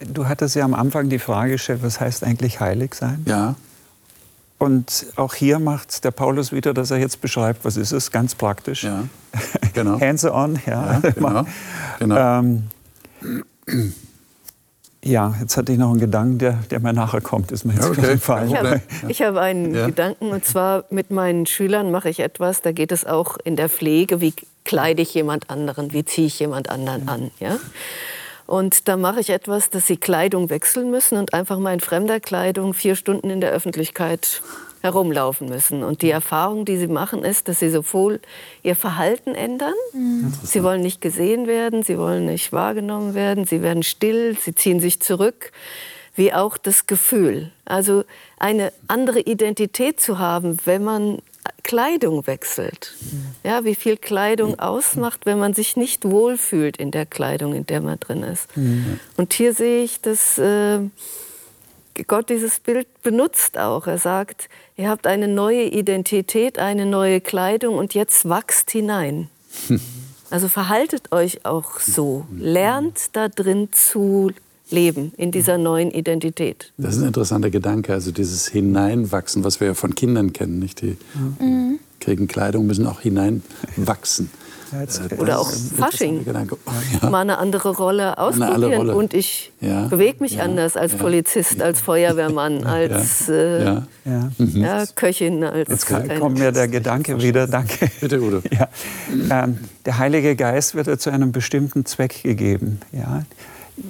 Du 0.00 0.26
hattest 0.26 0.54
ja 0.54 0.64
am 0.64 0.74
Anfang 0.74 1.08
die 1.08 1.18
Frage 1.18 1.52
gestellt, 1.52 1.80
was 1.82 2.00
heißt 2.00 2.24
eigentlich 2.24 2.60
heilig 2.60 2.94
sein? 2.94 3.24
Ja, 3.26 3.56
Und 4.58 5.06
auch 5.16 5.34
hier 5.34 5.58
macht 5.58 6.04
der 6.04 6.12
Paulus 6.12 6.52
wieder, 6.52 6.72
dass 6.72 6.92
er 6.92 6.98
jetzt 6.98 7.20
beschreibt, 7.20 7.64
was 7.64 7.76
ist 7.76 7.90
es, 7.90 8.12
ganz 8.12 8.36
praktisch. 8.36 8.84
ja, 8.84 9.08
genau. 9.72 10.00
Hands 10.00 10.24
on, 10.24 10.58
ja. 10.66 11.00
Ja, 11.02 11.10
genau, 11.10 11.46
genau. 11.98 12.38
Ähm, 12.38 12.62
ja, 15.04 15.34
jetzt 15.40 15.56
hatte 15.56 15.72
ich 15.72 15.78
noch 15.78 15.90
einen 15.90 16.00
Gedanken, 16.00 16.38
der, 16.38 16.58
der 16.70 16.80
mir 16.80 16.92
nachher 16.92 17.20
kommt, 17.20 17.50
ist 17.50 17.64
mir 17.64 17.74
jetzt 17.74 17.90
okay. 17.90 18.12
gefallen. 18.12 18.48
Ich 18.48 18.56
habe, 18.56 18.80
ich 19.08 19.22
habe 19.22 19.40
einen 19.40 19.74
Ja. 19.74 19.86
Gedanken 19.86 20.28
und 20.28 20.44
zwar 20.44 20.84
mit 20.90 21.10
meinen 21.10 21.46
Schülern 21.46 21.90
mache 21.90 22.08
ich 22.08 22.20
etwas, 22.20 22.62
da 22.62 22.72
geht 22.72 22.92
es 22.92 23.04
auch 23.04 23.36
in 23.42 23.56
der 23.56 23.68
Pflege, 23.68 24.20
wie 24.20 24.32
kleide 24.64 25.02
ich 25.02 25.12
jemand 25.14 25.50
anderen, 25.50 25.92
wie 25.92 26.04
ziehe 26.04 26.28
ich 26.28 26.38
jemand 26.38 26.70
anderen 26.70 27.08
an. 27.08 27.30
Ja? 27.40 27.58
Und 28.46 28.86
da 28.86 28.96
mache 28.96 29.20
ich 29.20 29.30
etwas, 29.30 29.70
dass 29.70 29.86
sie 29.86 29.96
Kleidung 29.96 30.50
wechseln 30.50 30.90
müssen 30.90 31.18
und 31.18 31.34
einfach 31.34 31.58
mal 31.58 31.74
in 31.74 31.80
fremder 31.80 32.20
Kleidung 32.20 32.74
vier 32.74 32.94
Stunden 32.94 33.30
in 33.30 33.40
der 33.40 33.50
Öffentlichkeit 33.50 34.42
herumlaufen 34.82 35.48
müssen. 35.48 35.82
Und 35.82 36.02
die 36.02 36.10
Erfahrung, 36.10 36.64
die 36.64 36.76
sie 36.76 36.88
machen, 36.88 37.24
ist, 37.24 37.48
dass 37.48 37.60
sie 37.60 37.70
sowohl 37.70 38.20
ihr 38.62 38.76
Verhalten 38.76 39.34
ändern, 39.34 39.74
sie 40.44 40.62
wollen 40.62 40.82
nicht 40.82 41.00
gesehen 41.00 41.46
werden, 41.46 41.82
sie 41.82 41.96
wollen 41.98 42.26
nicht 42.26 42.52
wahrgenommen 42.52 43.14
werden, 43.14 43.46
sie 43.46 43.62
werden 43.62 43.82
still, 43.82 44.36
sie 44.38 44.54
ziehen 44.54 44.80
sich 44.80 45.00
zurück, 45.00 45.52
wie 46.14 46.32
auch 46.32 46.58
das 46.58 46.86
Gefühl. 46.86 47.52
Also 47.64 48.04
eine 48.38 48.72
andere 48.88 49.20
Identität 49.20 50.00
zu 50.00 50.18
haben, 50.18 50.58
wenn 50.64 50.84
man 50.84 51.22
Kleidung 51.62 52.26
wechselt. 52.26 52.94
Ja, 53.44 53.64
wie 53.64 53.74
viel 53.74 53.96
Kleidung 53.96 54.58
ausmacht, 54.58 55.26
wenn 55.26 55.38
man 55.38 55.54
sich 55.54 55.76
nicht 55.76 56.04
wohlfühlt 56.04 56.76
in 56.76 56.90
der 56.90 57.06
Kleidung, 57.06 57.54
in 57.54 57.66
der 57.66 57.80
man 57.80 57.98
drin 57.98 58.22
ist. 58.22 58.48
Und 59.16 59.32
hier 59.32 59.54
sehe 59.54 59.82
ich, 59.82 60.00
dass 60.00 60.38
äh, 60.38 60.80
Gott 62.06 62.30
dieses 62.30 62.60
Bild 62.60 62.86
benutzt 63.02 63.58
auch. 63.58 63.86
Er 63.86 63.98
sagt, 63.98 64.48
ihr 64.76 64.88
habt 64.88 65.06
eine 65.06 65.28
neue 65.28 65.64
Identität, 65.64 66.58
eine 66.58 66.86
neue 66.86 67.20
Kleidung 67.20 67.76
und 67.76 67.94
jetzt 67.94 68.28
wachst 68.28 68.70
hinein. 68.70 69.28
Also 70.30 70.48
verhaltet 70.48 71.12
euch 71.12 71.44
auch 71.44 71.78
so. 71.78 72.24
Lernt 72.34 73.10
da 73.12 73.28
drin 73.28 73.68
zu 73.70 74.30
leben, 74.70 75.12
in 75.18 75.30
dieser 75.30 75.58
neuen 75.58 75.90
Identität. 75.90 76.72
Das 76.78 76.96
ist 76.96 77.02
ein 77.02 77.08
interessanter 77.08 77.50
Gedanke, 77.50 77.92
also 77.92 78.12
dieses 78.12 78.48
Hineinwachsen, 78.48 79.44
was 79.44 79.60
wir 79.60 79.66
ja 79.66 79.74
von 79.74 79.94
Kindern 79.94 80.32
kennen. 80.32 80.58
Nicht? 80.58 80.80
Die 80.80 80.96
kriegen 82.00 82.28
Kleidung, 82.28 82.66
müssen 82.66 82.86
auch 82.86 83.00
hineinwachsen. 83.02 84.30
Äh, 84.72 84.86
das 84.86 85.00
Oder 85.18 85.38
auch 85.40 85.50
Fasching. 85.50 86.24
Gedanke. 86.24 86.56
Ja. 87.00 87.10
Mal 87.10 87.20
eine 87.20 87.38
andere 87.38 87.70
Rolle 87.76 88.18
andere 88.18 88.48
ausprobieren. 88.48 88.74
Rolle. 88.74 88.94
Und 88.96 89.14
ich 89.14 89.52
Ja. 89.60 89.86
bewege 89.86 90.22
mich 90.22 90.34
Ja. 90.36 90.44
anders 90.44 90.76
als 90.76 90.92
Ja. 90.92 90.98
Polizist, 90.98 91.62
als 91.62 91.80
Feuerwehrmann, 91.80 92.64
als 92.64 93.28
äh, 93.28 93.64
Ja. 93.64 93.82
Ja. 94.04 94.30
ja, 94.38 94.84
Köchin, 94.94 95.44
als 95.44 95.68
Jetzt 95.68 95.86
kommt 96.20 96.38
mir 96.38 96.52
der 96.52 96.68
Gedanke 96.68 97.20
wieder, 97.22 97.46
danke. 97.46 97.90
Bitte, 98.00 98.20
Udo. 98.20 98.40
Ja. 98.50 98.68
Ähm, 99.44 99.58
der 99.86 99.98
Heilige 99.98 100.36
Geist 100.36 100.74
wird 100.74 100.86
ja 100.86 100.98
zu 100.98 101.10
einem 101.10 101.32
bestimmten 101.32 101.84
Zweck 101.86 102.22
gegeben. 102.22 102.80
Ja. 102.92 103.24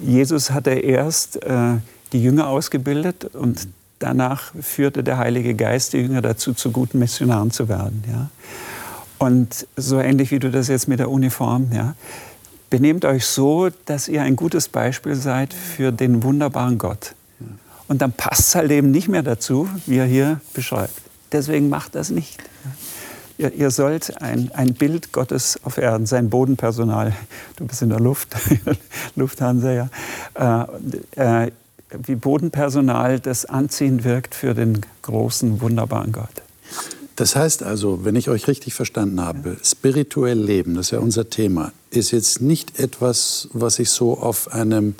Jesus 0.05 0.51
hatte 0.51 0.71
erst 0.71 1.43
äh, 1.43 1.75
die 2.13 2.23
Jünger 2.23 2.47
ausgebildet 2.47 3.29
und 3.33 3.67
danach 3.99 4.51
führte 4.61 5.03
der 5.03 5.17
Heilige 5.17 5.53
Geist 5.55 5.93
die 5.93 5.97
Jünger 5.97 6.21
dazu, 6.21 6.53
zu 6.53 6.71
guten 6.71 6.99
Missionaren 6.99 7.51
zu 7.51 7.67
werden. 7.69 8.03
Ja. 8.11 8.29
Und 9.23 9.67
so 9.77 10.01
ähnlich 10.01 10.31
wie 10.31 10.39
du 10.39 10.51
das 10.51 10.67
jetzt 10.67 10.89
mit 10.89 10.99
der 10.99 11.09
Uniform, 11.09 11.69
ja, 11.73 11.95
benehmt 12.69 13.05
euch 13.05 13.25
so, 13.25 13.69
dass 13.85 14.09
ihr 14.09 14.21
ein 14.21 14.35
gutes 14.35 14.67
Beispiel 14.67 15.15
seid 15.15 15.53
für 15.53 15.93
den 15.93 16.23
wunderbaren 16.23 16.77
Gott. 16.77 17.15
Und 17.87 18.01
dann 18.01 18.11
passt 18.11 18.41
es 18.41 18.55
halt 18.55 18.69
eben 18.69 18.91
nicht 18.91 19.07
mehr 19.07 19.23
dazu, 19.23 19.69
wie 19.85 19.95
er 19.95 20.05
hier 20.05 20.41
beschreibt. 20.53 21.01
Deswegen 21.31 21.69
macht 21.69 21.95
das 21.95 22.09
nicht. 22.09 22.43
Ihr, 23.37 23.53
ihr 23.53 23.71
sollt 23.71 24.21
ein, 24.21 24.51
ein 24.55 24.73
Bild 24.73 25.13
Gottes 25.13 25.57
auf 25.63 25.77
Erden 25.77 26.05
sein, 26.05 26.29
Bodenpersonal. 26.29 27.13
Du 27.55 27.65
bist 27.65 27.81
in 27.81 27.87
der 27.87 28.01
Luft, 28.01 28.35
Lufthansa, 29.15 29.71
ja. 29.71 30.67
Äh, 31.15 31.45
äh, 31.45 31.51
wie 31.97 32.15
Bodenpersonal, 32.15 33.21
das 33.21 33.45
anziehend 33.45 34.03
wirkt 34.03 34.35
für 34.35 34.53
den 34.53 34.81
großen, 35.01 35.61
wunderbaren 35.61 36.11
Gott. 36.11 36.42
Das 37.15 37.35
heißt 37.35 37.61
also, 37.61 38.05
wenn 38.05 38.15
ich 38.15 38.29
euch 38.29 38.47
richtig 38.47 38.73
verstanden 38.73 39.21
habe, 39.21 39.57
spirituell 39.63 40.39
leben, 40.39 40.75
das 40.75 40.87
ist 40.87 40.91
ja 40.91 40.99
unser 40.99 41.29
Thema, 41.29 41.71
ist 41.91 42.11
jetzt 42.11 42.41
nicht 42.41 42.79
etwas, 42.79 43.49
was 43.53 43.77
ich 43.79 43.91
so 43.91 44.17
auf 44.17 44.51
einem 44.51 44.95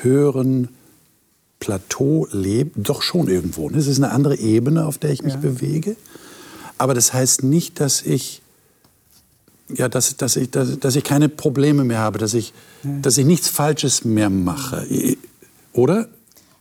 höheren 0.00 0.68
Plateau 1.60 2.26
lebe, 2.30 2.80
doch 2.80 3.02
schon 3.02 3.28
irgendwo. 3.28 3.68
Es 3.70 3.86
ist 3.86 3.98
eine 3.98 4.12
andere 4.12 4.38
Ebene, 4.38 4.86
auf 4.86 4.98
der 4.98 5.10
ich 5.10 5.22
mich 5.22 5.36
bewege. 5.36 5.96
Aber 6.78 6.94
das 6.94 7.12
heißt 7.12 7.42
nicht, 7.42 7.80
dass 7.80 8.02
ich, 8.02 8.40
ja, 9.68 9.88
dass, 9.88 10.16
dass, 10.16 10.36
ich, 10.36 10.50
dass, 10.50 10.78
dass 10.78 10.96
ich 10.96 11.04
keine 11.04 11.28
Probleme 11.28 11.84
mehr 11.84 11.98
habe, 11.98 12.18
dass 12.18 12.32
ich, 12.32 12.54
dass 13.02 13.18
ich 13.18 13.26
nichts 13.26 13.48
Falsches 13.48 14.04
mehr 14.04 14.30
mache. 14.30 14.86
Oder? 15.72 16.08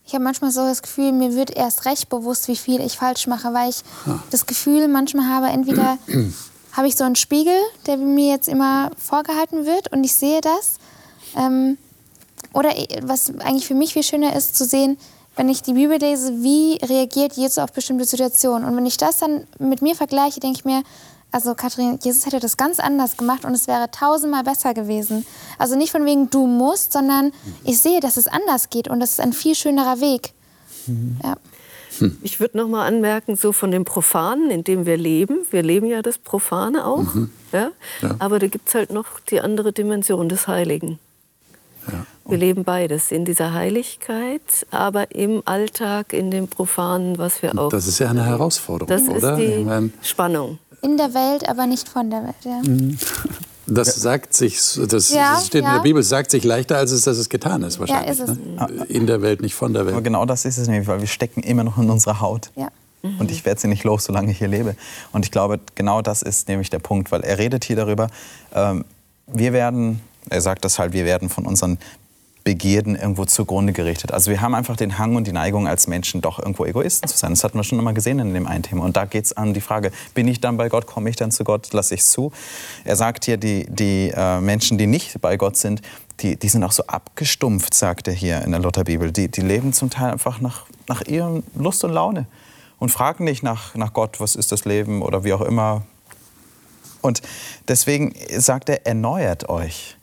Ich 0.07 0.13
habe 0.13 0.23
manchmal 0.23 0.51
so 0.51 0.61
das 0.61 0.81
Gefühl, 0.81 1.11
mir 1.11 1.35
wird 1.35 1.51
erst 1.51 1.83
recht 1.83 2.07
bewusst, 2.07 2.47
wie 2.47 2.55
viel 2.55 2.79
ich 2.79 2.97
falsch 2.97 3.27
mache, 3.27 3.53
weil 3.53 3.69
ich 3.69 3.83
das 4.31 4.45
Gefühl 4.45 4.87
manchmal 4.87 5.27
habe, 5.27 5.47
entweder 5.47 5.97
habe 6.71 6.87
ich 6.87 6.95
so 6.95 7.03
einen 7.03 7.17
Spiegel, 7.17 7.57
der 7.87 7.97
mir 7.97 8.31
jetzt 8.31 8.47
immer 8.47 8.91
vorgehalten 8.97 9.65
wird 9.65 9.91
und 9.91 10.05
ich 10.05 10.13
sehe 10.13 10.39
das. 10.39 10.77
Ähm, 11.35 11.77
oder 12.53 12.73
was 13.01 13.33
eigentlich 13.39 13.67
für 13.67 13.73
mich 13.73 13.93
viel 13.93 14.03
schöner 14.03 14.33
ist, 14.33 14.55
zu 14.55 14.63
sehen, 14.63 14.97
wenn 15.35 15.49
ich 15.49 15.61
die 15.61 15.73
Bibel 15.73 15.99
lese, 15.99 16.41
wie 16.41 16.77
reagiert 16.83 17.33
Jesus 17.33 17.57
auf 17.57 17.73
bestimmte 17.73 18.05
Situationen. 18.05 18.65
Und 18.65 18.77
wenn 18.77 18.85
ich 18.85 18.95
das 18.95 19.17
dann 19.17 19.45
mit 19.59 19.81
mir 19.81 19.95
vergleiche, 19.95 20.39
denke 20.39 20.59
ich 20.59 20.65
mir, 20.65 20.83
also 21.31 21.55
Kathrin, 21.55 21.99
Jesus 22.01 22.25
hätte 22.25 22.39
das 22.39 22.57
ganz 22.57 22.79
anders 22.79 23.17
gemacht 23.17 23.45
und 23.45 23.53
es 23.53 23.67
wäre 23.67 23.91
tausendmal 23.91 24.43
besser 24.43 24.73
gewesen. 24.73 25.25
Also 25.57 25.75
nicht 25.75 25.91
von 25.91 26.05
wegen 26.05 26.29
du 26.29 26.47
musst, 26.47 26.93
sondern 26.93 27.31
ich 27.63 27.79
sehe, 27.79 27.99
dass 27.99 28.17
es 28.17 28.27
anders 28.27 28.69
geht 28.69 28.87
und 28.87 28.99
das 28.99 29.11
ist 29.11 29.19
ein 29.19 29.33
viel 29.33 29.55
schönerer 29.55 29.99
Weg. 29.99 30.33
Mhm. 30.87 31.17
Ja. 31.23 31.35
Ich 32.21 32.39
würde 32.39 32.57
noch 32.57 32.67
mal 32.67 32.85
anmerken, 32.85 33.35
so 33.35 33.51
von 33.51 33.71
dem 33.71 33.83
Profanen, 33.83 34.51
in 34.51 34.63
dem 34.63 34.85
wir 34.85 34.97
leben. 34.97 35.39
Wir 35.49 35.63
leben 35.63 35.87
ja 35.87 36.01
das 36.01 36.17
Profane 36.19 36.85
auch. 36.85 37.13
Mhm. 37.13 37.31
Ja? 37.51 37.71
ja? 38.01 38.15
Aber 38.19 38.39
da 38.39 38.47
gibt 38.47 38.69
es 38.69 38.75
halt 38.75 38.91
noch 38.91 39.19
die 39.19 39.41
andere 39.41 39.73
Dimension 39.73 40.29
des 40.29 40.47
Heiligen. 40.47 40.99
Ja. 41.91 42.05
Wir 42.25 42.37
leben 42.37 42.63
beides 42.63 43.11
in 43.11 43.25
dieser 43.25 43.53
Heiligkeit, 43.53 44.67
aber 44.71 45.15
im 45.15 45.41
Alltag, 45.45 46.11
in 46.13 46.29
dem 46.29 46.49
Profanen, 46.49 47.17
was 47.17 47.41
wir 47.41 47.57
auch. 47.57 47.69
Das 47.69 47.87
ist 47.87 47.99
ja 47.99 48.09
eine 48.09 48.25
Herausforderung, 48.25 48.89
das 48.89 49.03
oder? 49.03 49.31
Das 49.31 49.39
ist 49.39 49.47
die 49.47 49.91
Spannung. 50.01 50.59
In 50.87 50.97
der 50.97 51.13
Welt, 51.13 51.49
aber 51.49 51.67
nicht 51.67 51.89
von 51.89 52.09
der 52.09 52.23
Welt. 52.23 52.35
Ja. 52.45 52.61
Mhm. 52.65 52.97
Das 53.65 53.95
sagt 53.95 54.33
sich, 54.33 54.57
das 54.87 55.11
ja, 55.11 55.41
steht 55.45 55.63
ja. 55.63 55.69
in 55.69 55.75
der 55.75 55.81
Bibel, 55.81 56.01
sagt 56.01 56.31
sich 56.31 56.45
leichter, 56.45 56.77
als 56.77 56.91
es, 56.91 57.01
dass 57.01 57.17
es 57.17 57.27
getan 57.27 57.63
ist 57.63 57.77
wahrscheinlich. 57.77 58.17
Ja, 58.17 58.25
ist 58.25 58.37
ne? 58.39 58.85
In 58.87 59.05
der 59.07 59.21
Welt, 59.21 59.41
nicht 59.41 59.55
von 59.55 59.73
der 59.73 59.85
Welt. 59.85 59.93
Aber 59.93 60.03
genau 60.03 60.25
das 60.25 60.45
ist 60.45 60.57
es 60.57 60.69
nämlich, 60.69 60.87
weil 60.87 61.01
wir 61.01 61.07
stecken 61.07 61.43
immer 61.43 61.65
noch 61.65 61.77
in 61.77 61.89
unserer 61.89 62.21
Haut. 62.21 62.49
Ja. 62.55 62.69
Mhm. 63.01 63.19
Und 63.19 63.31
ich 63.31 63.43
werde 63.43 63.59
sie 63.59 63.67
nicht 63.67 63.83
los, 63.83 64.05
solange 64.05 64.31
ich 64.31 64.37
hier 64.37 64.47
lebe. 64.47 64.77
Und 65.11 65.25
ich 65.25 65.31
glaube, 65.31 65.59
genau 65.75 66.01
das 66.01 66.21
ist 66.21 66.47
nämlich 66.47 66.69
der 66.69 66.79
Punkt, 66.79 67.11
weil 67.11 67.21
er 67.21 67.37
redet 67.37 67.65
hier 67.65 67.75
darüber, 67.75 68.07
ähm, 68.55 68.85
wir 69.27 69.51
werden, 69.51 69.99
er 70.29 70.39
sagt 70.39 70.63
das 70.63 70.79
halt, 70.79 70.93
wir 70.93 71.03
werden 71.03 71.27
von 71.27 71.45
unseren 71.45 71.77
Begierden 72.47 72.95
irgendwo 72.95 73.25
zugrunde 73.25 73.73
gerichtet. 73.73 74.13
Also 74.13 74.31
wir 74.31 74.39
haben 74.39 74.55
einfach 74.55 74.77
den 74.77 74.97
Hang 74.97 75.17
und 75.17 75.27
die 75.27 75.33
Neigung 75.33 75.67
als 75.67 75.87
Menschen 75.87 76.21
doch 76.21 76.39
irgendwo 76.39 76.63
Egoisten 76.63 77.05
zu 77.09 77.17
sein. 77.17 77.31
Das 77.31 77.43
hatten 77.43 77.57
wir 77.57 77.65
schon 77.65 77.77
immer 77.77 77.91
gesehen 77.91 78.19
in 78.19 78.33
dem 78.33 78.47
einen 78.47 78.63
Thema. 78.63 78.85
Und 78.85 78.95
da 78.95 79.03
geht 79.03 79.25
es 79.25 79.35
an 79.35 79.53
die 79.53 79.59
Frage, 79.59 79.91
bin 80.13 80.29
ich 80.29 80.39
dann 80.39 80.55
bei 80.55 80.69
Gott, 80.69 80.85
komme 80.85 81.09
ich 81.09 81.17
dann 81.17 81.29
zu 81.29 81.43
Gott, 81.43 81.73
lasse 81.73 81.95
ich 81.95 82.05
zu? 82.05 82.31
Er 82.85 82.95
sagt 82.95 83.25
hier, 83.25 83.35
die, 83.35 83.65
die 83.67 84.13
äh, 84.15 84.39
Menschen, 84.39 84.77
die 84.77 84.87
nicht 84.87 85.19
bei 85.19 85.35
Gott 85.35 85.57
sind, 85.57 85.81
die, 86.21 86.37
die 86.37 86.47
sind 86.47 86.63
auch 86.63 86.71
so 86.71 86.83
abgestumpft, 86.87 87.73
sagt 87.73 88.07
er 88.07 88.13
hier 88.13 88.41
in 88.43 88.51
der 88.51 88.61
Lutherbibel. 88.61 89.11
Die, 89.11 89.27
die 89.27 89.41
leben 89.41 89.73
zum 89.73 89.89
Teil 89.89 90.13
einfach 90.13 90.39
nach, 90.39 90.67
nach 90.87 91.01
ihrem 91.01 91.43
Lust 91.53 91.83
und 91.83 91.91
Laune 91.91 92.27
und 92.79 92.93
fragen 92.93 93.25
nicht 93.25 93.43
nach, 93.43 93.75
nach 93.75 93.91
Gott, 93.91 94.21
was 94.21 94.37
ist 94.37 94.53
das 94.53 94.63
Leben 94.63 95.01
oder 95.01 95.25
wie 95.25 95.33
auch 95.33 95.41
immer. 95.41 95.81
Und 97.01 97.21
deswegen 97.67 98.13
sagt 98.37 98.69
er, 98.69 98.87
erneuert 98.87 99.49
euch. 99.49 99.96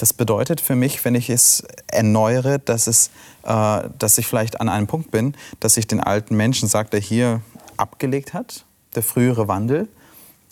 Das 0.00 0.14
bedeutet 0.14 0.62
für 0.62 0.76
mich, 0.76 1.04
wenn 1.04 1.14
ich 1.14 1.28
es 1.28 1.62
erneuere, 1.88 2.58
dass, 2.58 2.86
es, 2.86 3.10
äh, 3.42 3.82
dass 3.98 4.16
ich 4.16 4.26
vielleicht 4.26 4.58
an 4.58 4.70
einem 4.70 4.86
Punkt 4.86 5.10
bin, 5.10 5.34
dass 5.60 5.76
ich 5.76 5.86
den 5.86 6.00
alten 6.00 6.38
Menschen, 6.38 6.70
sagt 6.70 6.94
er 6.94 7.00
hier, 7.00 7.42
abgelegt 7.76 8.32
hat, 8.32 8.64
der 8.94 9.02
frühere 9.02 9.46
Wandel, 9.46 9.88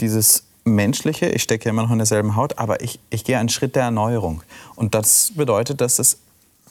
dieses 0.01 0.45
menschliche, 0.65 1.31
ich 1.31 1.45
stecke 1.45 1.65
ja 1.65 1.71
immer 1.71 1.85
noch 1.85 1.91
in 1.91 1.97
derselben 1.97 2.37
Haut, 2.37 2.59
aber 2.59 2.83
ich, 2.83 3.01
ich 3.09 3.25
gehe 3.25 3.39
einen 3.39 3.49
Schritt 3.49 3.75
der 3.75 3.85
Erneuerung. 3.85 4.43
Und 4.77 4.95
das 4.95 5.33
bedeutet, 5.35 5.81
dass 5.81 5.99
es 5.99 6.19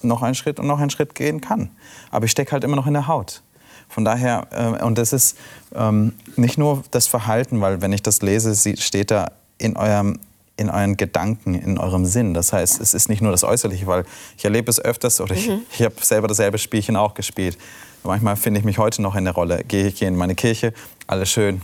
noch 0.04 0.22
einen 0.22 0.36
Schritt 0.36 0.60
und 0.60 0.68
noch 0.68 0.80
einen 0.80 0.92
Schritt 0.92 1.16
gehen 1.16 1.42
kann. 1.42 1.72
Aber 2.12 2.26
ich 2.26 2.32
stecke 2.32 2.52
halt 2.52 2.64
immer 2.64 2.76
noch 2.76 2.86
in 2.86 2.94
der 2.94 3.08
Haut. 3.08 3.42
Von 3.90 4.06
daher, 4.06 4.46
äh, 4.52 4.84
und 4.84 5.00
das 5.00 5.14
ist 5.14 5.36
ähm, 5.74 6.14
nicht 6.36 6.60
nur 6.60 6.84
das 6.92 7.08
Verhalten, 7.08 7.60
weil 7.60 7.82
wenn 7.82 7.92
ich 7.92 8.04
das 8.04 8.22
lese, 8.22 8.78
steht 8.78 9.10
da 9.10 9.32
in 9.58 9.76
eurem 9.78 10.20
in 10.58 10.70
euren 10.70 10.97
Gedanken, 10.97 11.53
in 11.55 11.78
eurem 11.78 12.05
Sinn. 12.05 12.34
Das 12.34 12.51
heißt, 12.51 12.82
es 12.82 12.93
ist 12.93 13.10
nicht 13.10 13.22
nur 13.22 13.32
das 13.32 13.43
Äußerliche, 13.43 13.88
weil 13.88 14.05
ich 14.38 14.43
erlebe 14.43 14.70
es 14.70 14.84
öfters 14.84 15.22
oder 15.22 15.36
ich, 15.36 15.47
mhm. 15.47 15.62
ich 15.72 15.84
habe 15.84 15.95
selber 16.01 16.28
dasselbe 16.28 16.58
Spielchen 16.58 16.95
auch 16.95 17.14
gespielt. 17.14 17.58
Manchmal 18.03 18.36
finde 18.36 18.60
ich 18.60 18.66
mich 18.66 18.78
heute 18.78 19.01
noch 19.01 19.16
in 19.16 19.26
der 19.26 19.34
Rolle. 19.34 19.64
Gehe 19.68 19.88
ich 19.88 20.01
in 20.01 20.16
meine 20.16 20.36
Kirche, 20.36 20.74
alles 21.05 21.30
schön 21.30 21.62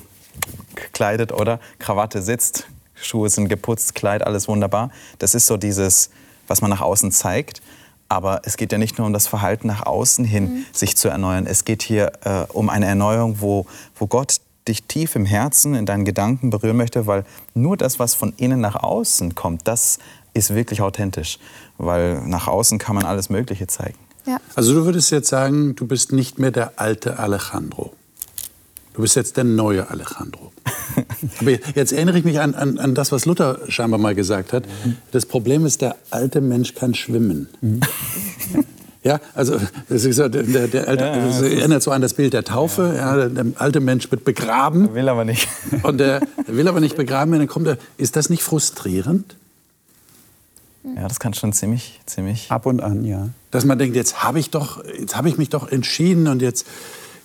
gekleidet 0.75 1.31
oder 1.31 1.59
Krawatte 1.79 2.21
sitzt, 2.21 2.67
Schuhe 2.95 3.29
sind 3.29 3.49
geputzt, 3.49 3.95
Kleid, 3.95 4.25
alles 4.25 4.47
wunderbar. 4.47 4.89
Das 5.19 5.35
ist 5.35 5.45
so 5.45 5.57
dieses, 5.57 6.09
was 6.47 6.61
man 6.61 6.69
nach 6.69 6.81
außen 6.81 7.11
zeigt. 7.11 7.61
Aber 8.09 8.41
es 8.43 8.57
geht 8.57 8.71
ja 8.71 8.77
nicht 8.77 8.97
nur 8.97 9.07
um 9.07 9.13
das 9.13 9.27
Verhalten 9.27 9.67
nach 9.67 9.85
außen 9.85 10.23
hin, 10.23 10.43
mhm. 10.43 10.65
sich 10.71 10.95
zu 10.97 11.07
erneuern. 11.09 11.47
Es 11.47 11.65
geht 11.65 11.81
hier 11.81 12.11
äh, 12.23 12.45
um 12.53 12.69
eine 12.69 12.85
Erneuerung, 12.85 13.37
wo, 13.39 13.65
wo 13.97 14.05
Gott 14.05 14.39
dich 14.67 14.83
tief 14.83 15.15
im 15.15 15.25
Herzen, 15.25 15.75
in 15.75 15.85
deinen 15.85 16.05
Gedanken 16.05 16.49
berühren 16.49 16.77
möchte, 16.77 17.07
weil 17.07 17.25
nur 17.53 17.77
das, 17.77 17.99
was 17.99 18.13
von 18.13 18.33
innen 18.37 18.61
nach 18.61 18.75
außen 18.75 19.35
kommt, 19.35 19.67
das 19.67 19.99
ist 20.33 20.53
wirklich 20.55 20.81
authentisch. 20.81 21.39
Weil 21.77 22.21
nach 22.25 22.47
außen 22.47 22.79
kann 22.79 22.95
man 22.95 23.05
alles 23.05 23.29
Mögliche 23.29 23.67
zeigen. 23.67 23.97
Ja. 24.25 24.37
Also 24.55 24.73
du 24.73 24.85
würdest 24.85 25.11
jetzt 25.11 25.27
sagen, 25.27 25.75
du 25.75 25.85
bist 25.85 26.13
nicht 26.13 26.39
mehr 26.39 26.51
der 26.51 26.73
alte 26.77 27.19
Alejandro. 27.19 27.93
Du 28.93 29.01
bist 29.01 29.15
jetzt 29.15 29.37
der 29.37 29.43
neue 29.43 29.89
Alejandro. 29.89 30.51
Aber 31.39 31.51
jetzt 31.75 31.91
erinnere 31.91 32.19
ich 32.19 32.23
mich 32.23 32.39
an, 32.39 32.53
an, 32.53 32.77
an, 32.77 32.93
das, 32.93 33.11
was 33.11 33.25
Luther 33.25 33.59
scheinbar 33.67 33.99
mal 33.99 34.13
gesagt 34.13 34.53
hat. 34.53 34.65
Das 35.11 35.25
Problem 35.25 35.65
ist, 35.65 35.81
der 35.81 35.95
alte 36.11 36.41
Mensch 36.41 36.75
kann 36.75 36.93
schwimmen. 36.93 37.49
Mhm. 37.61 37.81
Ja, 39.03 39.19
also 39.33 39.59
das, 39.89 40.05
ist, 40.05 40.17
der, 40.17 40.29
der 40.29 40.87
alte, 40.87 41.03
ja, 41.03 41.27
das 41.27 41.41
erinnert 41.41 41.83
so 41.83 41.91
an 41.91 42.01
das 42.01 42.13
Bild 42.13 42.31
der 42.31 42.45
Taufe. 42.45 42.93
Ja. 42.95 43.17
ja. 43.17 43.27
der 43.27 43.45
alte 43.55 43.81
Mensch 43.81 44.09
wird 44.11 44.23
begraben. 44.23 44.85
Der 44.85 44.95
will 44.95 45.09
aber 45.09 45.25
nicht. 45.25 45.47
Und 45.83 45.97
der, 45.97 46.21
der 46.21 46.55
will 46.55 46.67
aber 46.67 46.79
nicht 46.79 46.95
begraben 46.95 47.31
werden. 47.31 47.41
Dann 47.41 47.49
kommt 47.49 47.67
er. 47.67 47.77
Ist 47.97 48.15
das 48.15 48.29
nicht 48.29 48.43
frustrierend? 48.43 49.35
Ja, 50.95 51.07
das 51.07 51.19
kann 51.19 51.33
schon 51.33 51.53
ziemlich, 51.53 51.99
ziemlich. 52.05 52.51
Ab 52.51 52.65
und 52.65 52.81
an, 52.81 53.05
ja. 53.05 53.29
Dass 53.51 53.63
man 53.63 53.79
denkt, 53.79 53.95
jetzt 53.95 54.21
habe 54.21 54.39
ich 54.39 54.49
doch, 54.49 54.83
jetzt 54.83 55.15
habe 55.15 55.29
ich 55.29 55.37
mich 55.37 55.47
doch 55.47 55.71
entschieden 55.71 56.27
und 56.27 56.41
jetzt, 56.41 56.67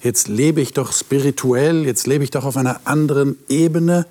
jetzt 0.01 0.29
lebe 0.29 0.61
ich 0.61 0.75
doch 0.75 0.93
spirituell, 0.93 1.85
jetzt 1.85 2.07
lebe 2.07 2.23
ich 2.23 2.31
doch 2.31 2.45
auf 2.45 2.57
einer 2.57 2.81
anderen 2.85 3.37
Ebene. 3.49 4.07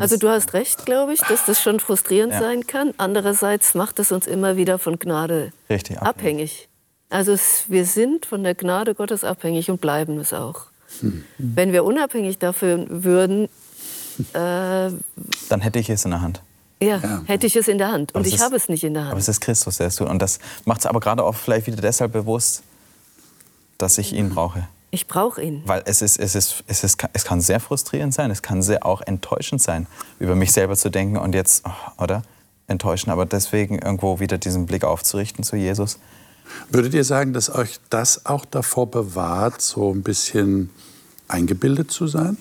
Also 0.00 0.16
du 0.16 0.28
hast 0.28 0.52
recht, 0.54 0.86
glaube 0.86 1.12
ich, 1.12 1.20
dass 1.20 1.44
das 1.46 1.62
schon 1.62 1.80
frustrierend 1.80 2.32
ja. 2.32 2.40
sein 2.40 2.66
kann. 2.66 2.94
Andererseits 2.98 3.74
macht 3.74 3.98
es 3.98 4.12
uns 4.12 4.26
immer 4.26 4.56
wieder 4.56 4.78
von 4.78 4.98
Gnade 4.98 5.52
Richtig, 5.68 5.98
abhängig. 5.98 6.08
abhängig. 6.08 6.68
Also 7.10 7.32
es, 7.32 7.64
wir 7.68 7.84
sind 7.84 8.26
von 8.26 8.42
der 8.42 8.54
Gnade 8.54 8.94
Gottes 8.94 9.22
abhängig 9.22 9.70
und 9.70 9.80
bleiben 9.80 10.18
es 10.18 10.32
auch. 10.32 10.66
Hm. 11.00 11.24
Wenn 11.38 11.72
wir 11.72 11.84
unabhängig 11.84 12.38
dafür 12.38 12.86
würden, 12.88 13.44
äh, 14.32 14.90
dann 15.48 15.60
hätte 15.60 15.78
ich 15.78 15.90
es 15.90 16.04
in 16.04 16.10
der 16.10 16.20
Hand. 16.20 16.42
Ja, 16.80 16.96
ja, 16.96 17.22
hätte 17.26 17.46
ich 17.46 17.54
es 17.54 17.68
in 17.68 17.78
der 17.78 17.92
Hand. 17.92 18.14
Und 18.14 18.26
ich 18.26 18.40
habe 18.40 18.56
es 18.56 18.68
nicht 18.68 18.82
in 18.82 18.94
der 18.94 19.04
Hand. 19.04 19.12
Aber 19.12 19.20
es 19.20 19.28
ist 19.28 19.40
Christus, 19.40 19.76
der 19.76 19.86
es 19.86 19.96
tut. 19.96 20.08
Und 20.08 20.20
das 20.20 20.40
macht 20.64 20.80
es 20.80 20.86
aber 20.86 21.00
gerade 21.00 21.22
auch 21.22 21.34
vielleicht 21.34 21.66
wieder 21.66 21.80
deshalb 21.80 22.12
bewusst, 22.12 22.62
dass 23.78 23.98
ich 23.98 24.12
ihn 24.12 24.30
brauche. 24.30 24.66
Ich 24.94 25.06
brauche 25.06 25.42
ihn. 25.42 25.62
Weil 25.64 25.82
es, 25.86 26.02
ist, 26.02 26.20
es, 26.20 26.34
ist, 26.34 26.64
es, 26.66 26.84
ist, 26.84 27.02
es 27.14 27.24
kann 27.24 27.40
sehr 27.40 27.60
frustrierend 27.60 28.12
sein, 28.12 28.30
es 28.30 28.42
kann 28.42 28.60
sehr 28.60 28.84
auch 28.84 29.00
enttäuschend 29.00 29.62
sein, 29.62 29.86
über 30.18 30.34
mich 30.34 30.52
selber 30.52 30.76
zu 30.76 30.90
denken 30.90 31.16
und 31.16 31.34
jetzt, 31.34 31.64
oh, 31.66 32.02
oder? 32.02 32.22
Enttäuschen, 32.66 33.10
aber 33.10 33.24
deswegen 33.24 33.78
irgendwo 33.78 34.20
wieder 34.20 34.36
diesen 34.36 34.66
Blick 34.66 34.84
aufzurichten 34.84 35.44
zu 35.44 35.56
Jesus. 35.56 35.98
Würdet 36.70 36.92
ihr 36.92 37.04
sagen, 37.04 37.32
dass 37.32 37.48
euch 37.54 37.80
das 37.88 38.26
auch 38.26 38.44
davor 38.44 38.90
bewahrt, 38.90 39.62
so 39.62 39.92
ein 39.94 40.02
bisschen 40.02 40.68
eingebildet 41.26 41.90
zu 41.90 42.06
sein? 42.06 42.36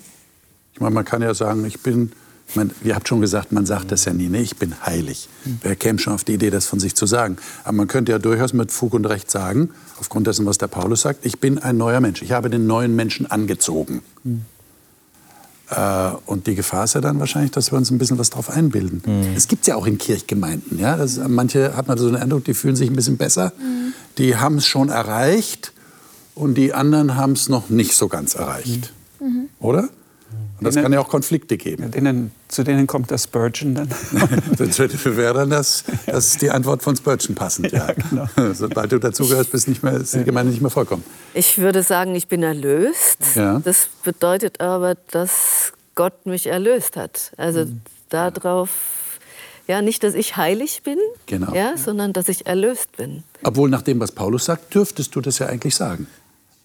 Ich 0.74 0.82
meine, 0.82 0.94
man 0.94 1.06
kann 1.06 1.22
ja 1.22 1.34
sagen, 1.34 1.64
ich 1.64 1.82
bin 1.82 2.12
man, 2.56 2.72
ihr 2.84 2.96
habt 2.96 3.08
schon 3.08 3.22
gesagt, 3.22 3.52
man 3.52 3.66
sagt 3.66 3.92
das 3.92 4.06
ja 4.06 4.14
nie, 4.14 4.30
ne? 4.30 4.42
ich 4.42 4.58
bin 4.58 4.74
heilig. 4.86 5.30
Wer 5.62 5.76
käme 5.76 6.00
schon 6.00 6.14
auf 6.14 6.24
die 6.24 6.34
Idee, 6.34 6.50
das 6.50 6.66
von 6.66 6.80
sich 6.80 6.96
zu 6.96 7.06
sagen? 7.06 7.38
Aber 7.64 7.74
man 7.74 7.88
könnte 7.88 8.12
ja 8.12 8.20
durchaus 8.20 8.54
mit 8.54 8.72
Fug 8.72 8.94
und 8.94 9.06
Recht 9.06 9.30
sagen, 9.32 9.70
aufgrund 10.00 10.28
dessen, 10.28 10.46
was 10.46 10.58
der 10.58 10.68
Paulus 10.68 11.02
sagt, 11.02 11.26
ich 11.26 11.40
bin 11.40 11.58
ein 11.60 11.78
neuer 11.78 12.00
Mensch. 12.00 12.22
Ich 12.22 12.32
habe 12.32 12.50
den 12.50 12.68
neuen 12.68 12.96
Menschen 12.96 13.30
angezogen. 13.30 14.02
Mhm. 14.24 14.46
Äh, 15.72 16.12
und 16.26 16.48
die 16.48 16.56
Gefahr 16.56 16.84
ist 16.84 16.96
ja 16.96 17.02
dann 17.02 17.20
wahrscheinlich, 17.20 17.52
dass 17.52 17.72
wir 17.72 17.78
uns 17.78 17.90
ein 17.92 17.98
bisschen 17.98 18.18
was 18.18 18.30
drauf 18.30 18.50
einbilden. 18.50 19.02
Mhm. 19.06 19.36
Es 19.36 19.48
gibt 19.48 19.62
es 19.62 19.68
ja 19.68 19.76
auch 19.76 19.88
in 19.88 19.98
Kirchgemeinden. 19.98 20.78
Ja? 20.78 20.98
Das, 20.98 21.20
manche 21.28 21.76
hat 21.76 21.88
man 21.88 21.98
so 21.98 22.08
den 22.08 22.18
Eindruck, 22.18 22.44
die 22.44 22.54
fühlen 22.54 22.76
sich 22.76 22.90
ein 22.90 22.96
bisschen 22.96 23.18
besser. 23.18 23.54
Mhm. 23.58 23.94
Die 24.18 24.36
haben 24.36 24.58
es 24.58 24.68
schon 24.68 24.90
erreicht 24.90 25.72
und 26.36 26.56
die 26.56 26.74
anderen 26.74 27.16
haben 27.16 27.34
es 27.34 27.48
noch 27.48 27.70
nicht 27.70 27.94
so 27.94 28.10
ganz 28.10 28.36
erreicht. 28.36 28.92
Mhm. 29.20 29.48
Oder? 29.60 29.90
Und 30.62 30.68
das 30.68 30.76
denen, 30.76 30.84
kann 30.84 30.94
ja 30.94 31.00
auch 31.00 31.08
Konflikte 31.10 31.58
geben. 31.58 31.90
Denen, 31.90 32.30
zu 32.48 32.64
denen 32.64 32.86
kommt 32.86 33.10
das 33.10 33.24
Spurgeon 33.24 33.74
dann. 33.74 33.90
das 34.60 34.78
wäre 34.78 35.34
dann 35.34 35.50
das, 35.50 35.84
das 36.06 36.28
ist 36.28 36.42
die 36.44 36.52
Antwort 36.52 36.84
von 36.84 36.96
Spurgeon 36.96 37.34
passend. 37.34 37.72
Ja. 37.72 37.88
ja 37.88 37.94
genau. 37.94 38.54
Sobald 38.54 38.92
du 38.92 39.00
dazugehörst, 39.00 39.52
bist 39.52 39.68
nicht 39.68 39.82
mehr, 39.82 39.94
ist 39.94 40.14
die 40.14 40.24
Gemeinde 40.24 40.52
nicht 40.52 40.62
mehr 40.62 40.70
vollkommen. 40.70 41.04
Ich 41.34 41.58
würde 41.58 41.82
sagen, 41.82 42.14
ich 42.14 42.28
bin 42.28 42.44
erlöst. 42.44 43.18
Ja. 43.34 43.60
Das 43.64 43.90
bedeutet 44.04 44.62
aber, 44.62 44.94
dass 45.10 45.74
Gott 45.96 46.28
mich 46.28 46.46
erlöst 46.46 46.96
hat. 46.96 47.32
Also 47.38 47.66
mhm. 47.66 47.82
darauf 48.10 48.70
ja, 49.68 49.82
nicht, 49.82 50.04
dass 50.04 50.14
ich 50.14 50.38
heilig 50.38 50.84
bin, 50.84 51.00
genau. 51.26 51.56
ja, 51.56 51.76
sondern 51.76 52.14
dass 52.14 52.30
ich 52.30 52.46
erlöst 52.46 52.98
bin. 52.98 53.24
Obwohl 53.44 53.68
nach 53.68 53.82
dem, 53.82 54.00
was 54.00 54.12
Paulus 54.12 54.46
sagt, 54.46 54.76
dürftest 54.76 55.16
du 55.16 55.22
das 55.22 55.40
ja 55.40 55.48
eigentlich 55.48 55.76
sagen. 55.76 56.06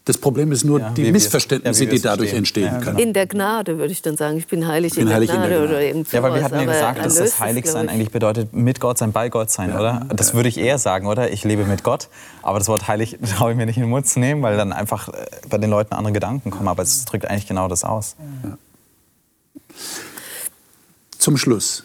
Das 0.07 0.19
Problem 0.19 0.53
ist 0.53 0.63
nur 0.65 0.79
Ja, 0.79 0.91
die 0.91 1.11
Missverständnisse, 1.11 1.85
ja, 1.85 1.91
die 1.91 2.01
dadurch 2.01 2.31
verstehen. 2.31 2.39
entstehen 2.39 2.65
Ja, 2.67 2.81
können. 2.81 2.99
In 3.01 3.13
der 3.13 3.27
Gnade 3.27 3.77
würde 3.77 3.91
ich 3.93 4.03
dann 4.03 4.17
sagen, 4.17 4.39
ich 4.39 4.47
bin 4.47 4.65
heilig, 4.65 4.95
bin 4.95 5.03
in, 5.03 5.07
der 5.09 5.17
heilig 5.17 5.31
in 5.31 5.41
der 5.41 5.49
Gnade 5.49 5.65
oder 5.65 5.83
irgend 5.83 6.13
Ja, 6.13 6.23
weil 6.23 6.33
wir 6.33 6.45
hatten 6.45 6.55
ja 6.55 6.65
gesagt, 6.65 7.05
dass 7.05 7.17
das 7.17 7.41
Heiligsein 7.41 7.87
ich, 7.87 7.91
eigentlich 7.91 8.11
bedeutet, 8.13 8.53
mit 8.53 8.79
Gott 8.79 8.99
sein, 8.99 9.11
bei 9.11 9.29
Gott 9.31 9.51
sein, 9.51 9.75
oder? 9.75 10.07
Das 10.15 10.33
würde 10.33 10.49
ich 10.49 10.59
eher 10.59 10.79
sagen, 10.79 11.09
oder? 11.09 11.33
Ich 11.33 11.43
lebe 11.43 11.65
mit 11.65 11.83
Gott. 11.83 12.09
Aber 12.43 12.61
das 12.61 12.69
Wort 12.69 12.87
heilig 12.87 13.19
traue 13.37 13.51
ich 13.51 13.57
mir 13.57 13.67
nicht 13.67 13.79
in 13.79 13.83
den 13.83 13.91
Mund 13.91 14.07
zu 14.07 14.21
nehmen, 14.21 14.43
weil 14.43 14.57
dann 14.57 14.73
einfach 14.73 15.09
äh, 15.09 15.27
bei 15.51 15.59
den 15.59 15.71
Leuten 15.71 15.93
andere 15.93 16.13
Gedanken 16.13 16.53
kommen. 16.53 16.69
Aber 16.69 16.85
es 16.85 17.05
drückt 17.05 17.29
eigentlich 17.29 17.49
genau 17.49 17.67
das 17.67 17.83
aus. 17.83 18.15
Zum 21.19 21.37
Schluss, 21.37 21.83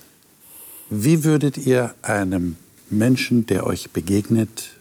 wie 0.91 1.24
würdet 1.24 1.57
ihr 1.57 1.95
einem 2.03 2.55
Menschen, 2.91 3.47
der 3.47 3.65
euch 3.65 3.89
begegnet 3.89 4.74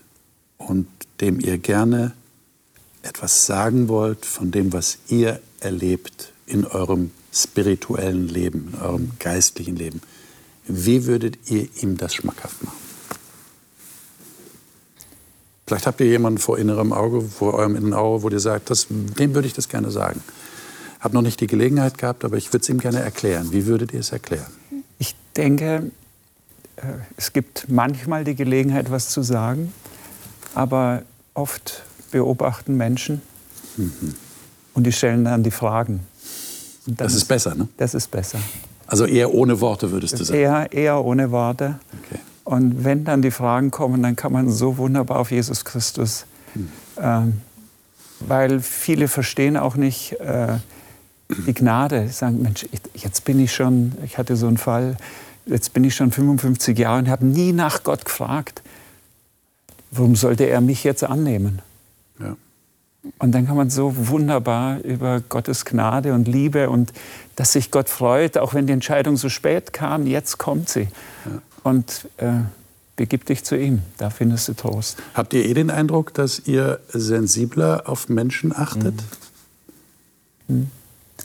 und 0.57 0.85
dem 1.21 1.39
ihr 1.39 1.57
gerne 1.57 2.11
etwas 3.03 3.45
sagen 3.45 3.87
wollt 3.87 4.25
von 4.25 4.51
dem, 4.51 4.73
was 4.73 4.99
ihr 5.07 5.39
erlebt 5.59 6.31
in 6.45 6.65
eurem 6.65 7.11
spirituellen 7.33 8.27
Leben, 8.27 8.73
in 8.73 8.81
eurem 8.81 9.11
geistlichen 9.19 9.75
Leben, 9.75 10.01
wie 10.67 11.05
würdet 11.05 11.49
ihr 11.49 11.67
ihm 11.81 11.97
das 11.97 12.13
schmackhaft 12.13 12.63
machen? 12.63 12.77
Vielleicht 15.65 15.87
habt 15.87 16.01
ihr 16.01 16.07
jemanden 16.07 16.37
vor 16.37 16.57
innerem 16.57 16.91
Auge, 16.91 17.21
vor 17.21 17.53
eurem 17.53 17.75
inneren 17.75 17.93
Auge, 17.93 18.23
wo 18.23 18.29
ihr 18.29 18.39
sagt, 18.39 18.69
das, 18.69 18.87
dem 18.89 19.33
würde 19.33 19.47
ich 19.47 19.53
das 19.53 19.69
gerne 19.69 19.89
sagen. 19.89 20.21
Hab 20.99 21.13
noch 21.13 21.21
nicht 21.21 21.39
die 21.39 21.47
Gelegenheit 21.47 21.97
gehabt, 21.97 22.25
aber 22.25 22.35
ich 22.35 22.51
würde 22.51 22.63
es 22.63 22.69
ihm 22.69 22.79
gerne 22.79 22.99
erklären. 22.99 23.51
Wie 23.51 23.65
würdet 23.65 23.93
ihr 23.93 24.01
es 24.01 24.11
erklären? 24.11 24.51
Ich 24.99 25.15
denke, 25.37 25.91
äh, 26.75 26.81
es 27.15 27.31
gibt 27.31 27.69
manchmal 27.69 28.23
die 28.25 28.35
Gelegenheit, 28.35 28.91
was 28.91 29.09
zu 29.09 29.23
sagen, 29.23 29.73
aber 30.53 31.03
oft 31.33 31.83
beobachten 32.11 32.77
Menschen 32.77 33.21
und 34.73 34.83
die 34.85 34.91
stellen 34.91 35.25
dann 35.25 35.43
die 35.43 35.51
Fragen. 35.51 36.01
Dann 36.85 36.95
Das 36.97 37.13
ist 37.13 37.25
besser, 37.25 37.55
ne? 37.55 37.67
Das 37.77 37.93
ist 37.93 38.09
besser. 38.09 38.39
Also 38.87 39.05
eher 39.05 39.33
ohne 39.33 39.61
Worte 39.61 39.91
würdest 39.91 40.19
du 40.19 40.23
sagen. 40.23 40.39
Eher, 40.39 40.73
eher 40.73 41.05
ohne 41.05 41.31
Worte. 41.31 41.79
Okay. 42.05 42.19
Und 42.43 42.83
wenn 42.83 43.05
dann 43.05 43.21
die 43.21 43.31
Fragen 43.31 43.71
kommen, 43.71 44.03
dann 44.03 44.15
kann 44.15 44.33
man 44.33 44.49
so 44.51 44.77
wunderbar 44.77 45.19
auf 45.19 45.31
Jesus 45.31 45.63
Christus. 45.63 46.25
Ähm, 46.97 47.41
weil 48.19 48.59
viele 48.59 49.07
verstehen 49.07 49.57
auch 49.57 49.75
nicht 49.75 50.19
äh, 50.19 50.57
die 51.47 51.53
Gnade. 51.53 52.09
Sagen, 52.09 52.41
Mensch, 52.41 52.67
jetzt 52.93 53.23
bin 53.25 53.39
ich 53.39 53.53
schon, 53.53 53.93
ich 54.03 54.17
hatte 54.17 54.35
so 54.35 54.47
einen 54.47 54.57
Fall, 54.57 54.97
jetzt 55.45 55.73
bin 55.73 55.83
ich 55.83 55.95
schon 55.95 56.11
55 56.11 56.77
Jahre 56.77 56.99
und 56.99 57.09
habe 57.09 57.25
nie 57.25 57.53
nach 57.53 57.83
Gott 57.83 58.05
gefragt. 58.05 58.61
Warum 59.91 60.15
sollte 60.15 60.45
er 60.45 60.61
mich 60.61 60.83
jetzt 60.83 61.03
annehmen? 61.03 61.61
Ja. 62.21 62.37
Und 63.17 63.31
dann 63.31 63.47
kann 63.47 63.57
man 63.57 63.69
so 63.69 63.93
wunderbar 64.09 64.79
über 64.81 65.21
Gottes 65.21 65.65
Gnade 65.65 66.13
und 66.13 66.27
Liebe 66.27 66.69
und 66.69 66.93
dass 67.35 67.53
sich 67.53 67.71
Gott 67.71 67.89
freut, 67.89 68.37
auch 68.37 68.53
wenn 68.53 68.67
die 68.67 68.73
Entscheidung 68.73 69.17
so 69.17 69.27
spät 69.29 69.73
kam, 69.73 70.05
jetzt 70.05 70.37
kommt 70.37 70.69
sie. 70.69 70.87
Und 71.63 72.07
äh, 72.17 72.41
begib 72.95 73.25
dich 73.25 73.43
zu 73.43 73.57
ihm, 73.57 73.81
da 73.97 74.11
findest 74.11 74.47
du 74.47 74.53
Trost. 74.53 74.97
Habt 75.15 75.33
ihr 75.33 75.45
eh 75.45 75.53
den 75.55 75.71
Eindruck, 75.71 76.13
dass 76.13 76.47
ihr 76.47 76.79
sensibler 76.89 77.89
auf 77.89 78.09
Menschen 78.09 78.55
achtet? 78.55 78.93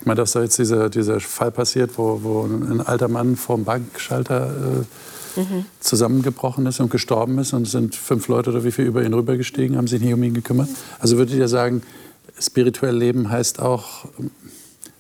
Ich 0.01 0.07
meine, 0.07 0.17
dass 0.17 0.33
da 0.33 0.43
jetzt 0.43 0.59
dieser, 0.59 0.91
dieser 0.91 1.21
Fall 1.21 1.51
passiert, 1.51 1.93
wo, 1.97 2.21
wo 2.23 2.45
ein 2.45 2.81
alter 2.81 3.09
Mann 3.09 3.37
vor 3.37 3.57
dem 3.57 3.65
Bankschalter 3.65 4.47
äh, 4.47 5.43
zusammengebrochen 5.81 6.67
ist 6.67 6.81
und 6.81 6.91
gestorben 6.91 7.39
ist 7.39 7.53
und 7.53 7.67
es 7.67 7.73
sind 7.73 7.95
fünf 7.95 8.29
Leute 8.29 8.51
oder 8.51 8.65
wie 8.65 8.73
viel 8.73 8.87
über 8.87 9.05
ihn 9.05 9.13
rübergestiegen, 9.13 9.77
haben 9.77 9.87
sich 9.87 10.01
nicht 10.01 10.15
um 10.15 10.23
ihn 10.23 10.35
gekümmert. 10.35 10.69
Also 10.99 11.19
würdet 11.19 11.37
ihr 11.37 11.49
sagen, 11.49 11.83
spirituell 12.39 12.97
leben 12.97 13.31
heißt 13.31 13.61
auch 13.61 14.07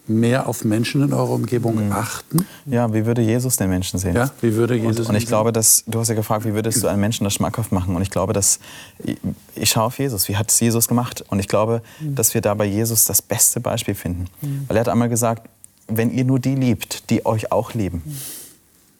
mehr 0.09 0.49
auf 0.49 0.65
Menschen 0.65 1.03
in 1.03 1.13
eurer 1.13 1.31
Umgebung 1.31 1.93
achten? 1.93 2.47
Ja, 2.67 2.93
wie 2.93 3.07
würde 3.07 3.23
Jesus 3.23 3.57
den 3.57 3.71
Menschen 3.71 3.99
sehen? 3.99 4.15
Ja, 4.15 4.31
wie 4.41 4.55
würde 4.55 4.75
Jesus 4.75 5.01
Und, 5.01 5.11
und 5.11 5.15
ich 5.17 5.27
glaube, 5.27 5.53
dass 5.53 5.85
du 5.87 5.99
hast 5.99 6.09
ja 6.09 6.15
gefragt, 6.15 6.45
wie 6.45 6.55
würdest 6.55 6.83
du 6.83 6.89
einen 6.89 7.01
Menschen 7.01 7.25
das 7.25 7.35
schmackhaft 7.35 7.73
machen? 7.73 7.97
Und 7.97 8.03
ich 8.03 8.11
glaube, 8.11 8.33
dass 8.33 8.59
ich, 8.99 9.19
ich 9.55 9.71
schaue 9.71 9.85
auf 9.85 9.99
Jesus. 9.99 10.29
Wie 10.29 10.37
hat 10.37 10.51
es 10.51 10.61
Jesus 10.61 10.89
gemacht? 10.89 11.25
Und 11.29 11.39
ich 11.39 11.49
glaube, 11.49 11.83
dass 12.01 12.35
wir 12.35 12.41
da 12.41 12.55
bei 12.55 12.67
Jesus 12.67 13.05
das 13.05 13.23
beste 13.23 13.61
Beispiel 13.61 13.95
finden, 13.95 14.27
weil 14.69 14.77
er 14.77 14.81
hat 14.81 14.89
einmal 14.89 15.09
gesagt: 15.09 15.49
Wenn 15.89 16.11
ihr 16.11 16.25
nur 16.25 16.39
die 16.39 16.55
liebt, 16.55 17.11
die 17.11 17.25
euch 17.27 17.53
auch 17.53 17.75
lieben, 17.75 18.03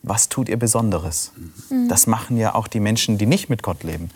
was 0.07 0.29
tut 0.29 0.49
ihr 0.49 0.57
Besonderes? 0.57 1.33
Das 1.89 2.07
machen 2.07 2.37
ja 2.37 2.55
auch 2.55 2.69
die 2.69 2.81
Menschen, 2.81 3.19
die 3.19 3.27
nicht 3.27 3.51
mit 3.51 3.63
Gott 3.63 3.83
leben. 3.83 4.11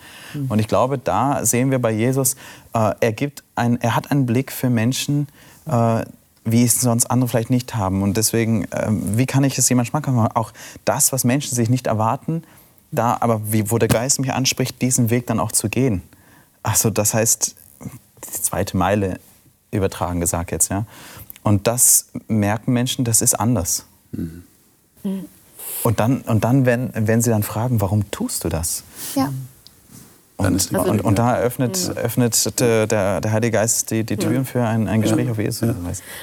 Und 0.48 0.60
ich 0.60 0.68
glaube, 0.68 0.98
da 0.98 1.44
sehen 1.44 1.72
wir 1.72 1.80
bei 1.80 1.90
Jesus, 1.90 2.34
äh, 2.72 2.94
er, 3.00 3.12
gibt 3.12 3.42
ein, 3.56 3.80
er 3.80 3.96
hat 3.96 4.12
einen 4.12 4.24
Blick 4.24 4.52
für 4.52 4.70
Menschen, 4.70 5.26
äh, 5.66 6.04
wie 6.44 6.64
es 6.64 6.80
sonst 6.80 7.06
andere 7.06 7.28
vielleicht 7.28 7.50
nicht 7.50 7.74
haben. 7.74 8.02
Und 8.02 8.16
deswegen, 8.16 8.66
ähm, 8.72 9.18
wie 9.18 9.26
kann 9.26 9.44
ich 9.44 9.58
es 9.58 9.68
jemand 9.68 9.88
schmackhaft 9.88 10.16
machen? 10.16 10.32
Auch 10.34 10.52
das, 10.84 11.12
was 11.12 11.24
Menschen 11.24 11.54
sich 11.54 11.68
nicht 11.68 11.86
erwarten, 11.86 12.42
da 12.90 13.18
aber, 13.20 13.52
wie, 13.52 13.70
wo 13.70 13.78
der 13.78 13.88
Geist 13.88 14.18
mich 14.20 14.32
anspricht, 14.32 14.80
diesen 14.82 15.10
Weg 15.10 15.26
dann 15.26 15.38
auch 15.38 15.52
zu 15.52 15.68
gehen. 15.68 16.02
Also 16.62 16.90
das 16.90 17.14
heißt, 17.14 17.54
die 18.34 18.42
zweite 18.42 18.76
Meile 18.76 19.20
übertragen 19.70 20.20
gesagt 20.20 20.50
jetzt, 20.50 20.70
ja. 20.70 20.86
Und 21.42 21.66
das 21.66 22.08
merken 22.28 22.72
Menschen, 22.72 23.04
das 23.04 23.22
ist 23.22 23.34
anders. 23.34 23.86
Und 25.82 26.00
dann, 26.00 26.20
und 26.22 26.44
dann 26.44 26.66
wenn, 26.66 26.90
wenn 26.94 27.22
sie 27.22 27.30
dann 27.30 27.42
fragen, 27.42 27.80
warum 27.80 28.10
tust 28.10 28.44
du 28.44 28.48
das? 28.48 28.82
Ja. 29.14 29.32
Und, 30.46 30.70
die 30.70 30.76
und, 30.76 31.00
und 31.02 31.18
da 31.18 31.38
öffnet, 31.38 31.92
öffnet 31.96 32.60
der, 32.60 32.86
der, 32.86 33.32
Heilige 33.32 33.58
Geist 33.58 33.90
die, 33.90 34.04
die 34.04 34.16
Türen 34.16 34.44
für 34.44 34.62
ein, 34.62 34.88
ein 34.88 35.02
Gespräch 35.02 35.30
auf 35.30 35.38
Jesus. 35.38 35.74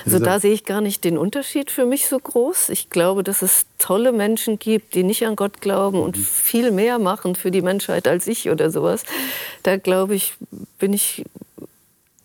Also 0.05 0.19
da 0.19 0.39
sehe 0.39 0.53
ich 0.53 0.65
gar 0.65 0.81
nicht 0.81 1.03
den 1.03 1.17
Unterschied 1.17 1.71
für 1.71 1.85
mich 1.85 2.07
so 2.07 2.19
groß. 2.19 2.69
Ich 2.69 2.89
glaube, 2.89 3.23
dass 3.23 3.41
es 3.41 3.65
tolle 3.77 4.11
Menschen 4.11 4.59
gibt, 4.59 4.95
die 4.95 5.03
nicht 5.03 5.25
an 5.25 5.35
Gott 5.35 5.61
glauben 5.61 5.99
und 5.99 6.17
viel 6.17 6.71
mehr 6.71 6.99
machen 6.99 7.35
für 7.35 7.51
die 7.51 7.61
Menschheit 7.61 8.07
als 8.07 8.27
ich 8.27 8.49
oder 8.49 8.71
sowas. 8.71 9.03
Da 9.63 9.77
glaube 9.77 10.15
ich, 10.15 10.33
bin 10.79 10.93
ich, 10.93 11.25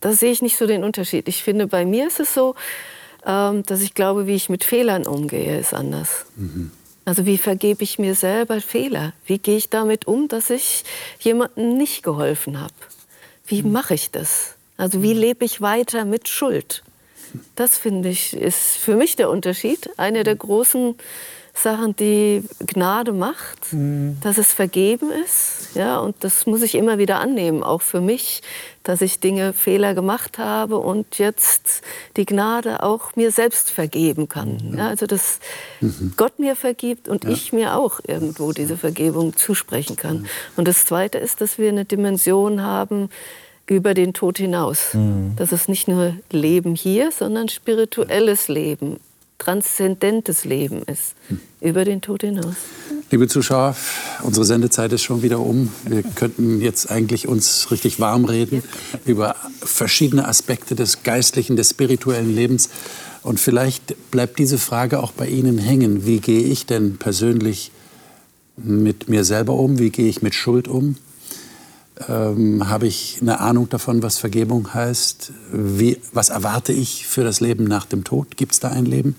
da 0.01 0.13
sehe 0.13 0.33
ich 0.33 0.43
nicht 0.43 0.57
so 0.57 0.67
den 0.67 0.85
Unterschied. 0.85 1.29
Ich 1.29 1.43
finde, 1.43 1.67
bei 1.67 1.85
mir 1.85 2.07
ist 2.07 2.21
es 2.21 2.35
so, 2.35 2.55
ähm, 3.25 3.63
dass 3.65 3.83
ich 3.83 3.95
glaube, 3.95 4.27
wie 4.27 4.35
ich 4.35 4.49
mit 4.49 4.65
Fehlern 4.65 5.07
umgehe, 5.07 5.59
ist 5.59 5.75
anders. 5.75 6.27
Also 7.05 7.27
wie 7.27 7.39
vergebe 7.39 7.83
ich 7.83 7.99
mir 7.99 8.15
selber 8.15 8.61
Fehler? 8.61 9.13
Wie 9.27 9.39
gehe 9.39 9.57
ich 9.57 9.71
damit 9.71 10.07
um, 10.07 10.29
dass 10.29 10.51
ich 10.51 10.85
jemandem 11.21 11.77
nicht 11.77 12.03
geholfen 12.03 12.61
habe? 12.61 12.75
Wie 13.47 13.63
mache 13.63 13.95
ich 13.95 14.11
das? 14.11 14.55
Also 14.77 15.03
wie 15.03 15.13
lebe 15.13 15.45
ich 15.45 15.61
weiter 15.61 16.05
mit 16.05 16.29
Schuld? 16.29 16.83
Das 17.57 17.79
finde 17.79 18.09
ich 18.11 18.35
ist 18.35 18.77
für 18.77 18.97
mich 18.97 19.17
der 19.17 19.31
Unterschied. 19.31 19.91
Eine 19.97 20.23
der 20.23 20.37
großen 20.37 20.95
Sachen, 21.55 21.95
die 21.97 22.43
Gnade 22.67 23.13
macht, 23.13 23.67
dass 24.23 24.39
es 24.39 24.53
vergeben 24.53 25.11
ist. 25.25 25.75
Ja, 25.75 25.99
und 25.99 26.17
das 26.21 26.47
muss 26.47 26.63
ich 26.63 26.75
immer 26.75 26.99
wieder 26.99 27.21
annehmen, 27.21 27.63
auch 27.63 27.83
für 27.83 28.01
mich, 28.01 28.43
dass 28.83 29.01
ich 29.01 29.21
Dinge, 29.21 29.53
Fehler 29.53 29.95
gemacht 29.95 30.39
habe 30.39 30.79
und 30.79 31.19
jetzt 31.19 31.83
die 32.17 32.27
Gnade 32.27 32.83
auch 32.83 33.15
mir 33.17 33.31
selbst 33.31 33.71
vergeben 33.71 34.29
kann. 34.29 34.75
Ja, 34.77 34.89
also 34.89 35.07
dass 35.07 35.41
Gott 36.17 36.39
mir 36.39 36.57
vergibt 36.57 37.07
und 37.07 37.25
ich 37.25 37.53
mir 37.53 37.77
auch 37.77 38.01
irgendwo 38.07 38.53
diese 38.53 38.77
Vergebung 38.77 39.37
zusprechen 39.37 39.97
kann. 39.97 40.27
Und 40.57 40.67
das 40.67 40.87
Zweite 40.87 41.19
ist, 41.19 41.41
dass 41.41 41.59
wir 41.59 41.69
eine 41.69 41.85
Dimension 41.85 42.63
haben, 42.63 43.11
über 43.67 43.95
den 43.95 44.13
Tod 44.13 44.39
hinaus. 44.39 44.97
Dass 45.37 45.53
es 45.53 45.69
nicht 45.69 45.87
nur 45.87 46.17
Leben 46.31 46.75
hier, 46.75 47.13
sondern 47.13 47.49
spirituelles 47.49 48.49
Leben, 48.49 48.99
transzendentes 49.43 50.45
Leben 50.45 50.83
ist. 50.83 51.15
Über 51.61 51.85
den 51.85 52.01
Tod 52.01 52.23
hinaus. 52.23 52.55
Liebe 53.11 53.27
Zuschauer, 53.27 53.77
unsere 54.23 54.47
Sendezeit 54.47 54.93
ist 54.93 55.03
schon 55.03 55.23
wieder 55.23 55.41
um. 55.41 55.73
Wir 55.85 56.03
könnten 56.03 56.61
jetzt 56.61 56.91
eigentlich 56.91 57.27
uns 57.27 57.71
richtig 57.71 57.99
warm 57.99 58.25
reden 58.25 58.63
über 59.05 59.35
verschiedene 59.61 60.29
Aspekte 60.29 60.77
des 60.77 61.03
geistlichen, 61.03 61.57
des 61.57 61.71
spirituellen 61.71 62.35
Lebens. 62.35 62.71
Und 63.23 63.41
vielleicht 63.41 64.11
bleibt 64.11 64.39
diese 64.39 64.59
Frage 64.59 65.01
auch 65.01 65.13
bei 65.13 65.27
Ihnen 65.27 65.59
hängen. 65.59 66.07
Wie 66.07 66.21
gehe 66.21 66.43
ich 66.43 66.67
denn 66.67 66.99
persönlich 66.99 67.73
mit 68.57 69.09
mir 69.09 69.25
selber 69.25 69.55
um? 69.55 69.79
Wie 69.79 69.91
gehe 69.91 70.09
ich 70.09 70.23
mit 70.23 70.35
Schuld 70.35 70.69
um? 70.69 70.97
Ähm, 72.09 72.69
habe 72.69 72.87
ich 72.87 73.19
eine 73.21 73.41
Ahnung 73.41 73.69
davon, 73.69 74.03
was 74.03 74.19
Vergebung 74.19 74.73
heißt? 74.75 75.33
Wie, 75.53 75.99
was 76.13 76.31
erwarte 76.31 76.73
ich 76.73 77.07
für 77.07 77.25
das 77.25 77.41
Leben 77.41 77.65
nach 77.65 77.87
dem 77.87 78.05
Tod? 78.05 78.37
Gibt 78.37 78.53
es 78.53 78.61
da 78.61 78.69
ein 78.69 78.87
Leben? 78.87 79.17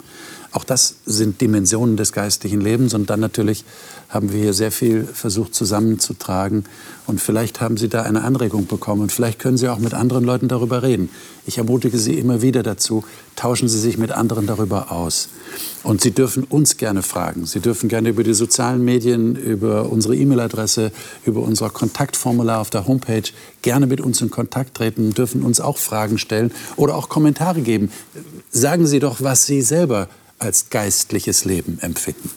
Auch 0.54 0.64
das 0.64 0.98
sind 1.08 1.42
Dimensionen 1.42 1.98
des 1.98 2.14
geistlichen 2.14 2.62
Lebens. 2.62 2.94
Und 2.94 3.10
dann 3.10 3.20
natürlich 3.20 3.66
haben 4.08 4.32
wir 4.32 4.40
hier 4.40 4.54
sehr 4.54 4.72
viel 4.72 5.04
versucht 5.04 5.56
zusammenzutragen. 5.56 6.66
Und 7.08 7.20
vielleicht 7.20 7.60
haben 7.60 7.76
Sie 7.76 7.90
da 7.90 8.04
eine 8.04 8.24
Anregung 8.24 8.68
bekommen. 8.68 9.02
Und 9.02 9.12
vielleicht 9.12 9.40
können 9.40 9.58
Sie 9.58 9.68
auch 9.68 9.80
mit 9.80 9.96
anderen 9.96 10.24
Leuten 10.24 10.48
darüber 10.48 10.84
reden. 10.84 11.10
Ich 11.48 11.58
ermutige 11.58 11.98
Sie 11.98 12.20
immer 12.20 12.44
wieder 12.44 12.62
dazu, 12.62 13.04
tauschen 13.36 13.68
Sie 13.68 13.80
sich 13.80 13.98
mit 13.98 14.12
anderen 14.12 14.46
darüber 14.46 14.92
aus. 14.92 15.30
Und 15.82 16.02
Sie 16.02 16.12
dürfen 16.12 16.44
uns 16.44 16.78
gerne 16.78 17.02
fragen. 17.02 17.48
Sie 17.48 17.60
dürfen 17.60 17.90
gerne 17.90 18.10
über 18.10 18.24
die 18.24 18.36
sozialen 18.36 18.86
Medien, 18.86 19.36
über 19.36 19.90
unsere 19.90 20.16
E-Mail-Adresse, 20.16 20.92
über 21.26 21.42
unser 21.42 21.72
Kontaktformular 21.72 22.62
auf 22.62 22.70
der 22.70 22.86
Homepage 22.86 23.24
gerne 23.64 23.88
mit 23.88 24.02
uns 24.02 24.22
in 24.22 24.30
Kontakt 24.30 24.76
treten, 24.76 25.16
dürfen 25.16 25.42
uns 25.42 25.60
auch 25.60 25.80
Fragen 25.80 26.20
stellen 26.20 26.52
oder 26.76 26.96
auch 26.96 27.10
Kommentare 27.10 27.62
geben. 27.62 27.92
Sagen 28.52 28.86
Sie 28.86 29.00
doch, 29.00 29.24
was 29.24 29.48
Sie 29.48 29.64
selber 29.64 30.10
als 30.44 30.70
geistliches 30.70 31.46
Leben 31.46 31.80
empfinden. 31.82 32.30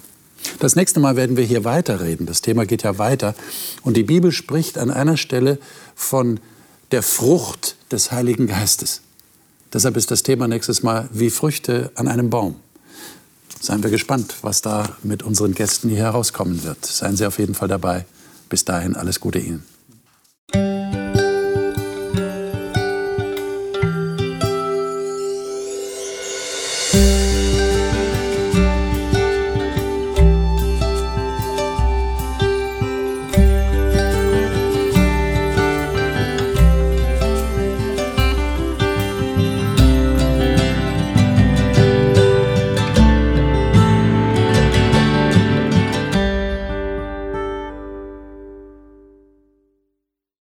Das 0.61 0.77
nächste 0.77 1.01
Mal 1.01 1.17
werden 1.17 1.37
wir 1.37 1.45
hier 1.45 1.65
weiterreden. 1.65 2.27
Das 2.27 2.41
Thema 2.41 2.65
geht 2.67 2.85
ja 2.85 2.99
weiter. 2.99 3.35
Und 3.83 3.97
die 3.97 4.05
Bibel 4.05 4.33
spricht 4.33 4.79
an 4.79 4.91
einer 4.91 5.17
Stelle 5.17 5.59
von 5.95 6.41
der 6.93 7.03
Frucht 7.03 7.77
des 7.91 8.13
Heiligen 8.13 8.47
Geistes. 8.47 9.03
Deshalb 9.73 9.97
ist 9.97 10.11
das 10.11 10.23
Thema 10.23 10.47
nächstes 10.47 10.83
Mal 10.83 11.09
wie 11.13 11.31
Früchte 11.31 11.91
an 11.97 12.07
einem 12.09 12.31
Baum. 12.31 12.55
Seien 13.61 13.83
wir 13.83 13.91
gespannt, 13.91 14.37
was 14.43 14.63
da 14.63 14.97
mit 15.03 15.23
unseren 15.23 15.55
Gästen 15.55 15.89
hier 15.89 15.99
herauskommen 15.99 16.63
wird. 16.63 16.87
Seien 16.87 17.17
Sie 17.17 17.27
auf 17.27 17.39
jeden 17.39 17.55
Fall 17.55 17.69
dabei. 17.69 18.07
Bis 18.49 18.65
dahin 18.65 18.95
alles 18.95 19.19
Gute 19.19 19.41
Ihnen. 19.41 19.76